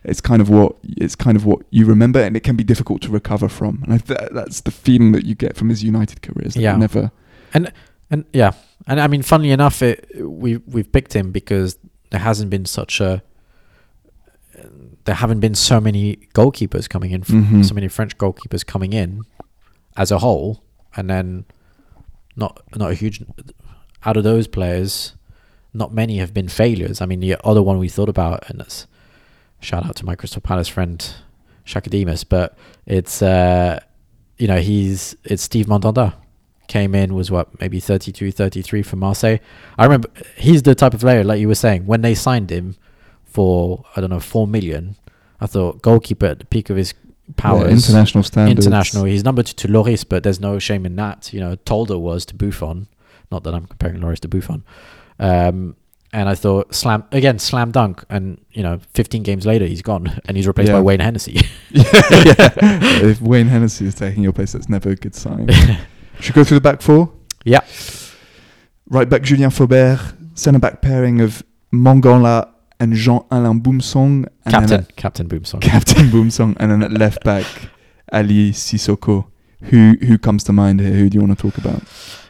It's 0.04 0.22
kind 0.22 0.42
of 0.42 0.50
what 0.50 0.76
it's 0.84 1.16
kind 1.16 1.36
of 1.36 1.46
what 1.46 1.62
you 1.72 1.86
remember, 1.86 2.20
and 2.20 2.38
it 2.38 2.44
can 2.44 2.56
be 2.56 2.64
difficult 2.64 3.02
to 3.02 3.10
recover 3.10 3.50
from. 3.50 3.82
And 3.84 3.94
I 3.94 3.98
th- 3.98 4.30
that's 4.32 4.62
the 4.62 4.72
feeling 4.72 5.12
that 5.14 5.26
you 5.26 5.36
get 5.36 5.58
from 5.58 5.70
his 5.70 5.84
United 5.84 6.22
careers. 6.22 6.54
That 6.54 6.62
Yeah. 6.62 6.76
never. 6.78 7.12
And 7.54 8.24
yeah, 8.32 8.52
and 8.88 9.02
I 9.02 9.08
mean, 9.08 9.22
funnily 9.22 9.52
enough, 9.52 9.82
it 9.82 10.08
we 10.22 10.58
we've 10.58 10.90
picked 10.92 11.14
him 11.14 11.32
because 11.32 11.78
there 12.12 12.22
hasn't 12.22 12.50
been 12.50 12.66
such 12.66 13.02
a 13.02 13.22
there 15.08 15.16
haven't 15.16 15.40
been 15.40 15.56
so 15.56 15.80
many 15.82 16.18
goalkeepers 16.36 16.88
coming 16.88 17.12
in, 17.12 17.22
Mhm. 17.24 17.66
so 17.66 17.74
many 17.74 17.88
French 17.88 18.18
goalkeepers 18.18 18.64
coming 18.66 18.94
in 18.94 19.24
as 19.96 20.12
a 20.12 20.20
whole, 20.20 20.62
and 20.96 21.10
then 21.10 21.46
not 22.36 22.62
not 22.76 22.92
a 22.92 22.94
huge 22.94 23.24
out 24.06 24.16
of 24.18 24.24
those 24.24 24.48
players, 24.48 25.14
not 25.74 25.94
many 25.94 26.18
have 26.20 26.34
been 26.34 26.48
failures. 26.48 27.02
I 27.02 27.06
mean, 27.08 27.20
the 27.20 27.36
other 27.44 27.64
one 27.64 27.80
we 27.80 27.90
thought 27.90 28.10
about, 28.10 28.48
and 28.50 28.60
that's 28.60 28.86
shout 29.60 29.86
out 29.86 29.96
to 29.96 30.06
my 30.06 30.16
Crystal 30.16 30.42
Palace 30.42 30.68
friend 30.68 30.98
Shakademus, 31.66 32.24
but 32.28 32.56
it's 32.86 33.22
uh, 33.22 33.80
you 34.38 34.48
know 34.48 34.60
he's 34.60 35.16
it's 35.24 35.44
Steve 35.44 35.66
Mandanda 35.68 36.14
came 36.68 36.94
in 36.94 37.14
was 37.16 37.32
what 37.32 37.48
maybe 37.62 37.80
32 37.80 38.30
33 38.30 38.84
for 38.84 38.98
Marseille 38.98 39.38
I 39.78 39.84
remember 39.86 40.10
he's 40.36 40.64
the 40.64 40.76
type 40.76 40.94
of 40.94 41.00
player 41.00 41.24
like 41.24 41.40
you 41.40 41.48
were 41.48 41.56
saying 41.56 41.86
when 41.86 42.02
they 42.02 42.14
signed 42.14 42.50
him 42.52 42.76
for 43.38 43.84
I 43.96 44.02
don't 44.02 44.10
know 44.10 44.20
4 44.20 44.48
million 44.48 44.96
I 45.40 45.46
thought 45.48 45.82
goalkeeper 45.84 46.26
at 46.34 46.40
the 46.40 46.46
peak 46.46 46.70
of 46.72 46.78
his 46.78 46.94
powers 47.36 47.64
Yeah, 47.70 47.76
international 47.82 48.24
standards. 48.24 48.66
international 48.66 49.04
he's 49.06 49.24
number 49.24 49.44
two 49.44 49.54
to 49.62 49.68
Loris 49.72 50.04
but 50.04 50.24
there's 50.24 50.40
no 50.40 50.58
shame 50.60 50.86
in 50.86 50.96
that 50.96 51.32
you 51.34 51.40
know 51.40 51.56
Toldo 51.70 52.00
was 52.00 52.26
to 52.30 52.34
Buffon 52.36 52.88
not 53.32 53.44
that 53.44 53.54
I'm 53.54 53.66
comparing 53.68 54.02
Loris 54.02 54.20
to 54.22 54.28
Buffon 54.28 54.64
um, 55.20 55.76
and 56.14 56.30
I 56.30 56.36
thought 56.36 56.74
slam 56.74 57.04
again 57.12 57.38
slam 57.38 57.70
dunk 57.72 58.04
and 58.10 58.40
you 58.58 58.64
know 58.64 58.80
15 58.94 59.24
games 59.24 59.46
later 59.46 59.66
he's 59.66 59.82
gone 59.84 60.06
and 60.26 60.38
he's 60.38 60.48
replaced 60.48 60.70
Yeah. 60.70 60.78
by 60.78 60.82
Wayne 60.82 61.02
Hennessy 61.02 61.34
yeah, 61.72 61.84
yeah. 61.94 62.50
if 63.12 63.22
Wayne 63.22 63.48
Hennessy 63.48 63.86
is 63.86 63.94
taking 63.96 64.24
your 64.24 64.34
place, 64.34 64.54
that's 64.54 64.70
never 64.70 64.90
a 64.90 64.96
good 64.96 65.14
sign. 65.16 65.48
Should 66.22 66.34
go 66.34 66.44
through 66.46 66.58
the 66.58 66.68
back 66.70 66.82
four? 66.82 67.12
Yeah. 67.46 67.60
Right 68.90 69.08
back, 69.10 69.22
Julien 69.22 69.50
Faubert. 69.52 70.00
Centre 70.34 70.60
back 70.60 70.82
pairing 70.82 71.20
of 71.22 71.44
Mangala 71.74 72.48
and 72.80 72.94
Jean 72.94 73.24
Alain 73.32 73.62
Boumsong. 73.62 74.28
And 74.46 74.54
captain 74.54 74.82
at- 74.82 74.96
captain 74.96 75.28
Boumsong 75.28 75.62
Captain 75.62 76.08
Boumsong. 76.12 76.56
And 76.60 76.72
then 76.72 76.84
at 76.84 76.92
left 76.92 77.24
back, 77.24 77.46
Aly 78.12 78.52
Cissokho. 78.52 79.26
Who 79.64 79.96
who 80.02 80.18
comes 80.20 80.44
to 80.44 80.54
mind 80.54 80.80
here? 80.80 80.94
Who 80.94 81.10
do 81.10 81.16
you 81.16 81.22
want 81.26 81.38
to 81.38 81.42
talk 81.52 81.58
about? 81.58 81.82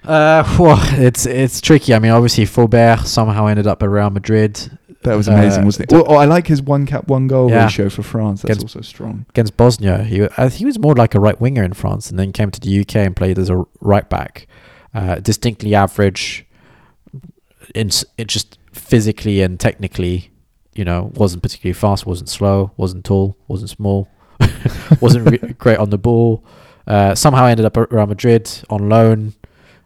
Uh, 0.05 0.43
well, 0.57 0.79
it's 0.93 1.25
it's 1.25 1.59
tricky. 1.59 1.93
I 1.93 1.99
mean, 1.99 2.11
obviously, 2.11 2.45
Faubert 2.45 3.05
somehow 3.05 3.47
ended 3.47 3.67
up 3.67 3.83
at 3.83 3.89
Real 3.89 4.09
Madrid 4.09 4.57
That 5.03 5.15
was 5.17 5.27
Uh, 5.27 5.33
amazing, 5.33 5.65
wasn't 5.65 5.83
it? 5.83 5.89
to- 5.89 5.97
Oh, 6.05 6.05
oh, 6.07 6.15
I 6.15 6.23
like 6.25 6.47
his 6.47 6.61
one 6.61 6.85
cap, 6.85 7.09
one 7.09 7.27
goal 7.27 7.49
Yeah. 7.49 7.65
ratio 7.65 7.89
for 7.89 8.01
France. 8.03 8.41
That's 8.43 8.57
Against- 8.59 8.75
also 8.77 8.81
strong. 8.87 9.25
against 9.31 9.57
Bosnia. 9.57 10.03
He 10.03 10.25
I, 10.37 10.47
he 10.47 10.63
was 10.65 10.79
more 10.79 10.95
like 10.95 11.13
a 11.15 11.19
right 11.19 11.39
winger 11.41 11.63
in 11.63 11.73
France, 11.73 12.09
and 12.09 12.17
then 12.17 12.31
came 12.31 12.49
to 12.51 12.59
the 12.61 12.79
UK 12.79 12.95
and 13.05 13.13
played 13.15 13.37
as 13.37 13.49
a 13.49 13.65
right 13.81 14.09
back. 14.09 14.47
Uh, 14.95 15.15
distinctly 15.15 15.75
average. 15.75 16.45
In 17.75 17.87
s- 17.87 18.05
it 18.17 18.27
just 18.29 18.57
physically 18.71 19.41
and 19.41 19.59
technically, 19.59 20.31
you 20.77 20.85
know, 20.85 21.11
wasn't 21.15 21.41
particularly 21.41 21.73
fast, 21.73 22.05
wasn't 22.05 22.29
slow, 22.29 22.71
wasn't 22.77 23.03
tall, 23.03 23.35
wasn't 23.47 23.69
small, 23.69 24.07
wasn't 25.01 25.29
re- 25.29 25.53
great 25.57 25.77
on 25.77 25.89
the 25.89 25.97
ball. 25.97 26.43
Uh, 26.85 27.15
somehow 27.15 27.45
ended 27.45 27.65
up 27.65 27.75
at 27.77 27.91
Real 27.91 28.05
Madrid 28.05 28.49
on 28.69 28.87
loan. 28.87 29.33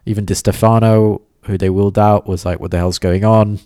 Even 0.04 0.24
Di 0.24 0.34
Stefano, 0.34 1.22
who 1.44 1.56
they 1.56 1.70
wheeled 1.70 1.98
out, 1.98 2.26
was 2.26 2.44
like, 2.44 2.60
"What 2.60 2.70
the 2.70 2.76
hell's 2.76 2.98
going 2.98 3.24
on?" 3.24 3.60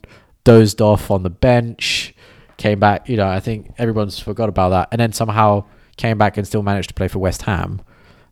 Dozed 0.45 0.81
off 0.81 1.11
on 1.11 1.23
the 1.23 1.31
bench, 1.31 2.15
came 2.57 2.79
back. 2.79 3.09
You 3.09 3.17
know, 3.17 3.29
I 3.29 3.41
think 3.41 3.75
everyone's 3.79 4.19
forgot 4.19 4.49
about 4.49 4.71
that, 4.71 4.89
and 4.93 5.01
then 5.01 5.13
somehow 5.13 5.65
came 5.97 6.19
back 6.19 6.37
and 6.37 6.47
still 6.47 6.63
managed 6.63 6.89
to 6.89 6.95
play 6.95 7.09
for 7.09 7.19
West 7.19 7.43
Ham. 7.43 7.81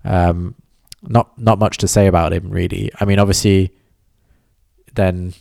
Um, 0.04 0.54
not 1.02 1.36
not 1.38 1.58
much 1.58 1.78
to 1.78 1.88
say 1.88 2.06
about 2.06 2.32
him 2.32 2.50
really. 2.50 2.90
I 3.00 3.04
mean, 3.04 3.18
obviously, 3.18 3.72
then 4.94 5.34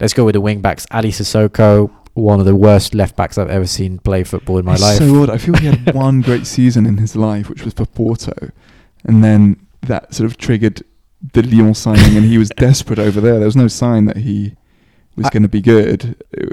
let's 0.00 0.14
go 0.14 0.24
with 0.24 0.34
the 0.34 0.40
wing 0.40 0.60
backs. 0.60 0.86
Aly 0.90 1.10
Cissokho, 1.10 1.90
one 2.14 2.40
of 2.40 2.46
the 2.46 2.56
worst 2.56 2.94
left 2.94 3.16
backs 3.16 3.38
I've 3.38 3.48
ever 3.50 3.66
seen 3.66 3.98
play 3.98 4.24
football 4.24 4.58
in 4.58 4.64
my 4.64 4.72
It's 4.74 4.82
life. 4.82 4.98
so 4.98 5.22
odd. 5.22 5.30
I 5.30 5.38
feel 5.38 5.54
he 5.56 5.66
had 5.66 5.94
one 5.94 6.20
great 6.20 6.46
season 6.46 6.86
in 6.86 6.96
his 6.98 7.14
life, 7.16 7.48
which 7.48 7.64
was 7.64 7.72
for 7.74 7.86
Porto, 7.86 8.50
and 9.04 9.22
then 9.24 9.66
that 9.82 10.12
sort 10.14 10.30
of 10.30 10.36
triggered 10.36 10.82
the 11.32 11.42
Lyon 11.42 11.74
signing, 11.74 12.16
and 12.16 12.26
he 12.26 12.38
was 12.38 12.48
desperate 12.56 12.98
over 12.98 13.20
there. 13.20 13.34
There 13.36 13.44
was 13.46 13.56
no 13.56 13.68
sign 13.68 14.06
that 14.06 14.18
he 14.18 14.56
was 15.16 15.28
going 15.30 15.42
to 15.42 15.48
be 15.48 15.60
good 15.60 16.16
uh, 16.38 16.44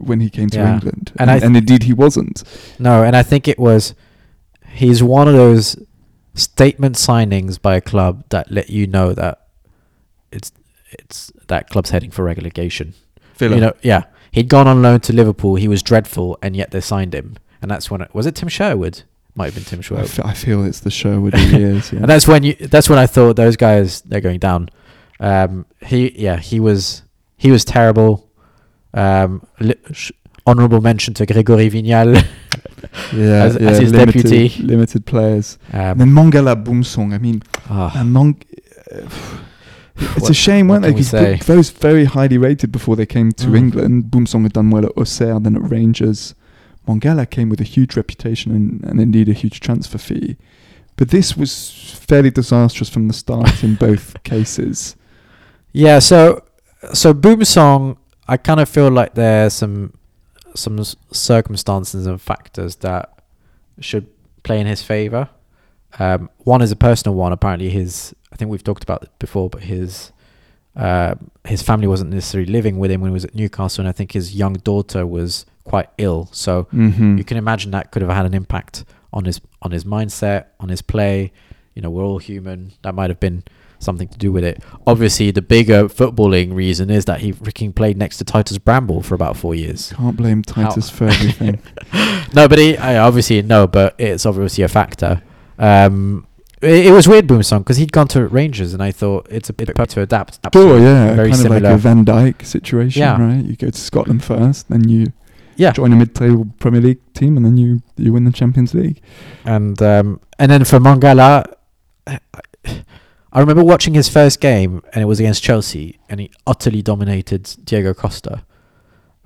when 0.00 0.20
he 0.20 0.28
came 0.30 0.48
to 0.50 0.58
Yeah. 0.58 0.74
England, 0.74 1.12
And 1.18 1.30
and, 1.30 1.42
I 1.42 1.46
and, 1.46 1.56
indeed 1.56 1.84
he 1.84 1.92
wasn't. 1.92 2.42
No, 2.78 3.02
and 3.04 3.14
I 3.16 3.22
think 3.22 3.46
it 3.48 3.58
was 3.58 3.94
he's 4.68 5.02
one 5.02 5.28
of 5.28 5.34
those 5.34 5.76
statement 6.34 6.96
signings 6.96 7.60
by 7.60 7.76
a 7.76 7.80
club 7.80 8.24
that 8.28 8.50
let 8.50 8.68
you 8.68 8.86
know 8.86 9.12
that 9.14 9.46
it's 10.32 10.52
it's 10.90 11.32
that 11.48 11.70
club's 11.70 11.90
heading 11.90 12.10
for 12.10 12.24
relegation. 12.24 12.94
Villa. 13.36 13.54
You 13.54 13.60
know, 13.60 13.72
yeah. 13.82 14.04
He'd 14.36 14.48
gone 14.50 14.68
on 14.68 14.82
loan 14.82 15.00
to 15.00 15.12
Liverpool. 15.14 15.54
He 15.54 15.66
was 15.66 15.82
dreadful, 15.82 16.36
and 16.42 16.54
yet 16.54 16.70
they 16.70 16.80
signed 16.82 17.14
him. 17.14 17.36
And 17.62 17.70
that's 17.70 17.90
when 17.90 18.02
it 18.02 18.14
was 18.14 18.26
it 18.26 18.34
Tim 18.34 18.48
Sherwood. 18.50 19.02
Might 19.34 19.46
have 19.46 19.54
been 19.54 19.64
Tim 19.64 19.78
I, 19.78 19.82
Sherwood. 19.82 20.04
f- 20.04 20.20
I 20.24 20.34
feel 20.34 20.62
it's 20.64 20.80
the 20.80 20.90
Sherwood 20.90 21.34
years. 21.38 21.90
Yeah. 21.90 22.00
And 22.00 22.08
that's 22.08 22.28
when 22.28 22.42
you. 22.42 22.54
That's 22.54 22.88
when 22.90 22.98
I 22.98 23.06
thought 23.06 23.36
those 23.36 23.56
guys 23.56 24.02
they're 24.02 24.20
going 24.20 24.38
down. 24.38 24.68
Um, 25.20 25.64
he 25.86 26.12
yeah 26.20 26.36
he 26.36 26.60
was 26.60 27.02
he 27.38 27.50
was 27.50 27.64
terrible. 27.64 28.28
Um, 28.92 29.46
li- 29.58 29.74
sh- 29.92 30.12
honorable 30.46 30.80
mention 30.82 31.14
to 31.14 31.24
Gregory 31.26 31.70
Vignal. 31.70 32.14
yeah, 33.14 33.44
as- 33.44 33.56
yeah, 33.58 33.68
as 33.70 33.78
his 33.78 33.92
limited, 33.92 34.22
deputy. 34.24 34.62
limited 34.62 35.06
players. 35.06 35.58
and 35.72 35.92
Um, 35.92 35.98
then 35.98 36.08
Mangala 36.10 36.62
Boumsong. 36.62 37.14
I 37.14 37.18
mean, 37.18 37.42
and 37.70 38.14
Mong. 38.14 38.36
uh, 38.92 39.08
It's 39.98 40.20
What- 40.22 40.30
a 40.30 40.34
shame, 40.34 40.68
weren't 40.68 40.82
they? 40.82 40.90
Because 40.92 41.12
we 41.12 41.18
'Cause 41.18 41.26
say? 41.26 41.36
bo- 41.46 41.54
those 41.54 41.70
very 41.70 42.04
highly 42.04 42.38
rated 42.38 42.70
before 42.72 42.96
they 42.96 43.06
came 43.06 43.32
to 43.32 43.46
Mm. 43.48 43.56
England. 43.56 44.04
Boumsong 44.10 44.42
had 44.42 44.52
done 44.52 44.70
well 44.70 44.84
at 44.84 44.92
Auxerre, 44.96 45.40
then 45.40 45.56
at 45.56 45.70
Rangers. 45.70 46.34
Mangala 46.86 47.28
came 47.28 47.48
with 47.48 47.60
a 47.60 47.64
huge 47.64 47.96
reputation 47.96 48.52
and, 48.52 48.84
and 48.84 49.00
indeed 49.00 49.28
a 49.28 49.32
huge 49.32 49.58
transfer 49.60 49.98
fee. 49.98 50.36
But 50.96 51.08
this 51.10 51.36
was 51.36 51.98
fairly 52.08 52.30
disastrous 52.30 52.88
from 52.88 53.08
the 53.08 53.14
start 53.14 53.62
in 53.64 53.74
both 53.74 54.22
cases. 54.22 54.96
Yeah, 55.72 55.98
so 55.98 56.42
so 56.92 57.12
Boumsong, 57.14 57.96
I 58.28 58.36
kind 58.36 58.60
of 58.60 58.68
feel 58.68 58.90
like 58.90 59.14
there's 59.14 59.52
some 59.54 59.92
some 60.54 60.82
circumstances 61.12 62.06
and 62.06 62.20
factors 62.20 62.76
that 62.76 63.10
should 63.80 64.06
play 64.42 64.60
in 64.60 64.66
his 64.66 64.82
favor. 64.82 65.28
Um, 65.98 66.30
one 66.38 66.62
is 66.62 66.70
a 66.70 66.76
personal 66.76 67.14
one. 67.16 67.32
Apparently, 67.32 67.68
his 67.70 68.14
I 68.36 68.38
think 68.38 68.50
we've 68.50 68.62
talked 68.62 68.82
about 68.82 69.02
it 69.02 69.10
before, 69.18 69.48
but 69.48 69.62
his 69.62 70.12
uh, 70.76 71.14
his 71.46 71.62
family 71.62 71.86
wasn't 71.86 72.10
necessarily 72.10 72.52
living 72.52 72.78
with 72.78 72.90
him 72.90 73.00
when 73.00 73.10
he 73.10 73.14
was 73.14 73.24
at 73.24 73.34
Newcastle, 73.34 73.80
and 73.80 73.88
I 73.88 73.92
think 73.92 74.12
his 74.12 74.34
young 74.36 74.52
daughter 74.54 75.06
was 75.06 75.46
quite 75.64 75.88
ill. 75.96 76.28
So 76.32 76.64
Mm-hmm. 76.74 77.16
you 77.16 77.24
can 77.24 77.38
imagine 77.38 77.70
that 77.70 77.90
could 77.92 78.02
have 78.02 78.10
had 78.10 78.26
an 78.26 78.34
impact 78.34 78.84
on 79.10 79.24
his 79.24 79.40
on 79.62 79.70
his 79.70 79.84
mindset, 79.84 80.46
on 80.60 80.68
his 80.68 80.82
play. 80.82 81.32
You 81.74 81.80
know, 81.80 81.88
we're 81.88 82.04
all 82.04 82.18
human. 82.18 82.72
That 82.82 82.94
might 82.94 83.08
have 83.08 83.20
been 83.20 83.42
something 83.78 84.08
to 84.08 84.18
do 84.18 84.30
with 84.32 84.44
it. 84.44 84.62
Obviously, 84.86 85.30
the 85.30 85.40
bigger 85.42 85.84
footballing 85.88 86.54
reason 86.54 86.90
is 86.90 87.06
that 87.06 87.20
he 87.20 87.32
freaking 87.32 87.74
played 87.74 87.96
next 87.96 88.18
to 88.18 88.24
Titus 88.24 88.58
Bramble 88.58 89.02
for 89.02 89.14
about 89.14 89.36
four 89.38 89.54
years. 89.54 89.94
Can't 89.96 90.16
blame 90.16 90.42
Titus 90.42 90.90
for 90.90 91.04
everything. 91.08 91.58
no, 92.34 92.48
but 92.48 92.58
he 92.58 92.76
I 92.76 92.98
obviously 92.98 93.40
no, 93.40 93.66
but 93.66 93.94
it's 93.96 94.26
obviously 94.26 94.62
a 94.62 94.68
factor. 94.68 95.22
Um, 95.58 96.25
It, 96.62 96.86
it 96.86 96.90
was 96.92 97.06
weird, 97.06 97.26
Boumsong, 97.26 97.58
because 97.58 97.76
he'd 97.76 97.92
gone 97.92 98.08
to 98.08 98.26
Rangers, 98.26 98.72
and 98.72 98.82
I 98.82 98.90
thought 98.90 99.26
it's 99.30 99.50
a 99.50 99.52
bit 99.52 99.76
hard 99.76 99.90
to 99.90 100.00
adapt. 100.02 100.38
Sure, 100.52 100.78
yeah, 100.78 101.14
very 101.14 101.30
kind 101.30 101.44
of 101.44 101.50
like 101.50 101.62
a 101.64 101.76
Van 101.76 102.04
Dijk 102.04 102.44
situation, 102.44 103.00
Yeah. 103.00 103.20
right? 103.20 103.44
You 103.44 103.56
go 103.56 103.68
to 103.70 103.78
Scotland 103.78 104.24
first, 104.24 104.68
then 104.70 104.88
you 104.88 105.12
Yeah, 105.56 105.72
join 105.72 105.92
a 105.92 105.96
mid-table 105.96 106.48
Premier 106.58 106.80
League 106.80 107.12
team, 107.14 107.36
and 107.36 107.44
then 107.44 107.56
you 107.56 107.82
you 107.96 108.12
win 108.12 108.24
the 108.24 108.32
Champions 108.32 108.72
League. 108.74 109.00
and 109.44 109.80
um, 109.82 110.20
and 110.38 110.50
then 110.50 110.64
for 110.64 110.78
Mangala, 110.78 111.44
I 112.06 112.18
I 113.32 113.40
remember 113.40 113.62
watching 113.64 113.92
his 113.94 114.08
first 114.08 114.40
game, 114.40 114.82
and 114.94 115.02
it 115.02 115.06
was 115.06 115.20
against 115.20 115.42
Chelsea, 115.42 115.98
and 116.08 116.20
he 116.20 116.30
utterly 116.46 116.80
dominated 116.80 117.54
Diego 117.64 117.92
Costa, 117.92 118.44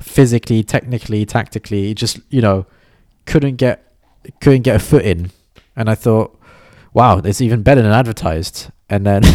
physically, 0.00 0.62
technically, 0.64 1.24
tactically. 1.26 1.84
He 1.88 1.94
just 1.94 2.18
you 2.28 2.40
know 2.40 2.66
couldn't 3.26 3.56
get 3.56 3.92
couldn't 4.40 4.62
get 4.62 4.76
a 4.76 4.80
foot 4.80 5.04
in, 5.04 5.30
and 5.76 5.88
I 5.88 5.94
thought, 5.94 6.36
wow, 6.94 7.18
it's 7.18 7.40
even 7.40 7.62
better 7.62 7.82
than 7.82 7.92
advertised. 7.92 8.70
And 8.88 9.04
then. 9.06 9.22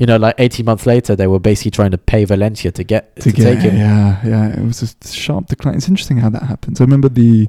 You 0.00 0.06
know, 0.06 0.16
like 0.16 0.36
18 0.38 0.64
months 0.64 0.86
later, 0.86 1.16
they 1.16 1.26
were 1.26 1.40
basically 1.40 1.72
trying 1.72 1.90
to 1.90 1.98
pay 1.98 2.24
Valencia 2.24 2.70
to 2.70 2.84
get 2.84 3.16
to, 3.16 3.22
to 3.22 3.32
get 3.32 3.42
take 3.42 3.58
him. 3.72 3.76
yeah 3.76 4.20
yeah 4.24 4.46
it 4.56 4.64
was 4.64 4.80
a 4.80 5.08
sharp 5.08 5.48
decline 5.48 5.74
it's 5.74 5.88
interesting 5.88 6.18
how 6.18 6.30
that 6.30 6.44
happens 6.44 6.80
i 6.80 6.84
remember 6.84 7.08
the 7.08 7.48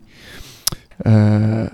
uh 1.06 1.68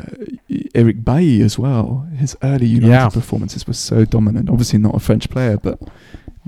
eric 0.76 1.05
bailly 1.05 1.41
as 1.41 1.57
well 1.57 2.05
his 2.18 2.36
early 2.43 2.66
united 2.66 2.91
Yeah. 2.91 3.07
performances 3.09 3.66
were 3.66 3.72
so 3.74 4.03
dominant 4.03 4.49
obviously 4.49 4.78
not 4.78 4.93
a 4.95 4.99
french 4.99 5.30
player 5.30 5.55
but 5.55 5.80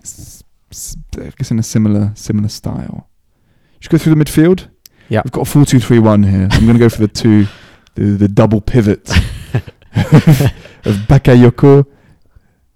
s- 0.04 0.44
s- 0.72 0.98
i 1.18 1.32
guess 1.38 1.50
in 1.50 1.58
a 1.60 1.64
similar 1.64 2.12
similar 2.16 2.50
style 2.50 3.08
should 3.80 3.92
go 3.94 3.98
through 3.98 4.14
the 4.14 4.22
midfield 4.26 4.68
Yeah. 5.08 5.22
we've 5.24 5.32
got 5.32 5.48
a 5.48 5.50
4-2-3-1 5.58 6.30
here 6.30 6.50
i'm 6.52 6.66
going 6.66 6.74
to 6.78 6.80
go 6.80 6.90
for 6.90 7.00
the 7.00 7.08
two 7.08 7.48
the, 7.96 8.04
the 8.04 8.28
double 8.28 8.60
pivot 8.60 9.10
of 9.98 10.96
bakayoko 11.08 11.86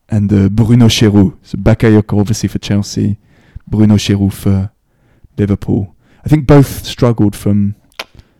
and 0.09 0.31
uh, 0.33 0.49
Bruno 0.49 0.87
Cheyrou. 0.87 1.37
So 1.41 1.57
Bakayoko 1.57 2.19
obviously 2.19 2.49
for 2.49 2.59
Chelsea, 2.59 3.17
Bruno 3.67 3.95
Cheyrou 3.95 4.31
for 4.31 4.71
Liverpool. 5.37 5.95
I 6.25 6.29
think 6.29 6.45
both 6.45 6.85
struggled 6.85 7.35
from 7.35 7.75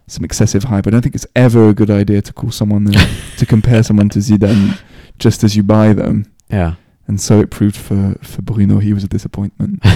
some 0.08 0.26
excessive 0.26 0.66
hype. 0.66 0.88
I 0.88 0.90
don't 0.90 1.02
think 1.02 1.16
it's 1.16 1.28
ever 1.36 1.70
a 1.70 1.74
good 1.74 1.90
idea 1.90 2.22
to 2.22 2.34
call 2.34 2.52
someone 2.52 2.94
uh, 2.96 3.08
to 3.38 3.46
compare 3.46 3.82
someone 3.84 4.10
to 4.10 4.20
Zidane 4.20 4.78
just 5.18 5.44
as 5.44 5.56
you 5.56 5.64
buy 5.64 5.94
them. 5.94 6.32
Yeah. 6.50 6.76
And 7.08 7.20
so 7.20 7.40
it 7.40 7.50
proved 7.50 7.76
for, 7.76 8.16
for 8.22 8.42
Bruno. 8.42 8.80
He 8.80 8.94
was 8.94 9.04
a 9.04 9.08
disappointment. 9.08 9.84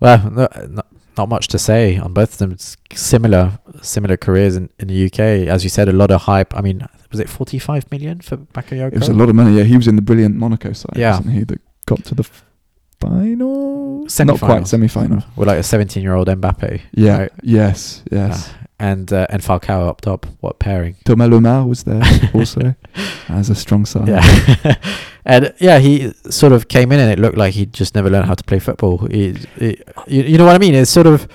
Well, 0.00 0.30
no, 0.30 0.48
not, 0.68 0.86
not 1.20 1.28
much 1.28 1.48
to 1.48 1.58
say 1.58 1.98
on 1.98 2.12
both 2.14 2.32
of 2.32 2.38
them. 2.38 2.52
It's 2.52 2.76
similar, 2.94 3.58
similar 3.82 4.16
careers 4.16 4.56
in, 4.56 4.70
in 4.78 4.88
the 4.88 4.98
UK. 5.06 5.20
As 5.54 5.62
you 5.64 5.70
said, 5.70 5.86
a 5.88 5.92
lot 5.92 6.10
of 6.10 6.22
hype. 6.22 6.56
I 6.56 6.62
mean, 6.62 6.86
was 7.10 7.20
it 7.20 7.28
45 7.28 7.90
million 7.92 8.20
for 8.20 8.36
Bakayoko? 8.38 8.94
It 8.94 8.98
was 9.00 9.08
a 9.08 9.12
lot 9.22 9.28
of 9.28 9.34
money. 9.34 9.56
Yeah, 9.58 9.64
he 9.64 9.76
was 9.76 9.86
in 9.86 9.96
the 9.96 10.02
brilliant 10.02 10.36
Monaco 10.36 10.72
side, 10.72 10.96
Yeah. 10.96 11.16
wasn't 11.18 11.34
he? 11.34 11.44
That 11.44 11.60
got 11.86 12.04
to 12.04 12.14
the 12.14 12.24
final, 13.00 14.02
not 14.02 14.10
Semi-final. 14.12 14.56
quite 14.56 14.68
semi-final. 14.68 15.22
With 15.36 15.48
like 15.48 15.58
a 15.58 15.62
17 15.62 16.02
year 16.02 16.14
old 16.14 16.28
Mbappe. 16.28 16.80
Yeah. 16.92 17.18
Right. 17.18 17.32
Yes. 17.42 18.02
Yes. 18.10 18.50
And 18.82 19.12
uh, 19.12 19.26
and 19.28 19.42
Falcao 19.42 19.86
up 19.88 20.00
top. 20.00 20.24
What 20.40 20.58
pairing? 20.58 20.96
Thomas 21.04 21.28
Lemar 21.28 21.68
was 21.68 21.84
there 21.84 22.02
also 22.34 22.74
as 23.28 23.50
a 23.50 23.54
strong 23.54 23.84
side. 23.84 24.08
Yeah. 24.08 24.74
and 25.26 25.52
yeah, 25.58 25.78
he 25.78 26.12
sort 26.30 26.54
of 26.54 26.68
came 26.68 26.90
in 26.90 26.98
and 26.98 27.12
it 27.12 27.18
looked 27.18 27.36
like 27.36 27.52
he 27.52 27.66
just 27.66 27.94
never 27.94 28.08
learned 28.08 28.24
how 28.24 28.34
to 28.34 28.42
play 28.42 28.58
football. 28.58 29.06
He, 29.06 29.36
he- 29.58 29.82
you, 30.06 30.22
you 30.22 30.38
know 30.38 30.46
what 30.46 30.54
I 30.54 30.58
mean? 30.58 30.74
It's 30.74 30.90
sort 30.90 31.06
of 31.06 31.28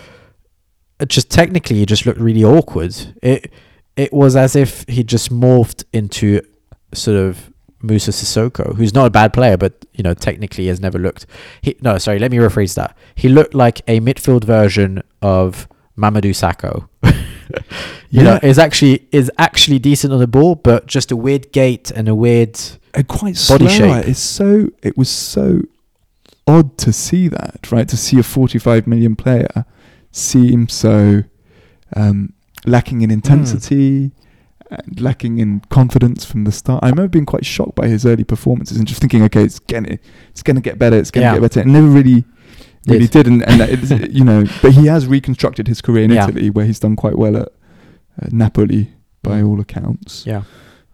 just 1.07 1.29
technically 1.29 1.75
he 1.77 1.85
just 1.85 2.07
looked 2.07 2.19
really 2.19 2.43
awkward. 2.43 2.95
It 3.21 3.51
it 3.95 4.11
was 4.11 4.35
as 4.35 4.55
if 4.55 4.83
he 4.87 5.03
just 5.03 5.31
morphed 5.31 5.83
into 5.93 6.41
sort 6.95 7.17
of 7.17 7.51
Moussa 7.83 8.09
Sissoko, 8.09 8.75
who's 8.75 8.95
not 8.95 9.05
a 9.05 9.09
bad 9.11 9.33
player, 9.33 9.55
but 9.55 9.85
you 9.93 10.01
know 10.03 10.15
technically 10.15 10.65
has 10.65 10.79
never 10.79 10.97
looked. 10.97 11.27
He 11.61 11.75
no, 11.81 11.99
sorry, 11.99 12.17
let 12.17 12.31
me 12.31 12.37
rephrase 12.37 12.73
that. 12.73 12.97
He 13.13 13.29
looked 13.29 13.53
like 13.53 13.81
a 13.87 13.99
midfield 13.99 14.45
version 14.45 15.03
of 15.21 15.67
Mamadou 15.95 16.31
Sakho. 16.33 16.89
you 18.09 18.23
know, 18.23 18.39
is 18.43 18.57
actually 18.59 19.07
is 19.11 19.31
actually 19.37 19.79
decent 19.79 20.13
on 20.13 20.19
the 20.19 20.27
ball, 20.27 20.55
but 20.55 20.87
just 20.87 21.11
a 21.11 21.15
weird 21.15 21.51
gait 21.51 21.91
and 21.91 22.07
a 22.07 22.15
weird. 22.15 22.59
and 22.93 23.07
quite 23.07 23.35
Body 23.47 23.67
slow. 23.67 23.67
shape. 23.69 24.07
It's 24.07 24.19
so 24.19 24.67
it 24.83 24.97
was 24.97 25.09
so 25.09 25.61
odd 26.47 26.77
to 26.79 26.93
see 26.93 27.27
that, 27.27 27.71
right? 27.71 27.87
To 27.89 27.97
see 27.97 28.19
a 28.19 28.23
45 28.23 28.87
million 28.87 29.15
player 29.15 29.65
seem 30.11 30.67
so 30.69 31.23
um, 31.95 32.33
lacking 32.65 33.01
in 33.01 33.11
intensity, 33.11 34.11
and 34.69 34.99
lacking 34.99 35.37
in 35.39 35.59
confidence 35.69 36.25
from 36.25 36.43
the 36.43 36.51
start. 36.51 36.83
I 36.83 36.89
remember 36.89 37.09
being 37.09 37.25
quite 37.25 37.45
shocked 37.45 37.75
by 37.75 37.87
his 37.87 38.05
early 38.05 38.23
performances 38.23 38.77
and 38.77 38.87
just 38.87 38.99
thinking, 39.01 39.23
okay, 39.23 39.43
it's 39.43 39.59
gonna 39.59 39.97
it's 40.29 40.41
gonna 40.43 40.61
get 40.61 40.79
better, 40.79 40.97
it's 40.97 41.11
gonna 41.11 41.25
Yeah. 41.27 41.33
get 41.33 41.41
better. 41.41 41.59
It 41.61 41.67
never 41.67 41.87
really. 41.87 42.23
Really 42.87 43.07
Did. 43.07 43.25
did, 43.25 43.27
and, 43.27 43.61
and 43.61 44.13
you 44.13 44.23
know, 44.23 44.45
but 44.61 44.71
he 44.73 44.85
has 44.87 45.07
reconstructed 45.07 45.67
his 45.67 45.81
career 45.81 46.03
in 46.03 46.11
Yeah. 46.11 46.27
Italy, 46.27 46.49
where 46.51 46.65
he's 46.65 46.79
done 46.79 46.95
quite 46.95 47.17
well 47.17 47.35
at 47.37 47.47
uh, 48.21 48.27
Napoli, 48.31 48.93
by 49.23 49.41
all 49.41 49.59
accounts. 49.59 50.23
Yeah, 50.25 50.43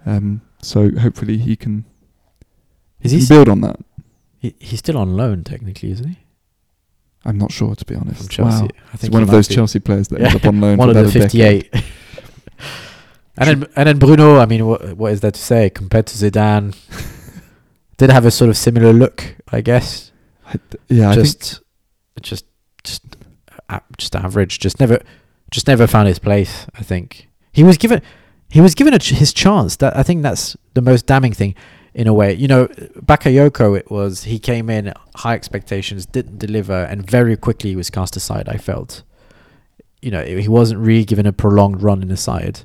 Um, 0.06 0.42
so 0.62 0.90
hopefully 0.98 1.38
he 1.38 1.56
can, 1.58 1.84
is 3.02 3.12
he 3.12 3.26
build 3.28 3.50
on 3.50 3.60
that. 3.62 3.78
he 4.40 4.56
he's 4.60 4.80
still 4.80 4.98
on 4.98 5.18
loan 5.18 5.44
technically, 5.44 5.92
isn't 5.92 6.08
he? 6.08 6.18
I'm 7.26 7.38
not 7.38 7.52
sure 7.52 7.76
to 7.76 7.86
be 7.86 7.94
honest. 7.96 8.20
From 8.20 8.30
Chelsea, 8.30 8.62
Wow. 8.64 8.68
I 8.88 8.92
He's 8.92 9.02
think 9.02 9.14
one 9.14 9.24
of 9.24 9.30
those 9.30 9.48
be. 9.50 9.56
Chelsea 9.56 9.80
players 9.80 10.08
that 10.10 10.20
Yeah. 10.22 10.28
ends 10.30 10.36
up 10.44 10.46
on 10.48 10.62
loan 10.62 10.78
one 10.78 10.88
for 10.94 10.98
of 10.98 11.12
the 11.14 11.20
about 11.20 11.34
a 11.34 11.38
decade. 11.38 11.64
fifty-eight. 11.72 11.84
and 13.38 13.48
then 13.62 13.70
and 13.76 13.88
then 13.88 14.00
Bruno. 14.00 14.38
I 14.40 14.46
mean, 14.46 14.66
what 14.66 14.96
what 14.98 15.12
is 15.12 15.22
there 15.22 15.32
to 15.32 15.40
say 15.42 15.70
compared 15.70 16.08
to 16.08 16.16
Zidane? 16.18 16.76
Did 17.98 18.10
have 18.10 18.26
a 18.26 18.32
sort 18.32 18.50
of 18.50 18.58
similar 18.58 18.94
look, 18.94 19.36
I 19.52 19.62
guess. 19.62 20.12
I 20.48 20.54
th- 20.54 20.82
yeah, 20.88 21.10
I 21.12 21.16
think 21.16 21.28
just, 21.28 21.62
just, 22.22 22.46
just, 22.84 23.04
just 23.98 24.16
average. 24.16 24.60
Just 24.60 24.80
never, 24.80 25.00
just 25.52 25.68
never 25.68 25.88
found 25.88 26.08
his 26.08 26.20
place. 26.20 26.66
I 26.76 26.84
think 26.84 27.30
he 27.52 27.64
was 27.64 27.78
given, 27.78 28.02
he 28.50 28.62
was 28.62 28.76
given 28.76 28.98
ch- 29.00 29.12
his 29.12 29.34
chance. 29.34 29.78
That 29.78 29.96
I 29.96 30.04
think 30.04 30.24
that's 30.24 30.58
the 30.74 30.82
most 30.82 31.06
damning 31.06 31.34
thing, 31.34 31.56
in 31.94 32.08
a 32.08 32.14
way. 32.14 32.34
You 32.34 32.48
know, 32.48 32.68
Bakayoko. 32.68 33.78
It 33.78 33.92
was 33.92 34.24
he 34.24 34.40
came 34.40 34.70
in 34.70 34.94
high 35.16 35.36
expectations, 35.36 36.06
didn't 36.06 36.40
deliver, 36.40 36.84
and 36.84 37.10
very 37.10 37.36
quickly 37.38 37.72
he 37.72 37.76
was 37.76 37.90
cast 37.90 38.16
aside. 38.16 38.48
I 38.50 38.58
felt, 38.58 39.04
you 40.02 40.12
know, 40.12 40.24
he 40.24 40.48
wasn't 40.48 40.82
really 40.82 41.06
given 41.06 41.26
a 41.26 41.34
prolonged 41.34 41.82
run 41.82 42.02
in 42.02 42.08
the 42.08 42.18
side. 42.18 42.62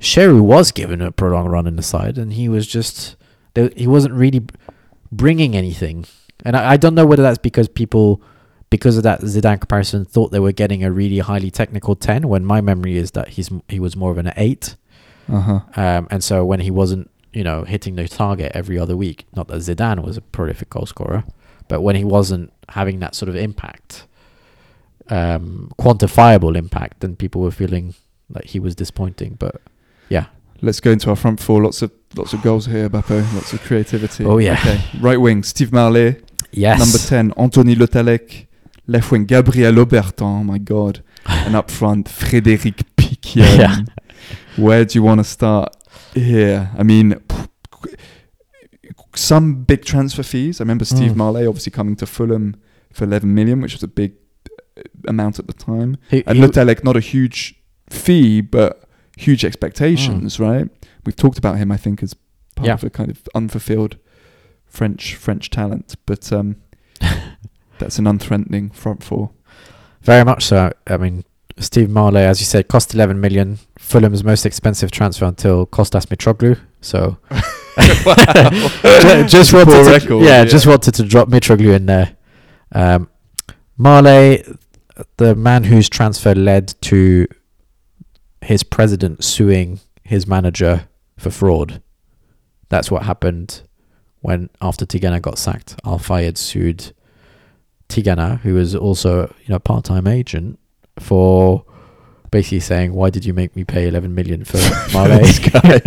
Cheyrou 0.00 0.40
was 0.40 0.72
given 0.72 1.02
a 1.02 1.12
prolonged 1.12 1.50
run 1.52 1.66
in 1.66 1.76
the 1.76 1.82
side, 1.82 2.16
and 2.16 2.32
he 2.32 2.48
was 2.48 2.66
just 2.66 3.16
he 3.54 3.86
wasn't 3.86 4.14
really 4.14 4.42
bringing 5.12 5.56
anything. 5.56 6.06
And 6.44 6.56
I, 6.56 6.72
I 6.72 6.76
don't 6.76 6.94
know 6.94 7.04
whether 7.04 7.22
that's 7.22 7.38
because 7.38 7.68
people, 7.68 8.22
because 8.70 8.96
of 8.96 9.02
that 9.02 9.20
Zidane 9.20 9.60
comparison, 9.60 10.04
thought 10.04 10.30
they 10.30 10.38
were 10.38 10.52
getting 10.52 10.84
a 10.84 10.90
really 10.90 11.18
highly 11.18 11.50
technical 11.50 11.94
ten. 11.96 12.28
When 12.28 12.44
my 12.44 12.60
memory 12.60 12.96
is 12.96 13.10
that 13.12 13.30
he's 13.30 13.50
he 13.68 13.80
was 13.80 13.96
more 13.96 14.10
of 14.10 14.18
an 14.18 14.32
eight, 14.36 14.76
uh-huh. 15.28 15.60
um, 15.76 16.08
and 16.10 16.22
so 16.24 16.44
when 16.44 16.60
he 16.60 16.70
wasn't, 16.70 17.10
you 17.32 17.44
know, 17.44 17.64
hitting 17.64 17.96
the 17.96 18.08
target 18.08 18.52
every 18.54 18.78
other 18.78 18.96
week, 18.96 19.26
not 19.34 19.48
that 19.48 19.58
Zidane 19.58 20.04
was 20.04 20.16
a 20.16 20.22
prolific 20.22 20.70
goal 20.70 20.86
scorer, 20.86 21.24
but 21.68 21.80
when 21.82 21.96
he 21.96 22.04
wasn't 22.04 22.52
having 22.70 23.00
that 23.00 23.14
sort 23.14 23.28
of 23.28 23.36
impact, 23.36 24.06
um, 25.08 25.70
quantifiable 25.78 26.56
impact, 26.56 27.00
then 27.00 27.16
people 27.16 27.42
were 27.42 27.50
feeling 27.50 27.94
like 28.28 28.46
he 28.46 28.60
was 28.60 28.74
disappointing. 28.74 29.34
But 29.34 29.60
yeah, 30.08 30.26
Let's 30.62 30.80
go 30.80 30.90
into 30.90 31.08
our 31.10 31.16
front 31.16 31.40
four. 31.40 31.62
Lots 31.62 31.82
of 31.82 31.90
lots 32.14 32.32
of 32.32 32.42
goals 32.42 32.66
here, 32.66 32.88
Bappo. 32.88 33.22
Lots 33.34 33.52
of 33.52 33.62
creativity. 33.62 34.24
Oh, 34.24 34.38
yeah. 34.38 34.52
Okay. 34.52 34.80
Right 35.00 35.20
wing, 35.20 35.42
Steve 35.42 35.70
Marlet. 35.70 36.22
yes, 36.50 36.78
Number 36.78 36.98
ten, 36.98 37.32
Anthony 37.36 37.74
Le 37.74 37.86
Tallec. 37.88 38.46
Left 38.90 39.10
wing, 39.10 39.24
Gabriel 39.26 39.72
Obertan. 39.74 40.22
Oh 40.40 40.44
my 40.44 40.58
God. 40.58 41.02
and 41.26 41.54
up 41.54 41.70
front, 41.70 42.08
Frédéric 42.08 42.82
Piquionne. 42.96 43.58
Yeah. 43.58 43.76
Where 44.56 44.84
do 44.84 44.98
you 44.98 45.02
want 45.02 45.18
to 45.20 45.24
start 45.24 45.76
here? 46.14 46.70
I 46.76 46.82
mean, 46.82 47.14
some 49.14 49.64
big 49.64 49.84
transfer 49.84 50.22
fees. 50.22 50.60
I 50.60 50.64
remember 50.64 50.84
Steve 50.84 51.12
Mm. 51.12 51.16
Marlet 51.16 51.48
obviously 51.48 51.72
coming 51.72 51.96
to 51.96 52.06
Fulham 52.06 52.56
for 52.92 53.04
11 53.04 53.32
million, 53.34 53.60
which 53.60 53.72
was 53.74 53.82
a 53.82 53.88
big 53.88 54.12
uh, 54.76 54.82
amount 55.08 55.38
at 55.38 55.46
the 55.46 55.52
time. 55.52 55.96
He- 56.10 56.24
And 56.26 56.40
Le 56.40 56.48
Tallec, 56.48 56.82
not 56.84 56.96
a 56.96 57.00
huge 57.00 57.60
fee, 57.88 58.40
but 58.40 58.84
huge 59.16 59.44
expectations, 59.44 60.40
right? 60.40 60.68
We've 61.04 61.16
talked 61.16 61.38
about 61.38 61.58
him, 61.58 61.70
I 61.72 61.76
think, 61.76 62.02
as 62.02 62.14
part 62.14 62.64
Mm. 62.64 62.66
Yeah. 62.66 62.74
of 62.74 62.84
a 62.84 62.90
kind 62.90 63.10
of 63.10 63.22
unfulfilled 63.34 63.96
French 64.66 65.14
French 65.16 65.50
talent, 65.50 65.94
but 66.06 66.32
um, 66.32 66.56
that's 67.80 67.98
an 67.98 68.04
unthreatening 68.04 68.72
front 68.74 69.02
four. 69.02 69.30
Very 70.02 70.24
much 70.24 70.44
so. 70.44 70.72
I 70.86 70.96
mean, 70.96 71.24
Steve 71.58 71.88
Marlet, 71.88 72.24
as 72.26 72.40
you 72.40 72.46
said, 72.46 72.68
cost 72.68 72.94
11 72.94 73.20
million. 73.20 73.58
Fulham's 73.78 74.24
most 74.24 74.46
expensive 74.46 74.90
transfer 74.90 75.26
until 75.26 75.66
Kostas 75.66 76.06
Mitroglou. 76.06 76.58
So 76.80 77.18
Ju- 77.80 79.28
just 79.28 79.52
wanted 79.52 79.84
to, 79.84 79.90
record, 79.90 80.22
yeah, 80.24 80.38
yeah. 80.38 80.44
just 80.44 80.66
wanted 80.66 80.94
to 80.94 81.02
drop 81.04 81.28
Mitroglou 81.28 81.74
in 81.74 81.86
there. 81.86 82.16
Um, 82.72 83.08
Marlet, 83.78 84.56
the 85.16 85.34
man 85.34 85.64
whose 85.64 85.88
transfer 85.88 86.34
led 86.34 86.74
to 86.82 87.26
his 88.42 88.62
president 88.62 89.22
suing 89.24 89.80
his 90.02 90.26
manager 90.26 90.88
for 91.18 91.30
fraud. 91.30 91.82
that's 92.70 92.90
what 92.90 93.02
happened 93.04 93.62
when 94.20 94.48
after 94.62 94.86
Tigana 94.86 95.20
got 95.20 95.38
sacked. 95.38 95.76
Al 95.84 95.98
Fayed 95.98 96.38
sued 96.38 96.92
Tigana, 97.90 98.40
who 98.40 98.54
was 98.54 98.74
also 98.74 99.22
you 99.44 99.48
know 99.52 99.58
part-time 99.58 100.06
agent, 100.06 100.58
for 100.98 101.64
basically 102.30 102.60
saying, 102.60 102.94
"Why 102.94 103.10
did 103.10 103.24
you 103.24 103.34
make 103.34 103.54
me 103.56 103.64
pay 103.64 103.88
11 103.88 104.14
million 104.14 104.44
for 104.44 104.58
Marlet?" 104.92 105.20
this 105.22 105.38
guy. 105.50 105.78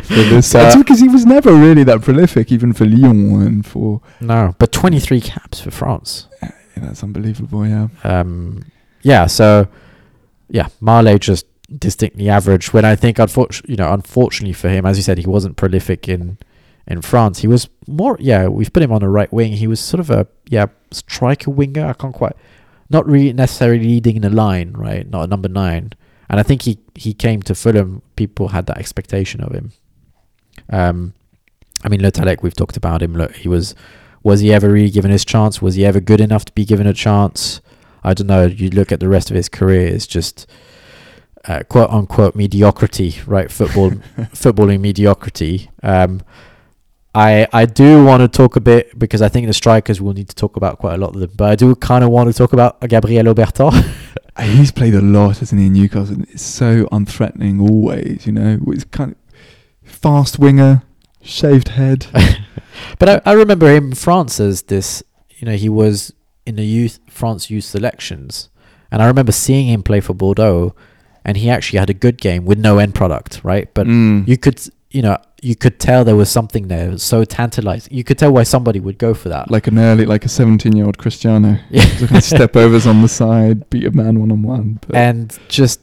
For 0.00 0.14
this, 0.14 0.50
So- 0.50 0.78
because 0.78 1.00
he 1.00 1.08
was 1.08 1.24
never 1.24 1.52
really 1.54 1.84
that 1.84 2.02
prolific, 2.02 2.50
even 2.52 2.72
for 2.72 2.84
Lyon 2.84 3.40
and 3.46 3.64
for. 3.66 4.00
no, 4.20 4.54
but 4.58 4.72
23 4.72 5.20
caps 5.20 5.60
for 5.60 5.70
France. 5.70 6.26
Yeah, 6.42 6.50
that's 6.76 7.02
unbelievable. 7.02 7.66
Yeah. 7.66 7.88
Um, 8.02 8.64
yeah, 9.02 9.26
so 9.26 9.68
yeah, 10.48 10.68
Marlet 10.80 11.20
just 11.20 11.46
distinctly 11.78 12.28
average. 12.28 12.72
When 12.72 12.84
I 12.84 12.96
think, 12.96 13.18
unfortunately, 13.18 13.72
you 13.72 13.76
know, 13.76 13.92
unfortunately 13.92 14.52
for 14.54 14.68
him, 14.68 14.84
as 14.86 14.96
you 14.96 15.02
said, 15.02 15.18
he 15.18 15.26
wasn't 15.26 15.56
prolific 15.56 16.08
in 16.08 16.38
in 16.86 17.00
France. 17.00 17.38
He 17.40 17.46
was 17.46 17.68
more, 17.86 18.16
yeah, 18.20 18.46
we've 18.48 18.70
put 18.72 18.82
him 18.82 18.92
on 18.92 19.00
the 19.00 19.08
right 19.08 19.32
wing. 19.32 19.52
He 19.52 19.66
was 19.66 19.80
sort 19.80 20.00
of 20.00 20.10
a 20.10 20.26
yeah 20.48 20.66
striker 20.94 21.50
winger. 21.50 21.86
I 21.86 21.92
can't 21.92 22.14
quite, 22.14 22.36
not 22.90 23.06
really 23.06 23.32
necessarily 23.32 23.80
leading 23.80 24.16
in 24.16 24.22
the 24.22 24.30
line, 24.30 24.72
right? 24.72 25.08
Not 25.08 25.24
a 25.24 25.26
number 25.26 25.48
nine. 25.48 25.92
And 26.28 26.40
I 26.40 26.42
think 26.42 26.62
he 26.62 26.78
he 26.94 27.12
came 27.12 27.42
to 27.42 27.54
Fulham. 27.54 28.02
People 28.16 28.48
had 28.48 28.66
that 28.66 28.78
expectation 28.78 29.40
of 29.40 29.52
him. 29.52 29.72
Um, 30.70 31.14
I 31.84 31.88
mean, 31.88 32.02
Le 32.02 32.10
Tallec, 32.10 32.42
we've 32.42 32.56
talked 32.56 32.76
about 32.76 33.02
him. 33.02 33.14
Look, 33.14 33.36
he 33.36 33.48
was 33.48 33.74
was 34.22 34.40
he 34.40 34.52
ever 34.52 34.70
really 34.70 34.90
given 34.90 35.10
his 35.10 35.24
chance? 35.24 35.60
Was 35.60 35.74
he 35.74 35.84
ever 35.84 36.00
good 36.00 36.20
enough 36.20 36.44
to 36.46 36.52
be 36.52 36.64
given 36.64 36.86
a 36.86 36.94
chance? 36.94 37.60
I 38.02 38.14
don't 38.14 38.26
know. 38.26 38.46
You 38.46 38.70
look 38.70 38.90
at 38.90 39.00
the 39.00 39.08
rest 39.08 39.30
of 39.30 39.36
his 39.36 39.48
career; 39.48 39.86
it's 39.86 40.06
just 40.06 40.46
uh, 41.46 41.62
quote 41.68 41.90
unquote 41.90 42.34
mediocrity, 42.34 43.16
right? 43.26 43.50
Football, 43.50 43.90
footballing 44.32 44.80
mediocrity. 44.80 45.70
Um, 45.82 46.22
I 47.14 47.46
I 47.52 47.64
do 47.66 48.04
want 48.04 48.20
to 48.22 48.28
talk 48.28 48.56
a 48.56 48.60
bit 48.60 48.98
because 48.98 49.22
I 49.22 49.28
think 49.28 49.46
the 49.46 49.52
strikers 49.52 50.00
will 50.00 50.12
need 50.14 50.28
to 50.28 50.34
talk 50.34 50.56
about 50.56 50.78
quite 50.78 50.94
a 50.94 50.98
lot 50.98 51.14
of 51.14 51.20
them. 51.20 51.30
But 51.36 51.50
I 51.50 51.54
do 51.56 51.74
kind 51.76 52.02
of 52.04 52.10
want 52.10 52.30
to 52.32 52.36
talk 52.36 52.52
about 52.52 52.80
Gabriel 52.88 53.26
Obertan. 53.32 53.72
He's 54.40 54.72
played 54.72 54.94
a 54.94 55.00
lot, 55.00 55.38
hasn't 55.38 55.60
he, 55.60 55.68
in 55.68 55.74
Newcastle? 55.74 56.16
It's 56.22 56.42
so 56.42 56.86
unthreatening 56.86 57.60
always, 57.60 58.26
you 58.26 58.32
know. 58.32 58.58
It's 58.68 58.82
kind 58.84 59.12
of 59.12 59.18
fast 59.88 60.38
winger, 60.38 60.82
shaved 61.22 61.68
head. 61.68 62.06
But 62.98 63.08
I, 63.08 63.30
I 63.30 63.32
remember 63.34 63.68
him 63.72 63.88
in 63.90 63.94
France 63.94 64.40
as 64.40 64.62
this, 64.62 65.02
you 65.38 65.46
know, 65.46 65.54
he 65.54 65.68
was 65.68 66.12
in 66.44 66.56
the 66.56 66.64
youth 66.64 66.98
France 67.08 67.48
youth 67.48 67.62
selections, 67.64 68.48
and 68.90 69.00
I 69.00 69.06
remember 69.06 69.30
seeing 69.30 69.68
him 69.68 69.84
play 69.84 70.00
for 70.00 70.12
Bordeaux, 70.12 70.74
and 71.24 71.36
he 71.36 71.48
actually 71.48 71.78
had 71.78 71.88
a 71.88 71.94
good 71.94 72.20
game 72.20 72.44
with 72.44 72.58
no 72.58 72.78
end 72.78 72.94
product, 72.96 73.40
right? 73.44 73.72
But 73.74 73.86
Mm. 73.86 74.26
you 74.26 74.36
could, 74.36 74.60
you 74.90 75.02
know, 75.02 75.16
you 75.44 75.54
could 75.54 75.78
tell 75.78 76.04
there 76.04 76.16
was 76.16 76.30
something 76.30 76.68
there. 76.68 76.88
It 76.88 76.92
was 76.92 77.02
so 77.02 77.24
tantalizing. 77.24 77.92
You 77.94 78.02
could 78.04 78.18
tell 78.18 78.32
why 78.32 78.44
somebody 78.44 78.80
would 78.80 78.98
go 78.98 79.12
for 79.14 79.28
that. 79.28 79.50
like 79.50 79.66
an 79.66 79.78
early, 79.78 80.06
like 80.06 80.24
a 80.24 80.28
17 80.28 80.74
year 80.74 80.86
old 80.86 80.98
Cristiano. 80.98 81.58
Yeah. 81.70 81.84
Just 81.98 82.28
step 82.30 82.56
overs 82.56 82.86
on 82.86 83.02
the 83.02 83.08
side, 83.08 83.68
beat 83.70 83.84
a 83.86 83.90
man 83.90 84.20
one 84.20 84.32
on 84.32 84.42
one. 84.42 84.80
and 84.94 85.36
just 85.48 85.80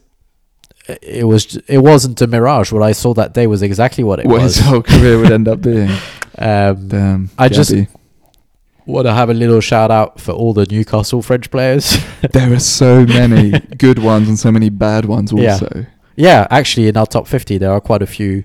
it 1.00 1.26
was 1.26 1.56
it 1.68 1.78
wasn't 1.78 2.20
a 2.20 2.26
mirage. 2.26 2.72
What 2.72 2.82
I 2.82 2.92
saw 2.92 3.14
that 3.14 3.34
day 3.34 3.46
was 3.46 3.62
exactly 3.62 4.02
what 4.04 4.18
it 4.20 4.26
what 4.26 4.40
was. 4.42 4.56
his 4.56 4.66
whole 4.66 4.82
career 4.82 5.18
would 5.18 5.30
end 5.32 5.46
up 5.48 5.60
being. 5.70 5.90
Um, 6.38 6.88
Damn. 6.88 7.30
I 7.38 7.48
just- 7.48 7.70
Gabby. 7.70 7.88
want 8.86 9.06
to 9.06 9.14
have 9.14 9.30
a 9.30 9.34
little 9.34 9.60
shout 9.60 9.90
out 9.92 10.20
for 10.20 10.32
all 10.32 10.52
the 10.52 10.66
Newcastle 10.66 11.22
French 11.22 11.50
players. 11.52 11.96
there 12.32 12.52
are 12.52 12.58
so 12.58 13.04
many 13.06 13.60
good 13.78 14.00
ones 14.00 14.28
and 14.28 14.36
so 14.38 14.50
many 14.50 14.70
bad 14.70 15.04
ones 15.04 15.30
Yeah. 15.32 15.52
also. 15.52 15.86
Yeah, 16.16 16.46
actually, 16.50 16.88
in 16.88 16.96
our 16.96 17.06
top 17.06 17.26
50, 17.28 17.58
there 17.58 17.70
are 17.72 17.80
quite 17.80 18.02
a 18.02 18.06
few 18.06 18.44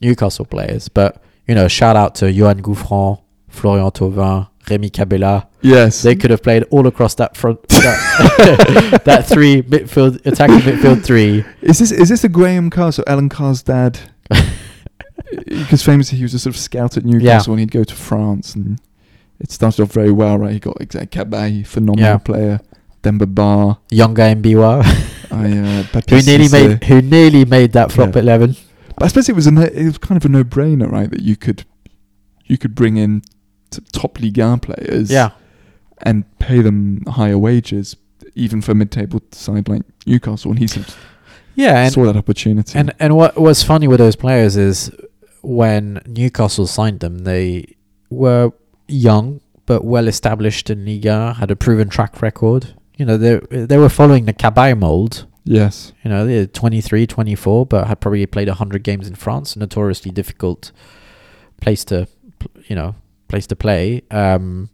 Newcastle 0.00 0.44
players. 0.44 0.88
But, 0.88 1.22
you 1.46 1.54
know, 1.54 1.68
shout 1.68 1.96
out 1.96 2.14
to 2.16 2.26
Yoan 2.26 2.60
Gouffran, 2.60 3.20
Florian 3.48 3.90
Thauvin, 3.90 4.48
Remy 4.70 4.90
Cabella. 4.90 5.48
Yes. 5.62 6.02
They 6.02 6.14
could 6.16 6.30
have 6.30 6.42
played 6.42 6.64
all 6.70 6.86
across 6.86 7.14
that 7.16 7.36
front, 7.36 7.62
that, 7.68 9.02
that 9.04 9.26
three 9.26 9.62
midfield, 9.62 10.24
attacking 10.26 10.58
midfield 10.58 11.04
three. 11.04 11.44
Is 11.62 11.78
this 11.78 11.90
is 11.92 12.08
this 12.08 12.24
a 12.24 12.28
Graham 12.28 12.70
Carr, 12.70 12.92
so 12.92 13.02
Alan 13.06 13.28
Carr's 13.28 13.62
dad? 13.62 13.98
Because 15.48 15.82
famously 15.82 16.18
he 16.18 16.22
was 16.24 16.34
a 16.34 16.38
sort 16.38 16.54
of 16.54 16.60
scout 16.60 16.96
at 16.96 17.04
Newcastle 17.04 17.52
and 17.54 17.60
he'd 17.60 17.72
go 17.72 17.82
to 17.82 17.94
France 17.94 18.54
and 18.54 18.80
it 19.40 19.50
started 19.50 19.82
off 19.82 19.90
very 19.92 20.12
well, 20.12 20.38
right? 20.38 20.52
He 20.52 20.60
got 20.60 20.76
exact 20.80 21.12
Cabaye, 21.12 21.66
phenomenal 21.66 22.10
Yeah. 22.10 22.18
player. 22.18 22.60
Demba 23.02 23.26
Ba, 23.26 23.78
Younger 23.90 24.22
Mbiwa, 24.36 24.84
I, 25.32 25.58
uh, 25.58 26.00
who 26.08 26.22
nearly 26.22 26.48
made 26.48 26.84
who 26.84 27.02
nearly 27.02 27.44
made 27.44 27.72
that 27.72 27.90
flop 27.90 28.14
Yeah. 28.14 28.22
11. 28.22 28.56
But 28.96 29.04
I 29.04 29.08
suppose 29.08 29.28
it 29.28 29.34
was 29.34 29.46
a 29.46 29.50
no, 29.50 29.62
it 29.62 29.84
was 29.84 29.98
kind 29.98 30.16
of 30.16 30.24
a 30.24 30.28
no-brainer, 30.28 30.90
right? 30.90 31.10
That 31.10 31.20
you 31.22 31.36
could 31.36 31.64
you 32.46 32.56
could 32.58 32.74
bring 32.74 32.96
in 32.96 33.22
top 33.92 34.20
Ligue 34.20 34.38
1 34.38 34.60
players, 34.60 35.10
Yeah. 35.10 35.30
and 36.02 36.24
pay 36.38 36.60
them 36.62 37.02
higher 37.06 37.36
wages, 37.36 37.96
even 38.34 38.62
for 38.62 38.74
mid-table 38.74 39.20
side 39.32 39.68
like 39.68 39.82
Newcastle, 40.06 40.52
and 40.52 40.58
he 40.60 40.64
of 40.66 40.96
Yeah. 41.56 41.82
And, 41.84 41.92
saw 41.92 42.04
that 42.04 42.16
opportunity. 42.16 42.78
And 42.78 42.94
and 42.98 43.16
what 43.16 43.36
was 43.36 43.62
funny 43.62 43.88
with 43.88 43.98
those 43.98 44.16
players 44.16 44.56
is 44.56 44.90
when 45.42 46.00
Newcastle 46.06 46.66
signed 46.66 47.00
them, 47.00 47.24
they 47.24 47.74
were 48.10 48.52
young 48.88 49.40
but 49.66 49.84
well 49.84 50.06
established 50.06 50.70
in 50.70 50.84
Liga, 50.86 51.34
had 51.34 51.50
a 51.50 51.56
proven 51.56 51.88
track 51.88 52.22
record. 52.22 52.74
You 52.96 53.04
know, 53.04 53.16
they 53.18 53.40
they 53.50 53.76
were 53.78 53.88
following 53.88 54.24
the 54.26 54.32
Cabaye 54.32 54.78
mold. 54.78 55.26
Yes, 55.48 55.92
You 56.02 56.10
know, 56.10 56.26
they're 56.26 56.46
23, 56.46 57.06
24, 57.06 57.66
but 57.66 57.86
had 57.86 58.00
probably 58.00 58.26
played 58.26 58.48
100 58.48 58.82
games 58.82 59.06
in 59.06 59.14
France, 59.14 59.56
notoriously 59.56 60.10
difficult 60.10 60.72
place 61.60 61.84
to, 61.84 62.08
you 62.66 62.74
know, 62.74 62.96
place 63.28 63.46
to 63.46 63.56
play. 63.56 64.02
Um, 64.10 64.70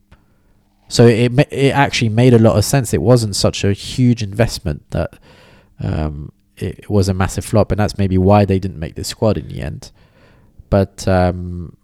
so 0.88 1.06
it 1.06 1.32
it 1.52 1.74
actually 1.74 2.08
made 2.08 2.32
a 2.32 2.38
lot 2.38 2.56
of 2.56 2.64
sense. 2.64 2.94
It 2.94 3.02
wasn't 3.02 3.36
such 3.36 3.64
a 3.64 3.72
huge 3.74 4.22
investment 4.22 4.90
that 4.90 5.18
um, 5.80 6.32
it 6.56 6.88
was 6.88 7.08
a 7.08 7.14
massive 7.14 7.44
flop, 7.44 7.70
and 7.70 7.78
that's 7.78 7.98
maybe 7.98 8.16
why 8.16 8.44
they 8.46 8.58
didn't 8.58 8.78
make 8.78 8.94
the 8.94 9.04
squad 9.04 9.36
in 9.36 9.48
the 9.48 9.60
end. 9.60 9.90
But 10.70 11.06
um, 11.06 11.76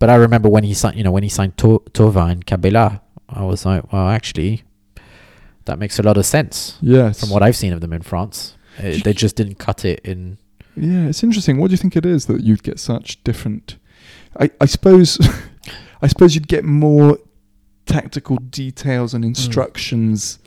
but 0.00 0.10
I 0.10 0.16
remember 0.16 0.48
when 0.48 0.64
he 0.64 0.74
signed, 0.74 0.96
you 0.96 1.04
know, 1.04 1.12
when 1.12 1.22
he 1.22 1.28
signed 1.28 1.56
to- 1.58 1.82
Thauvin 1.92 2.30
and 2.32 2.46
Cabella, 2.46 3.02
I 3.28 3.44
was 3.44 3.64
like, 3.64 3.92
well, 3.92 4.08
actually, 4.08 4.64
that 5.66 5.78
makes 5.78 5.98
a 5.98 6.02
lot 6.02 6.16
of 6.16 6.26
sense 6.26 6.78
yes. 6.80 7.20
from 7.20 7.30
what 7.30 7.42
I've 7.42 7.56
seen 7.56 7.72
of 7.72 7.80
them 7.80 7.92
in 7.92 8.02
France. 8.02 8.54
Uh, 8.78 8.94
they 9.04 9.12
just 9.12 9.36
didn't 9.36 9.56
cut 9.56 9.84
it 9.84 10.00
in. 10.04 10.38
Yeah, 10.76 11.06
it's 11.08 11.22
interesting. 11.22 11.58
What 11.58 11.68
do 11.68 11.72
you 11.72 11.76
think 11.78 11.96
it 11.96 12.06
is 12.06 12.26
that 12.26 12.40
you'd 12.42 12.62
get 12.62 12.78
such 12.80 13.22
different? 13.24 13.76
I, 14.40 14.50
I 14.60 14.66
suppose, 14.66 15.18
I 16.02 16.06
suppose 16.06 16.34
you'd 16.34 16.48
get 16.48 16.64
more 16.64 17.18
tactical 17.86 18.36
details 18.36 19.12
and 19.12 19.24
instructions 19.24 20.38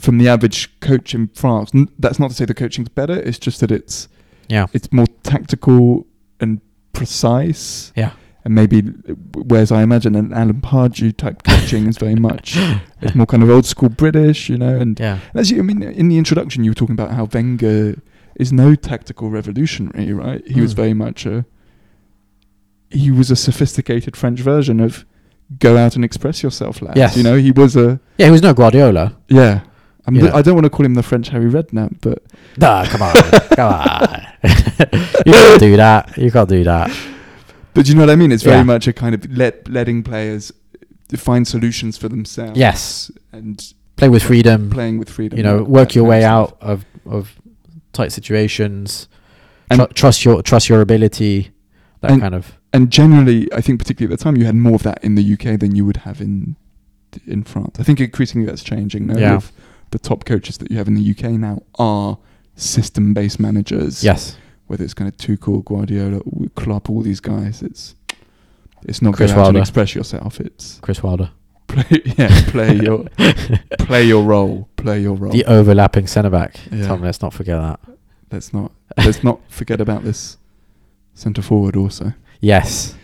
from 0.00 0.18
the 0.18 0.28
average 0.28 0.80
coach 0.80 1.14
in 1.14 1.28
France. 1.28 1.70
N- 1.74 1.88
That's 1.98 2.18
not 2.18 2.30
to 2.30 2.34
say 2.34 2.44
the 2.44 2.54
coaching's 2.54 2.88
better. 2.88 3.14
It's 3.14 3.38
just 3.38 3.60
that 3.60 3.70
it's 3.70 4.08
Yeah. 4.48 4.66
it's 4.72 4.90
more 4.92 5.06
tactical 5.22 6.06
and 6.40 6.60
precise. 6.92 7.92
Yeah. 7.94 8.12
And 8.44 8.54
maybe, 8.56 8.80
whereas 9.34 9.70
I 9.70 9.82
imagine 9.82 10.16
an 10.16 10.32
Alan 10.32 10.60
Pardew 10.60 11.16
type 11.16 11.44
coaching 11.44 11.86
is 11.86 11.96
very 11.96 12.16
much, 12.16 12.56
it's 13.00 13.14
more 13.14 13.26
kind 13.26 13.42
of 13.42 13.50
old 13.50 13.64
school 13.66 13.88
British, 13.88 14.48
you 14.48 14.58
know. 14.58 14.76
And 14.76 14.98
Yeah. 14.98 15.18
as 15.34 15.50
you, 15.52 15.58
I 15.60 15.62
mean, 15.62 15.80
in 15.82 16.08
the 16.08 16.18
introduction, 16.18 16.64
you 16.64 16.70
were 16.72 16.74
talking 16.74 16.94
about 16.94 17.12
how 17.12 17.28
Wenger 17.32 18.00
is 18.36 18.52
no 18.52 18.74
tactical 18.74 19.30
revolutionary, 19.30 20.12
right? 20.12 20.42
He 20.46 20.60
was 20.60 20.72
Mm. 20.72 20.76
very 20.76 20.94
much 20.94 21.24
a. 21.26 21.44
He 22.90 23.10
was 23.10 23.30
a 23.30 23.36
sophisticated 23.36 24.16
French 24.16 24.40
version 24.40 24.80
of 24.80 25.04
"go 25.58 25.76
out 25.76 25.94
and 25.96 26.04
express 26.04 26.42
yourself, 26.42 26.82
lads." 26.82 26.96
Yes. 26.96 27.16
You 27.16 27.22
know, 27.22 27.36
he 27.36 27.52
was 27.52 27.76
a 27.76 28.00
Yeah, 28.18 28.26
he 28.26 28.32
was 28.32 28.42
no 28.42 28.52
Guardiola. 28.54 29.16
yeah. 29.28 29.60
I'm 30.06 30.16
Yeah. 30.16 30.34
I 30.34 30.42
don't 30.42 30.54
want 30.54 30.64
to 30.64 30.70
call 30.70 30.84
him 30.84 30.94
the 30.94 31.02
French 31.04 31.28
Harry 31.28 31.48
Redknapp, 31.48 31.98
but 32.00 32.24
Nah, 32.58 32.84
come 32.86 33.02
on, 33.02 33.14
come 33.54 33.72
on. 33.72 34.22
you 35.24 35.32
can't 35.32 35.60
do 35.60 35.76
that. 35.76 36.18
You 36.18 36.30
can't 36.32 36.48
do 36.48 36.64
that. 36.64 36.90
But 37.74 37.88
you 37.88 37.94
know 37.94 38.00
what 38.02 38.10
I 38.10 38.16
mean. 38.16 38.32
It's 38.32 38.42
very 38.42 38.56
Yeah. 38.58 38.62
much 38.64 38.86
a 38.88 38.92
kind 38.92 39.14
of 39.14 39.30
let 39.36 39.68
letting 39.68 40.02
players 40.02 40.52
find 41.16 41.46
solutions 41.46 41.96
for 41.98 42.08
themselves. 42.08 42.58
Yes. 42.58 43.10
and 43.32 43.72
Play 43.96 44.08
with 44.08 44.22
freedom. 44.22 44.70
playing 44.70 44.98
with 44.98 45.08
freedom. 45.10 45.36
You 45.38 45.42
know, 45.42 45.62
work 45.62 45.94
your 45.94 46.04
way 46.04 46.24
out 46.24 46.56
of 46.60 46.84
of 47.06 47.36
tight 47.92 48.12
situations. 48.12 49.08
And- 49.70 49.78
Tru- 49.80 49.88
trust 49.94 50.24
your 50.24 50.42
trust 50.42 50.68
your 50.68 50.80
ability. 50.80 51.50
That 52.00 52.10
And- 52.12 52.20
kind 52.20 52.34
of. 52.34 52.52
and 52.72 52.90
generally, 52.90 53.48
I 53.52 53.60
think 53.60 53.78
particularly 53.78 54.12
at 54.12 54.18
the 54.18 54.22
time, 54.24 54.36
you 54.36 54.44
had 54.44 54.54
more 54.56 54.74
of 54.74 54.82
that 54.82 54.98
in 55.04 55.14
the 55.14 55.22
UK 55.22 55.56
than 55.56 55.74
you 55.76 55.84
would 55.84 55.98
have 55.98 56.20
in 56.20 56.56
in 57.26 57.42
France. 57.44 57.76
I 57.78 57.82
think 57.82 58.00
increasingly 58.00 58.46
that's 58.46 58.62
changing. 58.62 59.06
Now, 59.06 59.18
Yeah. 59.18 59.40
the 59.90 59.98
top 59.98 60.24
coaches 60.24 60.56
that 60.58 60.70
you 60.70 60.78
have 60.78 60.88
in 60.88 60.94
the 60.94 61.02
UK 61.02 61.36
now 61.36 61.62
are 61.78 62.16
system-based 62.56 63.38
managers. 63.38 64.02
Yes. 64.02 64.36
Whether 64.72 64.84
it's 64.84 64.94
kind 64.94 65.06
of 65.06 65.18
Tuchel, 65.18 65.62
Guardiola, 65.62 66.22
Klopp, 66.54 66.88
all 66.88 67.02
these 67.02 67.20
guys. 67.20 67.60
It's 67.60 67.94
it's 68.88 69.02
not 69.02 69.12
Chris 69.12 69.30
go 69.30 69.34
out 69.40 69.48
and 69.48 69.54
Wilder. 69.56 69.58
express 69.60 69.94
yourself. 69.94 70.40
It's 70.40 70.78
Chris 70.80 71.02
Wilder. 71.02 71.30
play, 71.68 71.84
yeah, 72.16 72.42
play 72.46 72.76
your 72.76 73.04
play 73.80 74.04
your 74.04 74.22
role, 74.24 74.70
play 74.76 75.00
your 75.02 75.14
role. 75.14 75.30
The 75.30 75.44
overlapping 75.44 76.06
centre 76.06 76.30
back. 76.30 76.56
Yeah. 76.70 76.86
Tom, 76.86 77.02
let's 77.02 77.20
not 77.20 77.34
forget 77.34 77.60
that. 77.60 77.80
Let's 78.30 78.54
not 78.54 78.72
let's 78.96 79.22
not 79.22 79.40
forget 79.48 79.78
about 79.78 80.04
this 80.04 80.38
centre 81.12 81.42
forward 81.42 81.76
also. 81.76 82.14
Yes. 82.40 82.94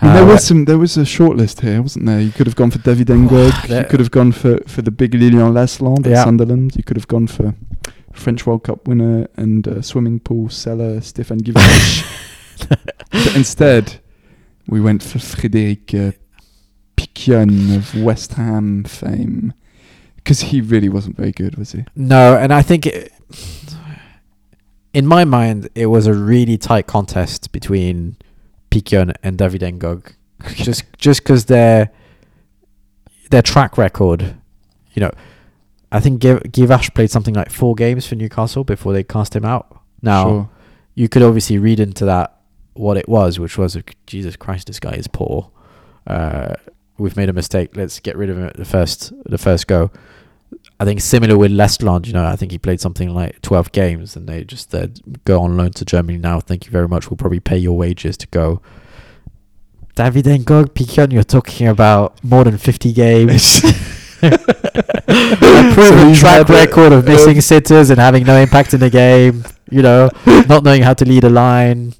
I 0.00 0.04
mean, 0.06 0.14
there 0.14 0.22
Uh, 0.24 0.28
was 0.34 0.46
some. 0.46 0.66
There 0.66 0.78
was 0.78 0.96
a 0.96 1.04
short 1.04 1.36
list 1.36 1.62
here, 1.62 1.82
wasn't 1.82 2.06
there? 2.06 2.20
You 2.20 2.30
could 2.30 2.46
have 2.46 2.54
gone 2.54 2.70
for 2.70 2.78
David 2.78 3.08
Ngog. 3.08 3.68
you 3.68 3.84
could 3.90 3.98
have 3.98 4.12
gone 4.12 4.30
for 4.30 4.58
for 4.68 4.82
the 4.82 4.92
big 4.92 5.14
Lilian 5.14 5.52
Laslandes 5.52 6.06
at 6.06 6.12
Yeah. 6.12 6.24
Sunderland. 6.24 6.76
You 6.76 6.84
could 6.84 6.96
have 6.96 7.08
gone 7.08 7.26
for 7.26 7.54
French 8.12 8.46
World 8.46 8.64
Cup 8.64 8.86
winner 8.86 9.28
and 9.36 9.66
uh, 9.66 9.82
swimming 9.82 10.20
pool 10.20 10.48
seller 10.48 11.00
Stefan 11.00 11.38
but 12.68 13.36
instead, 13.36 14.00
we 14.66 14.80
went 14.80 15.02
for 15.02 15.18
Frédéric 15.18 16.08
uh, 16.08 16.12
Piquionne 16.96 17.76
of 17.76 17.94
West 17.94 18.34
Ham 18.34 18.84
fame 18.84 19.52
because 20.16 20.40
he 20.40 20.60
really 20.60 20.88
wasn't 20.88 21.16
very 21.16 21.32
good, 21.32 21.56
was 21.56 21.72
he? 21.72 21.84
No, 21.96 22.36
and 22.36 22.52
I 22.52 22.62
think 22.62 22.86
it, 22.86 23.12
in 24.92 25.06
my 25.06 25.24
mind 25.24 25.68
it 25.74 25.86
was 25.86 26.06
a 26.06 26.14
really 26.14 26.56
tight 26.56 26.86
contest 26.86 27.52
between 27.52 28.16
Piquionne 28.70 29.14
and 29.22 29.38
David 29.38 29.62
Ngog. 29.62 30.12
just 30.54 30.84
just 30.98 31.22
because 31.22 31.46
their 31.46 31.90
their 33.30 33.42
track 33.42 33.78
record, 33.78 34.36
you 34.92 35.00
know, 35.00 35.10
I 35.92 36.00
think 36.00 36.20
Giv- 36.20 36.42
Guivarc'h 36.44 36.94
played 36.94 37.10
something 37.10 37.34
like 37.34 37.50
four 37.50 37.74
games 37.74 38.06
for 38.06 38.14
Newcastle 38.16 38.64
before 38.64 38.92
they 38.92 39.04
cast 39.04 39.36
him 39.36 39.44
out. 39.44 39.78
Now 40.00 40.24
Sure. 40.24 40.50
you 40.94 41.08
could 41.08 41.22
obviously 41.22 41.58
read 41.58 41.78
into 41.80 42.04
that 42.06 42.36
what 42.74 42.96
it 42.96 43.08
was, 43.08 43.38
which 43.38 43.58
was 43.58 43.76
Jesus 44.06 44.34
Christ, 44.36 44.66
this 44.66 44.80
guy 44.80 44.92
is 44.92 45.06
poor. 45.06 45.50
Uh, 46.06 46.54
we've 46.98 47.16
made 47.16 47.28
a 47.28 47.32
mistake. 47.32 47.76
Let's 47.76 48.00
get 48.00 48.16
rid 48.16 48.30
of 48.30 48.38
him 48.38 48.46
at 48.46 48.56
the 48.56 48.64
first 48.64 49.12
the 49.26 49.38
first 49.38 49.66
go. 49.66 49.90
I 50.80 50.84
think 50.84 51.00
similar 51.00 51.36
with 51.38 51.52
Laslandes, 51.52 52.06
you 52.06 52.12
know, 52.14 52.24
I 52.24 52.36
think 52.36 52.50
he 52.52 52.58
played 52.58 52.80
something 52.80 53.14
like 53.14 53.40
12 53.42 53.70
games 53.72 54.16
and 54.16 54.28
they 54.28 54.42
just 54.44 54.70
said, 54.70 55.00
go 55.24 55.40
on 55.42 55.56
loan 55.56 55.70
to 55.72 55.84
Germany 55.84 56.18
now. 56.18 56.40
Thank 56.40 56.66
you 56.66 56.72
very 56.72 56.88
much. 56.88 57.08
We'll 57.08 57.16
probably 57.18 57.40
pay 57.40 57.56
your 57.58 57.76
wages 57.76 58.16
to 58.18 58.26
go. 58.28 58.60
David 59.94 60.24
Ngog, 60.24 60.70
Piquionne, 60.70 61.12
you're 61.12 61.22
talking 61.22 61.68
about 61.68 62.22
more 62.24 62.44
than 62.44 62.58
50 62.58 62.92
games. 62.92 63.62
a 64.22 64.38
So 64.38 65.72
proven 65.74 66.08
he's 66.08 66.20
track 66.20 66.48
record 66.48 66.92
of 66.92 67.04
missing 67.06 67.40
sitters 67.40 67.90
and 67.90 67.98
having 67.98 68.24
no 68.24 68.36
impact 68.36 68.74
in 68.74 68.80
the 68.80 68.90
game. 68.90 69.44
You 69.70 69.82
know, 69.82 70.10
not 70.48 70.64
knowing 70.64 70.82
how 70.82 70.92
to 70.94 71.04
lead 71.04 71.24
a 71.24 71.30
line, 71.30 71.94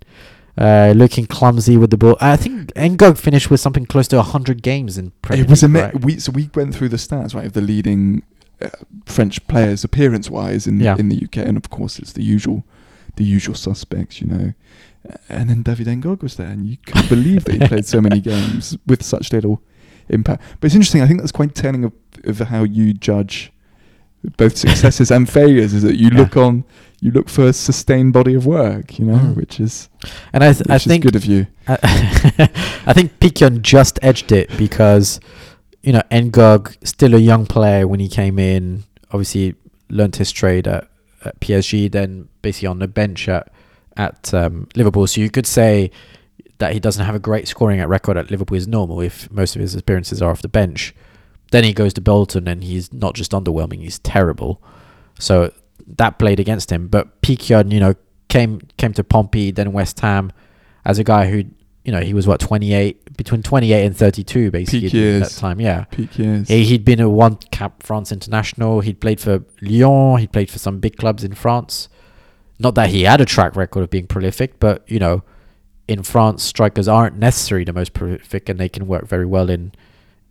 uh, 0.59 0.93
looking 0.95 1.27
clumsy 1.27 1.77
with 1.79 1.91
the 1.91 1.97
ball. 1.97 2.17
I 2.21 2.37
think 2.37 2.73
Ngog 2.75 3.17
finished 3.19 3.51
with 3.51 3.61
something 3.61 3.87
close 3.87 4.07
to 4.09 4.17
100 4.17 4.63
games 4.63 4.99
in 4.99 5.13
Premier 5.23 5.45
It 5.45 5.51
was 5.51 5.63
a 5.63 5.69
League, 5.69 5.77
right? 5.83 6.05
we 6.05 6.19
so 6.19 6.33
we 6.33 6.51
went 6.55 6.75
through 6.75 6.91
the 6.91 6.99
stats 6.99 7.35
right 7.35 7.47
of 7.47 7.55
the 7.55 7.63
leading 7.63 8.23
uh, 8.61 8.69
French 9.07 9.47
players 9.49 9.85
appearance 9.85 10.29
wise 10.29 10.67
in 10.67 10.81
Yeah. 10.81 10.97
in 10.99 11.09
the 11.09 11.17
UK, 11.25 11.39
and 11.39 11.57
of 11.57 11.71
course 11.71 11.99
it's 11.99 12.13
the 12.13 12.23
usual 12.23 12.65
the 13.17 13.25
usual 13.25 13.55
suspects, 13.55 14.21
you 14.21 14.27
know. 14.27 14.53
And 15.29 15.49
then 15.51 15.63
David 15.63 15.87
Ngog 15.89 16.23
was 16.23 16.37
there, 16.37 16.47
and 16.49 16.67
you 16.67 16.77
couldn't 16.87 17.09
believe 17.09 17.45
that 17.45 17.55
he 17.61 17.67
played 17.67 17.87
so 17.87 18.01
many 18.01 18.21
games 18.33 18.77
with 18.87 19.03
such 19.03 19.33
little 19.33 19.63
impact. 20.13 20.43
But 20.61 20.67
it's 20.67 20.75
interesting. 20.75 21.03
I 21.03 21.07
think 21.07 21.21
that's 21.21 21.33
quite 21.33 21.55
telling 21.55 21.85
of, 21.85 21.93
of 22.25 22.39
how 22.49 22.65
you 22.65 22.93
judge 22.95 23.53
both 24.37 24.57
successes 24.57 25.11
and 25.11 25.29
failures. 25.29 25.75
Is 25.75 25.83
that 25.83 25.97
you 25.97 26.09
Yeah. 26.13 26.19
look 26.21 26.37
on, 26.37 26.65
you 27.01 27.11
look 27.11 27.29
for 27.29 27.47
a 27.49 27.53
sustained 27.53 28.13
body 28.13 28.35
of 28.35 28.47
work, 28.47 28.99
you 28.99 29.05
know, 29.07 29.19
Mm. 29.19 29.37
which 29.37 29.59
is 29.59 29.89
And 30.33 30.45
I, 30.45 30.53
th- 30.53 30.69
I 30.71 30.79
think 30.79 31.03
good 31.03 31.17
of 31.17 31.25
you. 31.25 31.47
I, 31.67 31.79
I 32.87 32.93
think 32.93 33.19
Piquionne 33.19 33.63
just 33.63 33.99
edged 34.03 34.31
it 34.33 34.57
because, 34.57 35.19
you 35.83 35.93
know, 35.93 36.03
Ngog, 36.11 36.77
still 36.87 37.15
a 37.15 37.19
young 37.19 37.47
player 37.47 37.89
when 37.89 37.99
he 38.01 38.09
came 38.09 38.39
in, 38.39 38.85
obviously 39.11 39.55
learnt 39.91 40.17
his 40.17 40.31
trade 40.31 40.69
at, 40.69 40.89
at 41.25 41.39
PSG, 41.41 41.91
then 41.91 42.29
basically 42.43 42.69
on 42.69 42.79
the 42.79 42.89
bench 42.89 43.29
at, 43.29 43.49
at 43.97 44.33
um, 44.33 44.69
Liverpool. 44.77 45.07
So 45.09 45.21
you 45.21 45.31
could 45.31 45.47
say 45.47 45.91
that 46.63 46.73
he 46.73 46.81
doesn't 46.81 47.05
have 47.05 47.17
a 47.17 47.19
great 47.19 47.49
scoring 47.49 47.81
at 47.81 47.89
record 47.89 48.17
at 48.17 48.31
Liverpool 48.31 48.57
is 48.57 48.69
normal 48.69 49.01
if 49.01 49.29
most 49.33 49.57
of 49.57 49.61
his 49.61 49.75
appearances 49.75 50.23
are 50.23 50.31
off 50.31 50.43
the 50.43 50.49
bench. 50.49 50.95
Then 51.51 51.65
he 51.65 51.73
goes 51.73 51.93
to 51.95 52.01
Bolton 52.01 52.47
and 52.47 52.63
he's 52.63 52.93
not 52.93 53.15
just 53.15 53.33
underwhelming, 53.33 53.81
he's 53.81 53.99
terrible. 53.99 54.63
So 55.19 55.53
that 55.87 56.21
played 56.21 56.39
against 56.39 56.71
him. 56.71 56.87
But 56.87 57.21
Piquionne, 57.21 57.73
you 57.73 57.81
know, 57.81 57.95
came 58.29 58.61
came 58.77 58.93
to 58.95 59.03
Pompey, 59.03 59.51
then 59.51 59.73
West 59.73 59.99
Ham, 60.01 60.31
as 60.85 61.01
a 61.01 61.05
guy 61.05 61.29
who, 61.29 61.45
you 61.85 61.91
know, 61.91 62.01
he 62.01 62.15
was 62.15 62.29
what 62.29 62.39
twenty 62.39 62.73
eight, 62.75 63.17
between 63.17 63.43
twenty 63.43 63.73
eight 63.73 63.85
and 63.85 63.97
thirty 63.97 64.23
two, 64.23 64.53
basically 64.53 64.89
Peak 64.89 65.23
at 65.23 65.29
that 65.29 65.37
time. 65.39 65.61
Yeah, 65.61 65.85
Peak 65.85 66.17
years. 66.17 66.47
he, 66.47 66.65
he'd 66.65 66.85
been 66.85 67.01
a 67.01 67.11
one 67.11 67.37
cap 67.51 67.83
France 67.83 68.13
international. 68.13 68.81
He'd 68.81 69.01
played 69.01 69.21
for 69.21 69.45
Lyon. 69.61 70.21
He'd 70.21 70.33
played 70.33 70.49
for 70.49 70.61
some 70.61 70.79
big 70.79 70.97
clubs 70.97 71.25
in 71.25 71.35
France. 71.35 71.89
Not 72.61 72.77
that 72.77 72.91
he 72.91 73.03
had 73.03 73.21
a 73.21 73.25
track 73.25 73.57
record 73.57 73.83
of 73.83 73.91
being 73.91 74.07
prolific, 74.07 74.61
but 74.61 74.89
you 74.89 75.01
know, 75.01 75.25
in 75.89 76.03
France, 76.03 76.43
strikers 76.43 76.89
aren't 76.89 77.17
necessarily 77.17 77.65
the 77.65 77.73
most 77.73 77.93
prolific, 77.93 78.49
and 78.49 78.59
they 78.59 78.69
can 78.69 78.87
work 78.87 79.07
very 79.07 79.27
well 79.27 79.51
in 79.51 79.73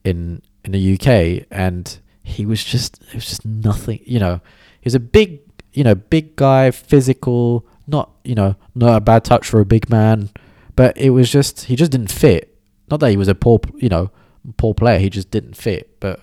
in 0.03 0.41
in 0.63 0.71
the 0.71 0.93
UK. 0.93 1.47
And 1.51 1.99
he 2.23 2.45
was 2.45 2.63
just 2.63 3.01
it 3.09 3.15
was 3.15 3.25
just 3.25 3.45
nothing. 3.45 3.99
You 4.05 4.19
know, 4.19 4.41
he 4.79 4.85
was 4.85 4.95
a 4.95 4.99
big 4.99 5.41
you 5.73 5.83
know 5.83 5.95
big 5.95 6.35
guy, 6.35 6.71
physical. 6.71 7.65
Not 7.87 8.11
you 8.23 8.35
know 8.35 8.55
not 8.75 8.97
a 8.97 9.01
bad 9.01 9.23
touch 9.23 9.47
for 9.47 9.59
a 9.59 9.65
big 9.65 9.89
man, 9.89 10.29
but 10.75 10.97
it 10.97 11.11
was 11.11 11.29
just 11.29 11.65
he 11.65 11.75
just 11.75 11.91
didn't 11.91 12.11
fit. 12.11 12.57
Not 12.89 12.99
that 13.01 13.09
he 13.09 13.17
was 13.17 13.27
a 13.27 13.35
poor 13.35 13.59
you 13.77 13.89
know 13.89 14.11
poor 14.57 14.73
player. 14.73 14.99
He 14.99 15.09
just 15.09 15.31
didn't 15.31 15.55
fit. 15.55 15.99
But 15.99 16.21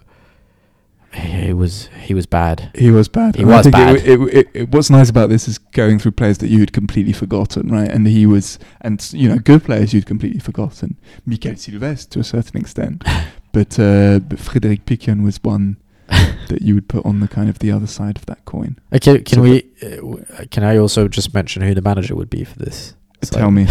he 1.12 1.52
was 1.52 1.88
he 2.00 2.12
was 2.14 2.26
bad. 2.26 2.70
He 2.74 2.90
was 2.90 3.08
bad. 3.08 3.36
He 3.36 3.42
And 3.42 3.50
was 3.50 3.66
bad. 3.68 3.96
It, 3.96 4.20
it, 4.20 4.48
it, 4.54 4.68
what's 4.70 4.90
nice 4.90 5.08
about 5.08 5.30
this 5.30 5.48
is 5.48 5.58
going 5.58 5.98
through 5.98 6.12
players 6.12 6.38
that 6.38 6.48
you 6.48 6.60
had 6.60 6.72
completely 6.72 7.12
forgotten, 7.12 7.70
right? 7.70 7.90
And 7.90 8.06
he 8.06 8.26
was, 8.26 8.58
and 8.82 9.06
you 9.12 9.28
know, 9.28 9.38
good 9.38 9.64
players 9.64 9.94
you'd 9.94 10.06
completely 10.06 10.40
forgotten. 10.40 10.96
Michael 11.24 11.56
Silvestre 11.56 12.10
to 12.10 12.20
a 12.20 12.24
certain 12.24 12.60
extent, 12.60 13.04
but 13.52 13.78
uh, 13.78 14.18
but 14.20 14.38
Frédéric 14.38 14.84
Piquionne 14.84 15.22
was 15.22 15.40
one 15.42 15.78
that 16.08 16.60
you 16.60 16.74
would 16.74 16.88
put 16.88 17.04
on 17.06 17.20
the 17.20 17.28
kind 17.28 17.48
of 17.48 17.58
the 17.60 17.72
other 17.72 17.86
side 17.86 18.16
of 18.16 18.26
that 18.26 18.44
coin. 18.44 18.78
Okay, 18.92 19.20
can 19.20 19.36
So 19.36 19.42
we? 19.42 19.64
Uh, 19.82 20.44
can 20.50 20.62
I 20.62 20.76
also 20.76 21.08
just 21.08 21.32
mention 21.32 21.62
who 21.62 21.74
the 21.74 21.82
manager 21.82 22.14
would 22.14 22.30
be 22.30 22.44
for 22.44 22.58
this? 22.58 22.94
So- 23.22 23.36
Tell 23.38 23.50
me, 23.50 23.66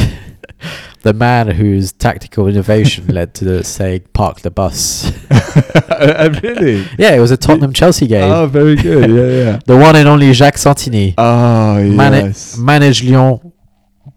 the 1.04 1.14
man 1.14 1.48
whose 1.50 1.92
tactical 1.94 2.48
innovation 2.48 3.08
led 3.14 3.34
to 3.36 3.46
the 3.46 3.64
saying 3.64 4.02
"park 4.14 4.42
the 4.42 4.52
bus." 4.52 5.12
Uh, 5.90 6.30
really? 6.44 6.86
yeah, 7.00 7.14
it 7.14 7.20
was 7.20 7.32
a 7.32 7.38
Tottenham 7.38 7.74
Chelsea 7.74 8.06
game. 8.06 8.32
Oh, 8.32 8.46
very 8.46 8.76
good. 8.76 9.10
Yeah, 9.10 9.44
yeah. 9.54 9.60
the 9.66 9.76
one 9.76 9.96
and 9.96 10.08
only 10.08 10.32
Jacques 10.34 10.58
Santini 10.60 11.16
Oh, 11.18 11.82
Mani- 11.84 12.18
yes. 12.18 12.56
managed 12.58 13.04
Lyon, 13.04 13.52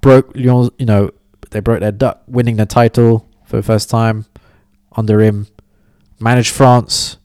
broke 0.03 0.35
Lyon. 0.37 0.69
You 0.79 0.85
know, 0.85 1.11
they 1.51 1.61
broke 1.61 1.81
their 1.81 1.93
duck, 1.93 2.23
winning 2.27 2.57
the 2.57 2.67
title 2.67 3.27
for 3.47 3.57
the 3.57 3.63
first 3.63 3.89
time 3.89 4.27
under 4.95 5.21
him. 5.21 5.47
Managed 6.19 6.51
France, 6.51 7.17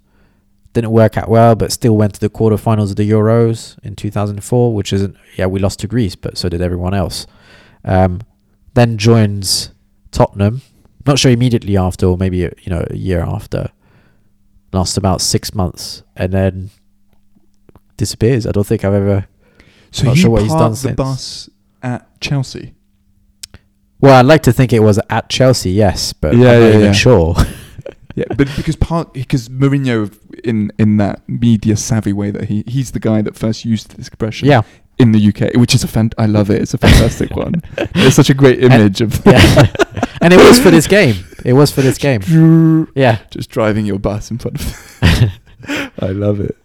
didn't 0.71 0.91
work 0.91 1.17
out 1.17 1.27
well, 1.27 1.55
but 1.55 1.73
still 1.73 1.97
went 1.97 2.13
to 2.13 2.19
the 2.21 2.29
quarterfinals 2.29 2.91
of 2.91 2.95
the 2.95 3.09
Euros 3.09 3.77
in 3.83 3.95
2004, 3.97 4.73
which 4.73 4.93
isn't. 4.93 5.17
Yeah, 5.35 5.47
we 5.47 5.59
lost 5.59 5.81
to 5.81 5.87
Greece, 5.87 6.15
but 6.15 6.37
so 6.37 6.47
did 6.47 6.61
everyone 6.61 6.93
else. 6.93 7.27
Um, 7.85 8.21
then 8.73 8.97
joins 8.97 9.71
Tottenham. 10.11 10.61
Not 11.05 11.19
sure 11.19 11.31
immediately 11.31 11.77
after, 11.77 12.07
or 12.07 12.17
maybe 12.17 12.37
you 12.37 12.51
know 12.67 12.85
a 12.89 12.95
year 12.97 13.21
after. 13.21 13.69
Lasts 14.73 14.97
about 14.97 15.21
six 15.21 15.53
months 15.55 16.03
and 16.17 16.33
then 16.33 16.69
disappears. 17.97 18.45
I 18.45 18.51
don't 18.51 18.65
think 18.67 18.83
I've 18.83 18.93
ever. 18.93 19.27
So 19.91 20.05
Not 20.07 20.17
sure 20.17 20.31
what 20.31 20.41
he's 20.41 20.51
done 20.51 20.71
the 20.71 20.77
since. 20.77 20.95
bus 20.95 21.49
at 21.81 22.19
Chelsea. 22.19 22.73
Well, 24.01 24.15
I'd 24.15 24.25
like 24.25 24.43
to 24.43 24.51
think 24.51 24.73
it 24.73 24.81
was 24.81 24.99
at 25.09 25.29
Chelsea, 25.29 25.71
yes, 25.71 26.11
but 26.11 26.35
Yeah, 26.35 26.51
I'm 26.51 26.59
not 26.59 26.65
yeah, 26.65 26.69
even 26.69 26.81
yeah. 26.81 26.91
sure. 26.91 27.35
Yeah, 28.17 28.23
but 28.29 28.47
because 28.55 28.77
Park, 28.77 29.11
because 29.13 29.49
Mourinho, 29.49 30.09
in 30.45 30.71
in 30.79 30.95
that 30.97 31.27
media 31.27 31.75
savvy 31.75 32.13
way 32.13 32.31
that 32.31 32.45
he 32.45 32.63
he's 32.65 32.91
the 32.91 32.99
guy 33.01 33.21
that 33.21 33.35
first 33.35 33.65
used 33.65 33.97
this 33.97 34.07
expression. 34.07 34.47
yeah, 34.47 34.61
in 34.97 35.11
the 35.11 35.27
UK, 35.29 35.55
which 35.55 35.75
is 35.75 35.83
a 35.83 35.87
fan. 35.87 36.11
I 36.17 36.25
love 36.25 36.49
it. 36.49 36.61
It's 36.61 36.73
a 36.73 36.77
fantastic 36.77 37.35
one. 37.35 37.61
It's 37.95 38.15
such 38.15 38.29
a 38.29 38.33
great 38.33 38.63
image 38.63 39.01
of 39.01 39.21
yeah, 39.25 39.71
and 40.21 40.33
it 40.33 40.37
was 40.37 40.59
for 40.59 40.71
this 40.71 40.87
game. 40.87 41.15
It 41.43 41.53
was 41.53 41.71
for 41.71 41.81
this 41.81 41.97
game. 41.97 42.21
Yeah, 42.95 43.19
just 43.29 43.49
driving 43.49 43.85
your 43.85 43.99
bus 43.99 44.31
in 44.31 44.37
front 44.37 44.59
of. 44.61 45.39
I 45.99 46.07
love 46.07 46.39
it. 46.39 46.55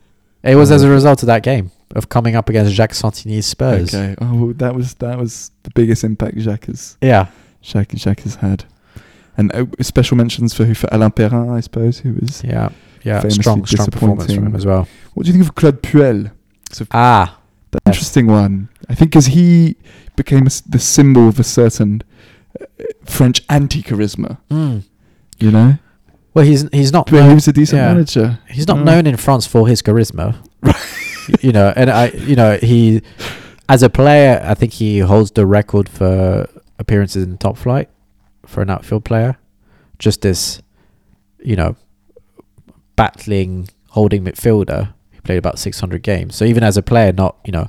it 0.43 0.55
was 0.55 0.70
as 0.70 0.83
a 0.83 0.89
result 0.89 1.22
of 1.22 1.26
that 1.26 1.43
game 1.43 1.70
of 1.97 2.09
coming 2.09 2.37
up 2.37 2.49
against 2.49 2.72
Jacques 2.72 2.95
Santini's 2.95 3.47
Spurs. 3.47 3.93
Okay. 3.95 4.14
Oh, 4.20 4.53
that 4.55 4.74
was 4.74 4.95
that 4.95 5.18
was 5.18 5.51
the 5.64 5.70
biggest 5.70 6.05
impact 6.05 6.39
Jacques 6.39 6.66
has 6.66 6.97
Yeah, 7.01 7.26
Jacques, 7.62 7.95
Jacques 7.97 8.20
has 8.20 8.37
had, 8.37 8.64
and 9.37 9.53
uh, 9.55 9.66
special 9.81 10.16
mentions 10.16 10.55
for 10.55 10.64
who 10.64 10.74
for 10.74 10.89
Alain 10.93 11.11
Perrin, 11.11 11.51
I 11.51 11.61
suppose, 11.61 11.99
who 11.99 12.12
was. 12.14 12.45
yeah, 12.45 12.68
yeah. 13.03 13.26
Strong, 13.28 13.66
strong 13.66 13.89
performance 13.89 14.33
from 14.33 14.47
him 14.47 14.55
as 14.57 14.64
well. 14.66 14.87
What 15.14 15.26
do 15.26 15.33
you 15.33 15.39
think 15.39 15.49
of 15.49 15.55
Claude 15.57 15.83
Puel? 15.83 16.31
Ah, 16.93 17.39
Interesting 17.87 18.27
one. 18.27 18.68
I 18.89 18.95
think 18.95 19.11
because 19.12 19.27
he 19.27 19.77
became 20.16 20.47
a 20.47 20.51
the 20.68 20.79
symbol 20.79 21.29
of 21.29 21.39
a 21.39 21.45
certain 21.45 22.03
uh, 22.61 22.64
French 23.05 23.43
anti-charisma. 23.49 24.39
mm. 24.51 24.83
You 25.39 25.51
know, 25.51 25.79
well, 26.35 26.45
he's 26.45 26.68
he's 26.71 26.93
not 26.93 27.09
he 27.09 27.16
was 27.16 27.49
a 27.49 27.53
decent 27.53 27.79
yeah. 27.81 27.89
manager. 27.93 28.39
he's 28.49 28.66
not 28.68 28.79
Mm. 28.79 28.85
known 28.85 29.07
in 29.07 29.16
France 29.16 29.47
for 29.47 29.66
his 29.68 29.83
charisma. 29.83 30.37
you 31.41 31.53
know, 31.53 31.73
and 31.77 31.89
I, 31.91 32.09
you 32.09 32.37
know, 32.37 32.57
he 32.57 33.03
as 33.68 33.83
a 33.83 33.89
player, 33.89 34.41
I 34.45 34.55
think 34.55 34.73
he 34.75 34.99
holds 34.99 35.31
the 35.31 35.47
record 35.47 35.89
for 35.89 36.49
appearances 36.79 37.23
in 37.25 37.39
top 37.39 37.57
flight. 37.57 37.89
for 38.47 38.62
an 38.62 38.71
outfield 38.71 39.05
player. 39.05 39.37
Just 39.99 40.23
this, 40.23 40.61
you 41.39 41.55
know, 41.57 41.77
battling 42.97 43.68
holding 43.91 44.25
midfielder. 44.25 44.93
He 45.21 45.27
played 45.27 45.39
about 45.39 45.59
600 45.59 46.03
games. 46.03 46.35
So 46.35 46.45
even 46.45 46.62
as 46.62 46.77
a 46.77 46.83
player, 46.83 47.12
not 47.12 47.37
you 47.45 47.53
know, 47.53 47.68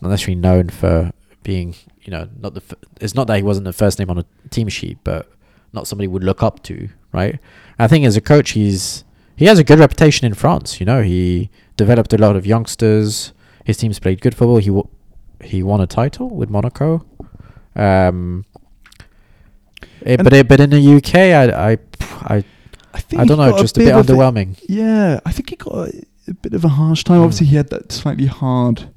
not 0.00 0.10
necessarily 0.10 0.40
known 0.40 0.68
for 0.70 1.12
being 1.42 1.74
you 2.02 2.10
know 2.10 2.28
not 2.40 2.54
the. 2.54 2.60
F- 2.68 2.74
it's 3.00 3.14
not 3.14 3.26
that 3.28 3.36
he 3.36 3.42
wasn't 3.42 3.64
the 3.64 3.72
first 3.72 3.98
name 3.98 4.10
on 4.10 4.18
a 4.18 4.24
team 4.50 4.68
sheet, 4.68 4.98
but 5.04 5.30
not 5.72 5.86
somebody 5.86 6.08
would 6.08 6.24
look 6.24 6.42
up 6.42 6.62
to, 6.64 6.88
right? 7.12 7.38
I 7.78 7.86
think 7.88 8.04
as 8.04 8.16
a 8.16 8.20
coach, 8.20 8.50
he's 8.50 9.04
he 9.36 9.44
has 9.46 9.58
a 9.58 9.64
good 9.64 9.78
reputation 9.78 10.26
in 10.26 10.34
France. 10.34 10.80
You 10.80 10.86
know, 10.86 11.02
he 11.02 11.50
developed 11.76 12.12
a 12.12 12.18
lot 12.18 12.36
of 12.36 12.46
youngsters. 12.46 13.32
His 13.64 13.76
teams 13.76 13.98
played 13.98 14.20
good 14.20 14.34
football. 14.34 14.58
He 14.58 14.68
w- 14.68 14.88
he 15.42 15.62
won 15.62 15.80
a 15.80 15.86
title 15.86 16.28
with 16.30 16.50
Monaco. 16.50 17.04
Um, 17.76 18.44
eh, 20.04 20.14
And- 20.14 20.24
but 20.24 20.32
it, 20.32 20.48
but 20.48 20.60
in 20.60 20.70
the 20.70 20.80
UK, 20.96 21.14
I 21.14 21.72
I 21.72 21.78
I, 22.36 22.44
I 22.92 23.00
think 23.00 23.22
I 23.22 23.24
don't 23.24 23.38
know, 23.38 23.58
just 23.58 23.76
a 23.76 23.80
bit 23.80 23.94
underwhelming. 23.94 24.58
Yeah, 24.68 25.20
I 25.26 25.32
think 25.32 25.50
he 25.50 25.56
got 25.56 25.88
a, 26.28 26.34
bit 26.34 26.54
of 26.54 26.64
a 26.64 26.68
harsh 26.68 27.04
time. 27.04 27.20
Mm. 27.20 27.24
Obviously, 27.24 27.46
he 27.48 27.56
had 27.56 27.70
that 27.70 27.92
slightly 27.92 28.26
hard 28.26 28.88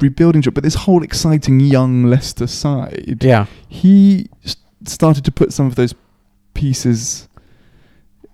rebuilding 0.00 0.42
job, 0.42 0.54
but 0.54 0.64
this 0.64 0.74
whole 0.74 1.02
exciting 1.02 1.60
young 1.60 2.04
Leicester 2.04 2.46
side, 2.46 3.18
Yeah, 3.22 3.46
he 3.68 4.28
started 4.84 5.24
to 5.24 5.32
put 5.32 5.52
some 5.52 5.66
of 5.66 5.76
those 5.76 5.94
pieces 6.52 7.28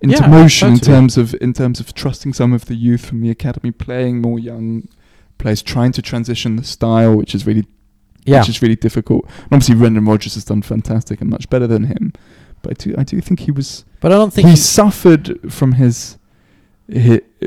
into 0.00 0.16
Yeah, 0.16 0.26
motion 0.28 0.70
in 0.72 0.78
terms 0.78 1.18
of 1.18 1.34
in 1.40 1.52
terms 1.52 1.78
of 1.80 1.92
trusting 1.94 2.32
some 2.32 2.52
of 2.52 2.64
the 2.66 2.74
youth 2.74 3.04
from 3.04 3.20
the 3.20 3.30
academy, 3.30 3.70
playing 3.70 4.20
more 4.22 4.38
young 4.38 4.88
players, 5.38 5.62
trying 5.62 5.92
to 5.92 6.02
transition 6.02 6.56
the 6.56 6.64
style, 6.64 7.14
which 7.16 7.34
is 7.34 7.46
really 7.46 7.66
yeah. 8.24 8.40
which 8.40 8.48
is 8.48 8.62
really 8.62 8.76
difficult. 8.76 9.24
And 9.26 9.52
obviously, 9.52 9.74
Brendan 9.74 10.04
Rodgers 10.06 10.34
has 10.34 10.44
done 10.44 10.62
fantastic 10.62 11.20
and 11.20 11.28
much 11.30 11.48
better 11.50 11.66
than 11.66 11.84
him. 11.84 12.12
But 12.62 12.72
I 12.72 12.84
do, 12.84 12.94
I 12.98 13.04
do 13.04 13.20
think 13.22 13.40
he 13.40 13.50
was 13.50 13.84
But 14.00 14.12
I 14.12 14.16
don't 14.16 14.32
think 14.32 14.46
he 14.48 14.52
he- 14.52 14.56
suffered 14.60 15.50
from 15.52 15.72
his, 15.72 16.18
his 16.92 17.20
uh, 17.42 17.46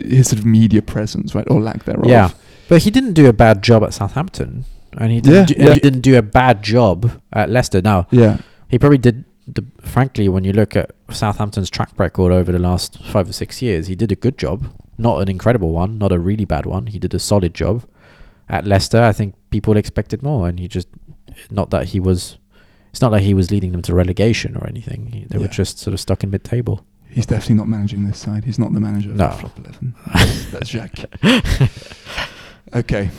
his 0.00 0.28
sort 0.28 0.40
of 0.40 0.46
media 0.46 0.82
presence, 0.82 1.34
right, 1.34 1.46
or 1.50 1.60
lack 1.60 1.84
thereof. 1.84 2.06
Yeah, 2.06 2.30
but 2.68 2.82
he 2.82 2.90
didn't 2.90 3.14
do 3.14 3.28
a 3.28 3.32
bad 3.32 3.62
job 3.62 3.82
at 3.84 3.94
Southampton, 3.94 4.64
and 4.96 5.12
he 5.12 5.20
didn't. 5.20 5.50
Yeah, 5.50 5.56
do, 5.56 5.64
yeah. 5.64 5.74
He 5.74 5.80
didn't 5.80 6.00
do 6.00 6.16
a 6.16 6.22
bad 6.22 6.62
job 6.62 7.20
at 7.32 7.50
Leicester. 7.50 7.80
Now 7.82 8.06
yeah, 8.10 8.38
he 8.68 8.78
probably 8.78 8.98
did. 8.98 9.24
The, 9.46 9.64
frankly, 9.80 10.28
when 10.28 10.44
you 10.44 10.52
look 10.52 10.76
at 10.76 10.92
Southampton's 11.10 11.70
track 11.70 11.90
record 11.98 12.30
over 12.30 12.52
the 12.52 12.58
last 12.58 13.02
five 13.04 13.28
or 13.28 13.32
six 13.32 13.60
years, 13.60 13.88
he 13.88 13.96
did 13.96 14.12
a 14.12 14.16
good 14.16 14.38
job. 14.38 14.66
Not 14.96 15.22
an 15.22 15.28
incredible 15.28 15.72
one, 15.72 15.98
not 15.98 16.12
a 16.12 16.18
really 16.18 16.44
bad 16.44 16.66
one. 16.66 16.86
He 16.86 16.98
did 16.98 17.14
a 17.14 17.18
solid 17.18 17.54
job. 17.54 17.84
At 18.48 18.66
Leicester, 18.66 19.02
I 19.02 19.12
think 19.12 19.34
people 19.50 19.76
expected 19.76 20.22
more, 20.22 20.46
and 20.48 20.60
he 20.60 20.68
just 20.68 20.88
not 21.50 21.70
that 21.70 21.86
he 21.88 22.00
was. 22.00 22.36
It's 22.90 23.00
not 23.00 23.12
like 23.12 23.22
he 23.22 23.34
was 23.34 23.50
leading 23.50 23.72
them 23.72 23.82
to 23.82 23.94
relegation 23.94 24.56
or 24.56 24.66
anything. 24.66 25.06
He, 25.06 25.24
they 25.24 25.38
were 25.38 25.46
just 25.48 25.78
sort 25.78 25.94
of 25.94 26.00
stuck 26.00 26.24
in 26.24 26.30
mid-table. 26.30 26.84
He's 27.10 27.26
definitely 27.26 27.56
not 27.56 27.68
managing 27.68 28.06
this 28.06 28.18
side. 28.18 28.44
He's 28.44 28.58
not 28.58 28.72
the 28.72 28.80
manager 28.80 29.10
of 29.10 29.16
No. 29.16 29.28
the 29.28 29.34
flop 29.34 29.58
eleven. 29.58 29.94
That's 30.52 30.68
Jacques. 30.68 31.04
okay. 32.74 33.10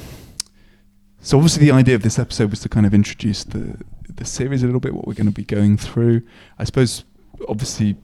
So 1.22 1.38
obviously 1.38 1.66
the 1.66 1.72
idea 1.72 1.96
of 1.96 2.02
this 2.04 2.18
episode 2.18 2.50
was 2.50 2.60
to 2.62 2.70
kind 2.70 2.86
of 2.86 2.94
introduce 2.94 3.44
the 3.44 3.78
the 4.16 4.26
series 4.26 4.64
a 4.64 4.66
little 4.66 4.80
bit, 4.82 4.94
what 4.94 5.08
we're 5.08 5.14
going 5.14 5.26
to 5.28 5.32
be 5.32 5.44
going 5.46 5.78
through. 5.78 6.22
I 6.60 6.64
suppose, 6.66 7.06
obviously, 7.48 7.96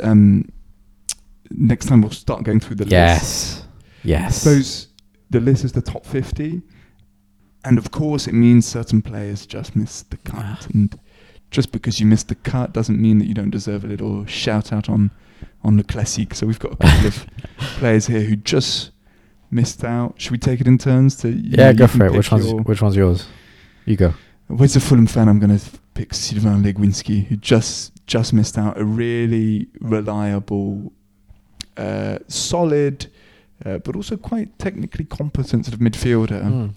um, 0.00 0.48
next 1.50 1.86
time 1.86 2.00
we'll 2.00 2.10
start 2.10 2.44
going 2.44 2.60
through 2.60 2.76
the 2.76 2.84
list. 2.84 2.92
Yes. 2.92 3.62
Yes. 4.02 4.26
I 4.26 4.30
suppose 4.30 4.88
the 5.28 5.40
list 5.40 5.64
is 5.64 5.72
the 5.72 5.82
top 5.82 6.06
50. 6.06 6.62
And 7.64 7.76
of 7.76 7.90
course, 7.90 8.26
it 8.26 8.32
means 8.32 8.64
certain 8.66 9.02
players 9.02 9.44
just 9.44 9.76
missed 9.76 10.10
the 10.10 10.16
cut. 10.18 10.38
Ah. 10.38 10.66
And 10.72 10.98
just 11.50 11.72
because 11.72 12.00
you 12.00 12.06
missed 12.06 12.28
the 12.28 12.34
cut 12.36 12.72
doesn't 12.72 12.98
mean 12.98 13.18
that 13.18 13.26
you 13.26 13.34
don't 13.34 13.50
deserve 13.50 13.84
a 13.84 13.88
little 13.88 14.24
shout 14.24 14.72
out 14.72 14.88
on, 14.88 15.10
on 15.62 15.76
the 15.76 15.84
Classique. 15.84 16.34
So 16.34 16.46
we've 16.46 16.58
got 16.58 16.72
a 16.72 16.76
couple 16.76 17.06
of 17.06 17.26
players 17.78 18.06
here 18.06 18.22
who 18.22 18.36
just 18.36 18.90
missed 19.50 19.84
out. 19.84 20.20
Should 20.20 20.32
we 20.32 20.38
take 20.38 20.60
it 20.60 20.66
in 20.66 20.78
turns? 20.78 21.16
To 21.16 21.30
yeah, 21.30 21.72
go 21.72 21.86
for 21.86 22.06
it. 22.06 22.12
Which 22.12 22.30
one's 22.30 22.52
which 22.52 22.82
one's 22.82 22.96
yours? 22.96 23.26
You 23.84 23.96
go. 23.96 24.14
As 24.58 24.74
a 24.76 24.80
Fulham 24.80 25.06
fan, 25.06 25.28
I'm 25.28 25.38
going 25.38 25.56
to 25.56 25.64
pick 25.94 26.12
Sylvain 26.12 26.62
Legwinski, 26.62 27.26
who 27.26 27.36
just 27.36 27.92
just 28.06 28.32
missed 28.32 28.58
out. 28.58 28.78
A 28.78 28.84
really 28.84 29.68
reliable, 29.80 30.92
uh, 31.76 32.18
solid, 32.26 33.06
uh, 33.64 33.78
but 33.78 33.94
also 33.94 34.16
quite 34.16 34.58
technically 34.58 35.04
competent 35.04 35.66
sort 35.66 35.74
of 35.74 35.80
midfielder. 35.80 36.42
Mm. 36.42 36.74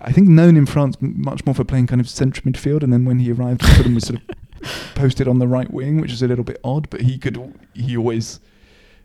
I 0.00 0.12
think 0.12 0.28
known 0.28 0.56
in 0.56 0.66
France 0.66 0.96
m- 1.00 1.14
much 1.16 1.46
more 1.46 1.54
for 1.54 1.64
playing 1.64 1.86
kind 1.86 2.00
of 2.00 2.08
central 2.08 2.50
midfield, 2.50 2.82
and 2.82 2.92
then 2.92 3.04
when 3.04 3.18
he 3.18 3.32
arrived, 3.32 3.64
Fulham 3.64 3.94
was 3.94 4.06
sort 4.06 4.20
of 4.20 4.36
posted 4.94 5.28
on 5.28 5.38
the 5.38 5.46
right 5.48 5.70
wing, 5.72 6.00
which 6.00 6.12
is 6.12 6.22
a 6.22 6.28
little 6.28 6.44
bit 6.44 6.58
odd. 6.64 6.88
But 6.90 7.02
he 7.02 7.18
could, 7.18 7.36
he 7.74 7.96
always, 7.96 8.40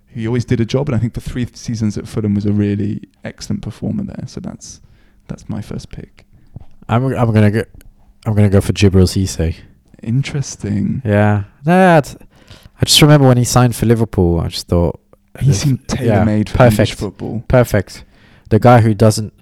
he 0.08 0.28
always 0.28 0.46
did 0.46 0.60
a 0.60 0.66
job, 0.66 0.90
and 0.90 0.96
I 0.96 1.00
think 1.00 1.14
for 1.14 1.22
three 1.22 1.46
seasons 1.54 1.98
at 1.98 2.08
Fulham 2.08 2.34
was 2.36 2.46
a 2.46 2.52
really 2.54 3.02
excellent 3.24 3.62
performer 3.62 4.04
there. 4.04 4.24
So 4.28 4.40
that's 4.40 4.82
that's 5.28 5.48
my 5.50 5.62
first 5.62 5.90
pick. 5.90 6.26
I'm 6.90 7.06
I'm 7.16 7.34
gonna 7.34 7.52
go. 7.52 7.64
I'm 8.26 8.36
gonna 8.36 8.50
go 8.50 8.62
for 8.62 8.74
Djibril 8.74 9.08
Cisse. 9.08 9.56
Interesting. 10.04 11.02
Yeah. 11.06 11.44
No, 11.66 11.72
that's- 11.74 12.16
I 12.82 12.86
just 12.86 13.02
remember 13.02 13.28
when 13.28 13.38
he 13.38 13.44
signed 13.44 13.76
for 13.76 13.86
Liverpool. 13.86 14.40
I 14.40 14.48
just 14.48 14.68
thought 14.68 15.00
He 15.40 15.54
seemed 15.54 15.82
yeah, 15.90 15.96
tailor 15.96 16.26
made 16.26 16.50
for 16.50 16.64
English 16.64 16.78
perfect. 16.78 17.00
football. 17.00 17.44
perfect. 17.48 18.04
The 18.50 18.60
guy 18.60 18.82
who 18.82 18.94
doesn't, 18.96 19.34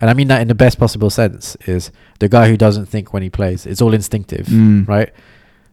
and 0.00 0.10
I 0.10 0.14
mean 0.14 0.26
that 0.28 0.42
in 0.42 0.48
the 0.48 0.54
best 0.54 0.78
possible 0.78 1.08
sense, 1.08 1.56
is 1.66 1.90
the 2.18 2.28
guy 2.28 2.48
who 2.48 2.56
doesn't 2.56 2.86
think 2.86 3.12
when 3.12 3.22
he 3.22 3.30
plays. 3.30 3.64
It's 3.66 3.80
all 3.80 3.94
instinctive, 3.94 4.46
Mm. 4.48 4.86
right? 4.88 5.10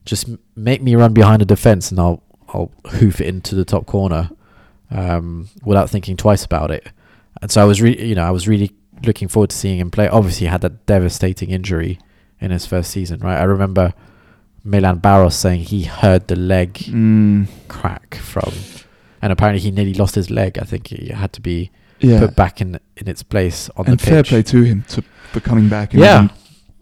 Just 0.06 0.30
make 0.56 0.82
me 0.82 0.96
run 0.96 1.14
behind 1.14 1.42
a 1.42 1.46
defense, 1.46 1.92
and 1.92 2.00
I'll 2.00 2.22
I'll 2.50 2.72
hoof 2.86 3.20
it 3.22 3.28
into 3.28 3.56
the 3.56 3.66
top 3.66 3.86
corner, 3.88 4.30
um, 4.92 5.50
without 5.64 5.90
thinking 5.90 6.16
twice 6.16 6.46
about 6.46 6.72
it. 6.72 6.88
And 7.42 7.52
so 7.52 7.62
I 7.62 7.66
was 7.66 7.82
really, 7.82 8.06
you 8.08 8.16
know, 8.16 8.24
I 8.24 8.32
was 8.32 8.48
really 8.48 8.72
looking 9.04 9.28
forward 9.28 9.50
to 9.50 9.56
seeing 9.58 9.80
him 9.80 9.92
play. 9.92 10.08
Obviously, 10.08 10.46
he 10.46 10.52
had 10.52 10.62
that 10.62 10.86
devastating 10.86 11.50
injury 11.50 12.00
in 12.40 12.52
his 12.52 12.66
first 12.66 12.92
season, 12.92 13.20
right? 13.20 13.38
I 13.40 13.44
remember 13.44 13.94
Milan 14.64 15.00
Baros 15.00 15.34
saying 15.34 15.62
he 15.62 15.84
heard 15.84 16.28
the 16.28 16.36
leg 16.36 16.74
Mm. 16.76 17.48
crack 17.68 18.16
from, 18.16 18.52
and 19.22 19.34
apparently 19.34 19.62
he 19.62 19.72
nearly 19.72 19.94
lost 19.94 20.16
his 20.16 20.30
leg. 20.30 20.58
I 20.60 20.64
think 20.66 20.88
he 20.88 21.10
had 21.10 21.34
to 21.34 21.42
be 21.42 21.72
Yeah. 22.00 22.20
put 22.20 22.36
back 22.36 22.62
in 22.62 22.80
in 22.98 23.08
its 23.08 23.24
place 23.24 23.70
on 23.76 23.88
and 23.88 24.00
the 24.00 24.06
fair 24.06 24.24
play 24.24 24.44
to 24.44 24.62
him 24.64 24.84
to 24.90 25.04
for 25.32 25.40
coming 25.40 25.68
back 25.68 25.94
and 25.94 26.02
Yeah. 26.02 26.28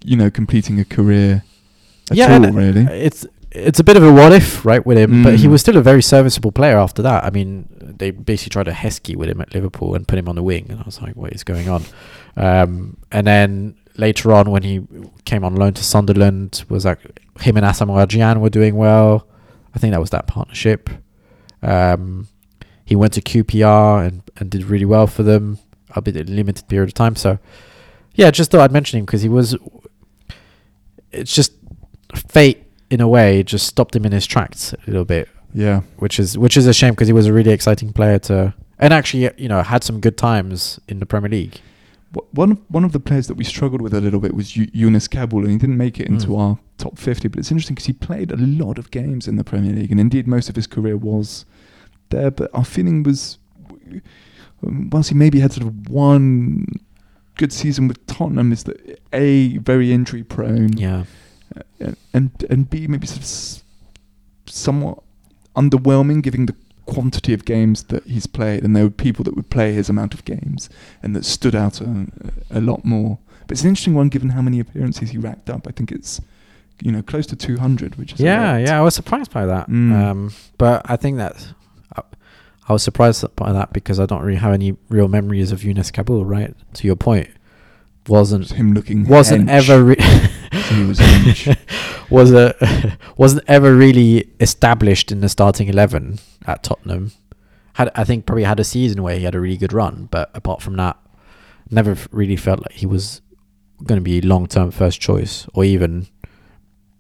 you 0.03 0.15
know 0.17 0.29
completing 0.29 0.79
a 0.79 0.85
career 0.85 1.43
at 2.13 2.29
Yeah, 2.29 2.33
all 2.47 2.51
really. 2.51 2.85
It's 2.85 3.25
it's 3.51 3.79
a 3.79 3.83
bit 3.83 3.95
of 3.97 4.03
a 4.03 4.11
what 4.11 4.33
if, 4.33 4.65
right, 4.65 4.83
with 4.83 4.97
him, 4.97 5.21
but 5.23 5.35
he 5.35 5.45
Mm. 5.47 5.51
was 5.51 5.61
still 5.61 5.77
a 5.77 5.81
very 5.81 6.01
serviceable 6.01 6.51
player 6.51 6.77
after 6.77 7.03
that. 7.03 7.23
I 7.23 7.29
mean, 7.29 7.67
they 7.79 8.09
basically 8.09 8.49
tried 8.49 8.67
a 8.67 8.71
Heskey 8.71 9.15
with 9.15 9.29
him 9.29 9.39
at 9.41 9.53
Liverpool 9.53 9.93
and 9.93 10.07
put 10.07 10.17
him 10.17 10.27
on 10.27 10.35
the 10.35 10.41
wing, 10.41 10.65
and 10.69 10.79
I 10.79 10.83
was 10.83 10.99
like, 11.01 11.15
what 11.15 11.31
is 11.33 11.43
going 11.43 11.69
on? 11.69 11.83
Um, 12.35 12.97
and 13.11 13.27
then 13.27 13.75
later 13.95 14.33
on, 14.33 14.49
when 14.49 14.63
he 14.63 14.81
came 15.25 15.43
on 15.43 15.55
loan 15.55 15.73
to 15.73 15.83
Sunderland, 15.83 16.63
was 16.67 16.83
like 16.85 16.97
him 17.41 17.55
and 17.57 17.63
Asamoah 17.65 18.07
Gyan 18.07 18.37
were 18.39 18.49
doing 18.49 18.75
well. 18.75 19.27
I 19.75 19.79
think 19.79 19.91
that 19.93 19.99
was 20.01 20.09
that 20.09 20.25
partnership. 20.25 20.89
Um, 21.61 22.27
he 22.85 22.95
went 22.95 23.13
to 23.13 23.21
QPR 23.21 24.05
and, 24.07 24.23
and 24.37 24.49
did 24.49 24.63
really 24.65 24.85
well 24.85 25.05
for 25.05 25.21
them, 25.21 25.59
albeit 25.95 26.27
a 26.27 26.31
limited 26.31 26.67
period 26.67 26.89
of 26.89 26.93
time. 26.95 27.15
So, 27.15 27.37
yeah, 28.15 28.31
just 28.31 28.49
thought 28.49 28.61
I'd 28.61 28.71
mention 28.71 28.97
him 28.97 29.05
because 29.05 29.21
he 29.21 29.29
was. 29.29 29.55
It's 31.11 31.33
just 31.35 31.53
fate 32.15 32.63
in 32.89 33.01
a 33.01 33.07
way 33.07 33.43
just 33.43 33.65
stopped 33.67 33.95
him 33.95 34.05
in 34.05 34.11
his 34.11 34.25
tracks 34.25 34.73
a 34.73 34.77
little 34.87 35.05
bit, 35.05 35.27
yeah. 35.53 35.81
which 35.97 36.19
is 36.19 36.37
which 36.37 36.55
is 36.57 36.67
a 36.67 36.73
shame 36.73 36.91
because 36.93 37.07
he 37.07 37.13
was 37.13 37.25
a 37.27 37.33
really 37.33 37.51
exciting 37.51 37.91
player 37.93 38.19
to 38.19 38.53
and 38.79 38.93
actually 38.93 39.29
you 39.37 39.47
know 39.47 39.61
had 39.63 39.83
some 39.83 39.99
good 39.99 40.17
times 40.17 40.79
in 40.87 40.99
the 40.99 41.05
Premier 41.05 41.29
League. 41.29 41.59
One 42.31 42.51
of, 42.51 42.59
one 42.67 42.83
of 42.83 42.91
the 42.91 42.99
players 42.99 43.25
that 43.25 43.33
we 43.33 43.43
struggled 43.43 43.81
with 43.81 43.91
a 43.91 43.99
little 43.99 44.19
bit 44.19 44.35
was 44.35 44.55
Eu- 44.55 44.67
Younes 44.67 45.09
Kaboul, 45.09 45.41
and 45.41 45.49
he 45.49 45.57
didn't 45.57 45.77
make 45.77 45.99
it 45.99 46.05
into 46.07 46.27
Mm. 46.27 46.39
our 46.39 46.59
top 46.77 46.99
50. 46.99 47.27
But 47.27 47.39
it's 47.39 47.49
interesting 47.49 47.73
because 47.73 47.87
he 47.87 47.93
played 47.93 48.31
a 48.31 48.37
lot 48.37 48.77
of 48.77 48.91
games 48.91 49.27
in 49.27 49.35
the 49.35 49.43
Premier 49.43 49.73
League, 49.73 49.89
and 49.89 49.99
indeed 49.99 50.27
most 50.27 50.47
of 50.47 50.55
his 50.55 50.67
career 50.67 50.95
was 50.95 51.43
there. 52.11 52.29
But 52.29 52.51
our 52.53 52.63
feeling 52.65 53.01
was, 53.01 53.39
um, 54.63 54.89
whilst 54.91 55.09
he 55.09 55.15
maybe 55.15 55.39
had 55.39 55.53
sort 55.53 55.65
of 55.65 55.89
one 55.89 56.67
good 57.35 57.51
season 57.51 57.87
with 57.87 58.05
Tottenham, 58.05 58.51
is 58.51 58.63
that 58.65 58.99
A, 59.11 59.57
very 59.57 59.91
injury 59.91 60.21
prone, 60.23 60.77
Yeah, 60.77 61.05
and, 62.13 62.31
and 62.49 62.69
B, 62.69 62.87
maybe 62.87 63.07
sort 63.07 63.21
of 63.21 63.63
somewhat 64.51 64.99
underwhelming 65.55 66.21
given 66.21 66.45
the 66.45 66.55
quantity 66.85 67.33
of 67.33 67.45
games 67.45 67.83
that 67.83 68.03
he's 68.05 68.27
played, 68.27 68.63
and 68.63 68.75
there 68.75 68.83
were 68.83 68.89
people 68.89 69.23
that 69.25 69.35
would 69.35 69.49
play 69.49 69.73
his 69.73 69.89
amount 69.89 70.13
of 70.13 70.25
games 70.25 70.69
and 71.01 71.15
that 71.15 71.25
stood 71.25 71.55
out 71.55 71.81
a, 71.81 72.07
a 72.51 72.61
lot 72.61 72.83
more. 72.83 73.19
But 73.47 73.51
it's 73.53 73.61
an 73.63 73.69
interesting 73.69 73.93
one 73.93 74.09
given 74.09 74.29
how 74.29 74.41
many 74.41 74.59
appearances 74.59 75.11
he 75.11 75.17
racked 75.17 75.49
up. 75.49 75.67
I 75.67 75.71
think 75.71 75.91
it's 75.91 76.21
you 76.81 76.91
know 76.91 77.01
close 77.01 77.25
to 77.27 77.35
200, 77.35 77.95
which 77.95 78.13
is 78.13 78.19
yeah, 78.19 78.57
yeah. 78.57 78.77
I 78.77 78.81
was 78.81 78.95
surprised 78.95 79.31
by 79.31 79.45
that. 79.45 79.69
Mm. 79.69 79.93
Um, 79.93 80.33
but 80.57 80.81
I 80.89 80.95
think 80.95 81.17
that 81.17 81.53
I, 81.95 82.01
I 82.67 82.73
was 82.73 82.83
surprised 82.83 83.23
by 83.35 83.51
that 83.53 83.73
because 83.73 83.99
I 83.99 84.05
don't 84.05 84.21
really 84.21 84.39
have 84.39 84.53
any 84.53 84.77
real 84.89 85.07
memories 85.07 85.51
of 85.51 85.61
Younes 85.61 85.91
Kaboul. 85.91 86.23
Right 86.27 86.55
to 86.75 86.87
your 86.87 86.95
point, 86.95 87.29
wasn't 88.07 88.43
Just 88.43 88.55
him 88.55 88.73
looking 88.73 89.05
wasn't 89.07 89.49
hench. 89.49 89.69
ever 89.69 89.83
re- 89.83 89.95
he 90.53 90.83
was 90.83 90.99
huge. 90.99 91.57
was 92.09 92.31
a 92.31 92.97
wasn't 93.17 93.43
ever 93.47 93.75
really 93.75 94.29
established 94.39 95.11
in 95.11 95.21
the 95.21 95.29
starting 95.29 95.67
eleven 95.67 96.19
at 96.45 96.63
Tottenham. 96.63 97.11
Had 97.73 97.91
I 97.95 98.03
think 98.03 98.25
probably 98.25 98.43
had 98.43 98.59
a 98.59 98.63
season 98.63 99.03
where 99.03 99.17
he 99.17 99.23
had 99.25 99.35
a 99.35 99.39
really 99.39 99.57
good 99.57 99.73
run, 99.73 100.07
but 100.11 100.29
apart 100.33 100.61
from 100.61 100.75
that, 100.77 100.97
never 101.69 101.97
really 102.11 102.35
felt 102.35 102.61
like 102.61 102.73
he 102.73 102.85
was 102.85 103.21
going 103.83 103.97
to 103.97 104.03
be 104.03 104.21
long 104.21 104.47
term 104.47 104.71
first 104.71 105.01
choice 105.01 105.47
or 105.53 105.65
even 105.65 106.07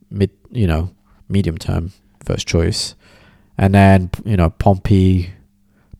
mid, 0.09 0.31
you 0.51 0.67
know, 0.67 0.93
medium 1.29 1.57
term 1.57 1.91
first 2.25 2.47
choice. 2.47 2.95
And 3.57 3.75
then 3.75 4.09
you 4.25 4.35
know 4.35 4.49
Pompey, 4.49 5.31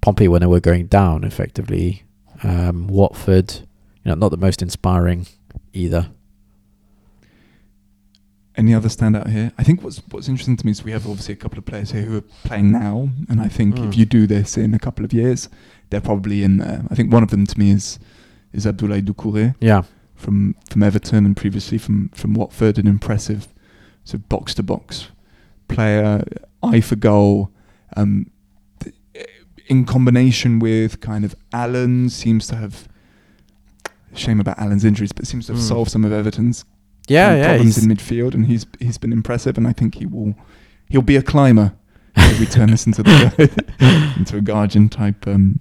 Pompey 0.01 0.27
when 0.27 0.41
they 0.41 0.47
were 0.47 0.59
going 0.59 0.87
down 0.87 1.23
effectively. 1.23 2.03
Um, 2.41 2.87
Watford, 2.87 3.53
you 3.53 4.09
know, 4.09 4.15
not 4.15 4.31
the 4.31 4.37
most 4.37 4.61
inspiring 4.61 5.27
either. 5.71 6.09
Any 8.55 8.73
other 8.75 8.87
standout 8.89 9.29
here? 9.29 9.51
I 9.57 9.63
think 9.63 9.81
what's 9.83 9.97
what's 10.11 10.27
interesting 10.29 10.55
to 10.57 10.65
me 10.65 10.71
is 10.71 10.83
we 10.83 10.91
have 10.91 11.07
obviously 11.07 11.33
a 11.33 11.37
couple 11.37 11.57
of 11.57 11.65
players 11.65 11.91
here 11.91 12.03
who 12.03 12.17
are 12.17 12.23
playing 12.43 12.71
now, 12.71 13.09
and 13.27 13.41
I 13.41 13.47
think 13.47 13.75
Mm. 13.75 13.87
if 13.89 13.97
you 13.97 14.05
do 14.05 14.27
this 14.27 14.57
in 14.57 14.73
a 14.75 14.79
couple 14.79 15.03
of 15.03 15.11
years, 15.11 15.49
they're 15.89 16.01
probably 16.01 16.43
in 16.43 16.57
there. 16.57 16.83
I 16.91 16.95
think 16.95 17.11
one 17.11 17.23
of 17.23 17.29
them 17.31 17.45
to 17.47 17.59
me 17.59 17.71
is 17.71 17.97
is 18.51 18.65
Abdoulaye 18.67 19.01
Doucouré 19.01 19.55
Yeah, 19.59 19.81
from 20.15 20.55
from 20.69 20.83
Everton 20.83 21.25
and 21.25 21.35
previously 21.35 21.79
from 21.79 22.09
from 22.13 22.35
Watford, 22.35 22.77
an 22.77 22.85
impressive 22.87 23.47
sort 24.03 24.21
of 24.21 24.29
box 24.29 24.53
to 24.55 24.63
box 24.63 25.07
player, 25.67 26.23
eye 26.61 26.81
for 26.81 26.95
goal. 26.95 27.49
Um, 27.97 28.27
th- 28.79 28.95
in 29.67 29.85
combination 29.85 30.59
with 30.59 30.99
kind 30.99 31.25
of 31.25 31.33
Allan, 31.51 32.09
seems 32.09 32.45
to 32.47 32.55
have 32.55 32.87
shame 34.13 34.39
about 34.39 34.59
Allan's 34.59 34.85
injuries, 34.85 35.11
but 35.11 35.25
seems 35.25 35.47
to 35.47 35.53
have 35.53 35.61
Mm. 35.61 35.67
solved 35.67 35.89
some 35.91 36.05
of 36.05 36.11
Everton's 36.11 36.65
yeah, 37.07 37.35
yeah. 37.35 37.47
problems 37.47 37.75
he's- 37.75 37.85
in 37.85 37.91
midfield, 37.95 38.33
and 38.33 38.45
he's 38.45 38.65
he's 38.79 38.97
been 38.97 39.11
impressive, 39.13 39.57
and 39.57 39.67
I 39.67 39.73
think 39.73 39.95
he 39.95 40.05
will 40.05 40.35
he'll 40.89 41.01
be 41.01 41.15
a 41.15 41.21
climber. 41.23 41.73
if 42.15 42.39
we 42.39 42.45
turn 42.45 42.69
this 42.69 42.85
into 42.85 43.01
the 43.03 44.13
into 44.17 44.37
a 44.37 44.41
Guardian 44.41 44.87
type 44.89 45.27
um, 45.27 45.59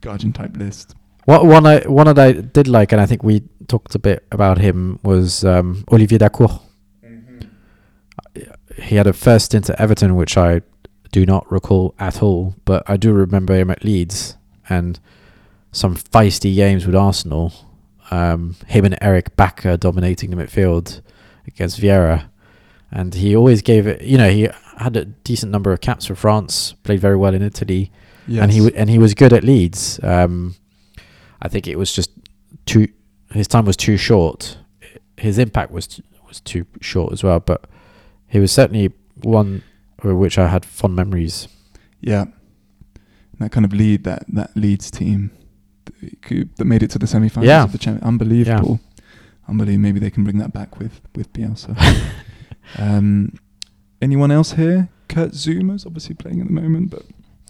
Guardian 0.00 0.32
type 0.32 0.56
list. 0.56 0.94
What 1.24 1.44
one 1.46 1.66
I 1.66 1.80
one 1.80 2.06
that 2.06 2.18
I 2.18 2.32
did 2.32 2.68
like, 2.68 2.92
and 2.92 3.00
I 3.00 3.06
think 3.06 3.22
we 3.22 3.42
talked 3.68 3.94
a 3.94 3.98
bit 3.98 4.26
about 4.32 4.58
him 4.58 4.98
was 5.02 5.44
um, 5.44 5.84
Olivier 5.92 6.18
Dacourt. 6.18 6.60
He 8.76 8.94
had 8.96 9.06
a 9.06 9.12
first 9.12 9.46
stint 9.46 9.68
at 9.68 9.80
Everton, 9.80 10.14
which 10.14 10.36
I 10.36 10.62
do 11.10 11.26
not 11.26 11.50
recall 11.50 11.94
at 11.98 12.22
all, 12.22 12.54
but 12.64 12.82
I 12.88 12.96
do 12.96 13.12
remember 13.12 13.54
him 13.56 13.70
at 13.70 13.82
Leeds 13.84 14.36
and 14.68 15.00
some 15.72 15.96
feisty 15.96 16.54
games 16.54 16.86
with 16.86 16.94
Arsenal. 16.94 17.52
Um, 18.10 18.56
him 18.66 18.84
and 18.84 18.94
Eirik 19.00 19.30
Bakke 19.36 19.78
dominating 19.78 20.30
the 20.30 20.36
midfield 20.36 21.02
against 21.46 21.80
Vieira, 21.80 22.28
and 22.90 23.14
he 23.14 23.36
always 23.36 23.60
gave 23.62 23.86
it. 23.86 24.02
You 24.02 24.16
know, 24.18 24.30
he 24.30 24.48
had 24.78 24.96
a 24.96 25.04
decent 25.04 25.52
number 25.52 25.72
of 25.72 25.80
caps 25.80 26.06
for 26.06 26.14
France, 26.14 26.72
played 26.84 27.00
very 27.00 27.16
well 27.16 27.34
in 27.34 27.42
Italy 27.42 27.90
Yes. 28.26 28.42
and 28.42 28.52
he 28.52 28.58
w- 28.58 28.76
and 28.76 28.90
he 28.90 28.98
was 28.98 29.14
good 29.14 29.32
at 29.32 29.42
Leeds. 29.42 29.98
Um, 30.02 30.54
I 31.42 31.48
think 31.48 31.66
it 31.66 31.76
was 31.78 31.92
just 31.92 32.10
too 32.66 32.88
his 33.32 33.48
time 33.48 33.64
was 33.64 33.76
too 33.76 33.96
short. 33.96 34.58
His 35.16 35.38
impact 35.38 35.70
was 35.72 35.86
t- 35.86 36.02
was 36.26 36.40
too 36.40 36.66
short 36.80 37.12
as 37.12 37.22
well, 37.24 37.40
but 37.40 37.64
he 38.28 38.38
was 38.38 38.52
certainly 38.52 38.92
one 39.22 39.62
of 40.02 40.16
which 40.16 40.38
I 40.38 40.48
had 40.48 40.64
fond 40.64 40.94
memories. 40.94 41.48
Yeah, 42.00 42.26
that 43.38 43.50
kind 43.50 43.64
of 43.64 43.72
lead 43.72 44.04
that 44.04 44.24
that 44.28 44.50
Leeds 44.56 44.90
team 44.90 45.30
that 46.56 46.64
made 46.64 46.82
it 46.82 46.90
to 46.92 46.98
the 46.98 47.06
semi-finals 47.06 47.46
Yeah. 47.48 47.64
of 47.64 47.72
the 47.72 47.78
Champions. 47.78 48.06
Unbelievable, 48.06 48.80
unbelievable. 49.48 49.82
Maybe 49.82 50.00
they 50.00 50.10
can 50.10 50.24
bring 50.24 50.38
that 50.38 50.52
back 50.52 50.78
with 50.78 51.00
with 51.14 51.32
Bielsa. 51.32 51.76
um, 52.78 53.32
anyone 54.02 54.30
else 54.30 54.52
here? 54.52 54.88
Kurt 55.08 55.32
Zouma's 55.32 55.86
obviously 55.86 56.14
playing 56.14 56.40
at 56.40 56.46
the 56.48 56.52
moment, 56.52 56.90
but 56.90 57.02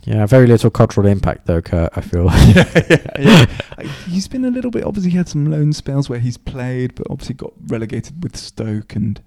Yeah, 0.05 0.25
very 0.27 0.47
little 0.47 0.71
cultural 0.71 1.07
impact 1.07 1.47
though, 1.47 1.61
Kurt. 1.61 1.91
I 1.97 2.01
feel. 2.01 2.27
yeah, 2.55 2.83
yeah, 2.89 3.07
yeah. 3.19 3.47
He's 4.09 4.29
been 4.29 4.45
a 4.45 4.51
little 4.51 4.71
bit. 4.71 4.85
Obviously, 4.85 5.11
he 5.11 5.17
had 5.17 5.29
some 5.29 5.51
loan 5.51 5.73
spells 5.73 6.09
where 6.09 6.21
he's 6.21 6.37
played, 6.39 6.95
but 6.95 7.07
obviously 7.11 7.35
got 7.35 7.53
relegated 7.67 8.23
with 8.23 8.37
Stoke 8.37 8.95
and 8.95 9.21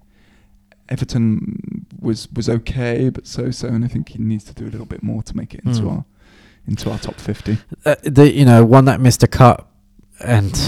Everton 0.88 1.86
was 2.00 2.28
was 2.32 2.48
okay, 2.48 3.08
but 3.10 3.26
so 3.26 3.50
so. 3.50 3.68
And 3.68 3.84
I 3.84 3.88
think 3.88 4.10
he 4.10 4.18
needs 4.18 4.44
to 4.44 4.54
do 4.54 4.64
a 4.64 4.70
little 4.72 4.86
bit 4.86 5.02
more 5.02 5.22
to 5.22 5.36
make 5.36 5.54
it 5.54 5.60
into 5.64 5.82
Hmm. 5.82 5.88
our 5.88 6.04
into 6.66 6.90
our 6.90 6.98
top 6.98 7.16
fifty. 7.16 7.58
uh, 7.84 7.96
the 8.02 8.30
you 8.32 8.44
know 8.44 8.64
one 8.64 8.84
that 8.86 9.00
missed 9.00 9.22
a 9.22 9.26
cut, 9.26 9.66
and 10.24 10.58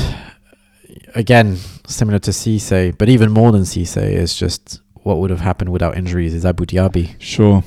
again 1.15 1.57
similar 1.87 2.19
to 2.21 2.31
Cisse, 2.31 2.97
but 2.99 3.09
even 3.09 3.31
more 3.31 3.53
than 3.53 3.63
Cisse 3.63 3.97
is 4.03 4.35
just 4.35 4.81
what 5.03 5.19
would 5.19 5.31
have 5.31 5.41
happened 5.41 5.71
without 5.71 5.97
injuries 5.97 6.33
is 6.35 6.45
Abou 6.45 6.65
Diaby. 6.65 7.15
Sure. 7.21 7.63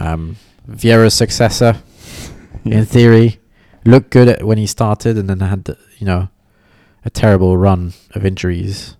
Um, 0.00 0.36
Vieira's 0.70 1.14
successor, 1.14 1.76
Yeah. 2.64 2.78
in 2.78 2.84
theory, 2.86 3.40
looked 3.84 4.10
good 4.10 4.28
at 4.28 4.44
when 4.44 4.56
he 4.58 4.66
started, 4.66 5.18
and 5.18 5.28
then 5.28 5.40
had 5.40 5.64
the, 5.64 5.76
you 5.98 6.06
know 6.06 6.28
a 7.04 7.10
terrible 7.10 7.56
run 7.56 7.92
of 8.12 8.24
injuries, 8.24 8.96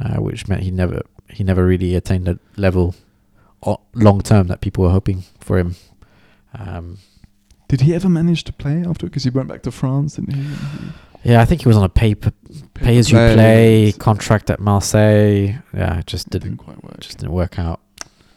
uh, 0.00 0.16
which 0.16 0.48
meant 0.48 0.62
he 0.62 0.70
never 0.70 1.02
he 1.28 1.44
never 1.44 1.66
really 1.66 1.94
attained 1.94 2.26
the 2.26 2.38
level 2.56 2.94
long 3.94 4.20
term 4.22 4.46
that 4.46 4.60
people 4.60 4.84
were 4.84 4.90
hoping 4.90 5.24
for 5.40 5.58
him. 5.58 5.74
Um, 6.54 6.98
Did 7.68 7.80
he 7.82 7.94
ever 7.94 8.08
manage 8.08 8.44
to 8.44 8.52
play 8.52 8.84
after? 8.86 9.06
Because 9.06 9.24
he 9.24 9.30
went 9.30 9.48
back 9.48 9.62
to 9.62 9.70
France, 9.72 10.16
didn't 10.16 10.34
he? 10.34 10.54
yeah, 11.24 11.40
I 11.40 11.44
think 11.44 11.62
he 11.62 11.68
was 11.68 11.76
on 11.76 11.82
a 11.84 11.88
pay 11.88 12.14
per, 12.14 12.30
pay 12.74 12.96
as 12.98 13.10
you 13.10 13.16
play 13.16 13.92
contract 13.98 14.50
at 14.50 14.60
Marseille. 14.60 15.58
Yeah, 15.74 15.98
it 15.98 16.06
just 16.06 16.30
Didn't 16.30 16.50
didn't 16.50 16.58
quite 16.64 16.82
work. 16.84 17.00
just 17.00 17.18
didn't 17.18 17.32
work 17.32 17.58
out. 17.58 17.80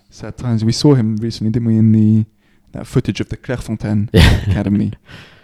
Sad 0.09 0.38
times. 0.38 0.65
We 0.65 0.71
saw 0.71 0.95
him 0.95 1.17
recently, 1.17 1.51
didn't 1.51 1.67
we? 1.67 1.77
In 1.77 1.91
the 1.91 2.25
that 2.71 2.88
footage 2.88 3.19
of 3.19 3.30
the 3.30 3.38
Clairefontaine. 3.38 4.09
Academy, 4.49 4.93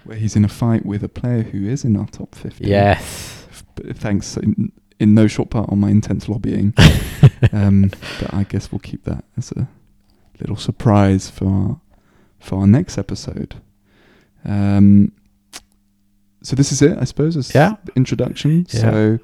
where 0.04 0.18
he's 0.18 0.36
in 0.36 0.44
a 0.46 0.50
fight 0.50 0.86
with 0.86 1.04
a 1.04 1.10
player 1.10 1.44
who 1.44 1.68
is 1.68 1.84
in 1.86 1.96
our 1.96 2.08
top 2.08 2.34
fifty. 2.34 2.68
Yes. 2.68 3.46
Thanks 3.94 4.38
in, 4.38 4.72
in 5.00 5.14
no 5.14 5.28
short 5.28 5.50
part 5.52 5.70
on 5.70 5.80
my 5.80 5.90
intense 5.92 6.28
lobbying. 6.28 6.74
um, 7.52 7.92
but 8.20 8.34
I 8.34 8.44
guess 8.44 8.72
we'll 8.72 8.80
keep 8.80 9.04
that 9.04 9.24
as 9.38 9.52
a 9.52 9.68
little 10.40 10.56
surprise 10.56 11.30
for 11.30 11.48
our, 11.48 11.82
for 12.40 12.60
our 12.62 12.68
next 12.68 12.98
episode. 12.98 13.56
Um, 14.46 15.12
so 16.42 16.56
this 16.56 16.72
is 16.72 16.82
it, 16.82 16.98
I 17.00 17.04
suppose. 17.06 17.36
As 17.38 17.54
Yeah. 17.54 17.76
introduction. 17.96 18.66
Yeah. 18.70 18.80
So 18.82 19.20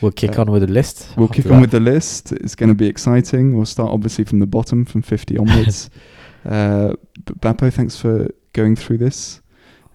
We'll 0.00 0.12
kick 0.12 0.38
Uh, 0.38 0.42
on 0.42 0.50
with 0.50 0.62
the 0.62 0.72
list. 0.72 1.08
we'll 1.18 1.28
kick 1.28 1.44
on 1.50 1.60
with 1.60 1.72
the 1.72 1.80
list. 1.80 2.32
It's 2.32 2.54
going 2.54 2.70
to 2.70 2.74
be 2.74 2.86
exciting. 2.86 3.54
We'll 3.54 3.66
start 3.66 3.90
obviously 3.90 4.24
from 4.24 4.38
the 4.38 4.46
bottom, 4.46 4.86
from 4.86 5.02
50 5.02 5.36
onwards. 5.36 5.90
uh, 6.46 6.94
Bappo, 7.40 7.70
thanks 7.70 7.96
for 7.96 8.28
going 8.54 8.76
through 8.76 8.96
this. 8.96 9.42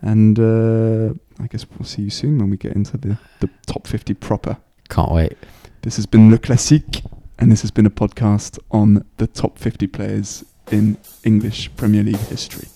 And 0.04 0.38
uh, 0.38 1.14
I 1.40 1.48
guess 1.48 1.66
we'll 1.72 1.88
see 1.88 2.04
you 2.04 2.12
soon 2.12 2.38
when 2.38 2.52
we 2.52 2.58
get 2.58 2.74
into 2.76 2.98
the, 2.98 3.18
the 3.40 3.50
top 3.66 3.88
50 3.88 4.14
proper. 4.14 4.58
Can't 4.90 5.12
wait. 5.12 5.34
This 5.82 5.96
has 5.96 6.06
been 6.06 6.30
Le 6.30 6.38
Classique, 6.38 7.02
and 7.40 7.52
this 7.52 7.62
has 7.62 7.72
been 7.72 7.88
a 7.88 7.92
podcast 7.92 8.60
on 8.70 9.04
the 9.18 9.26
top 9.26 9.58
50 9.58 9.88
players 9.88 10.44
in 10.72 10.98
English 11.24 11.72
Premier 11.78 12.04
League 12.04 12.18
history. 12.30 12.68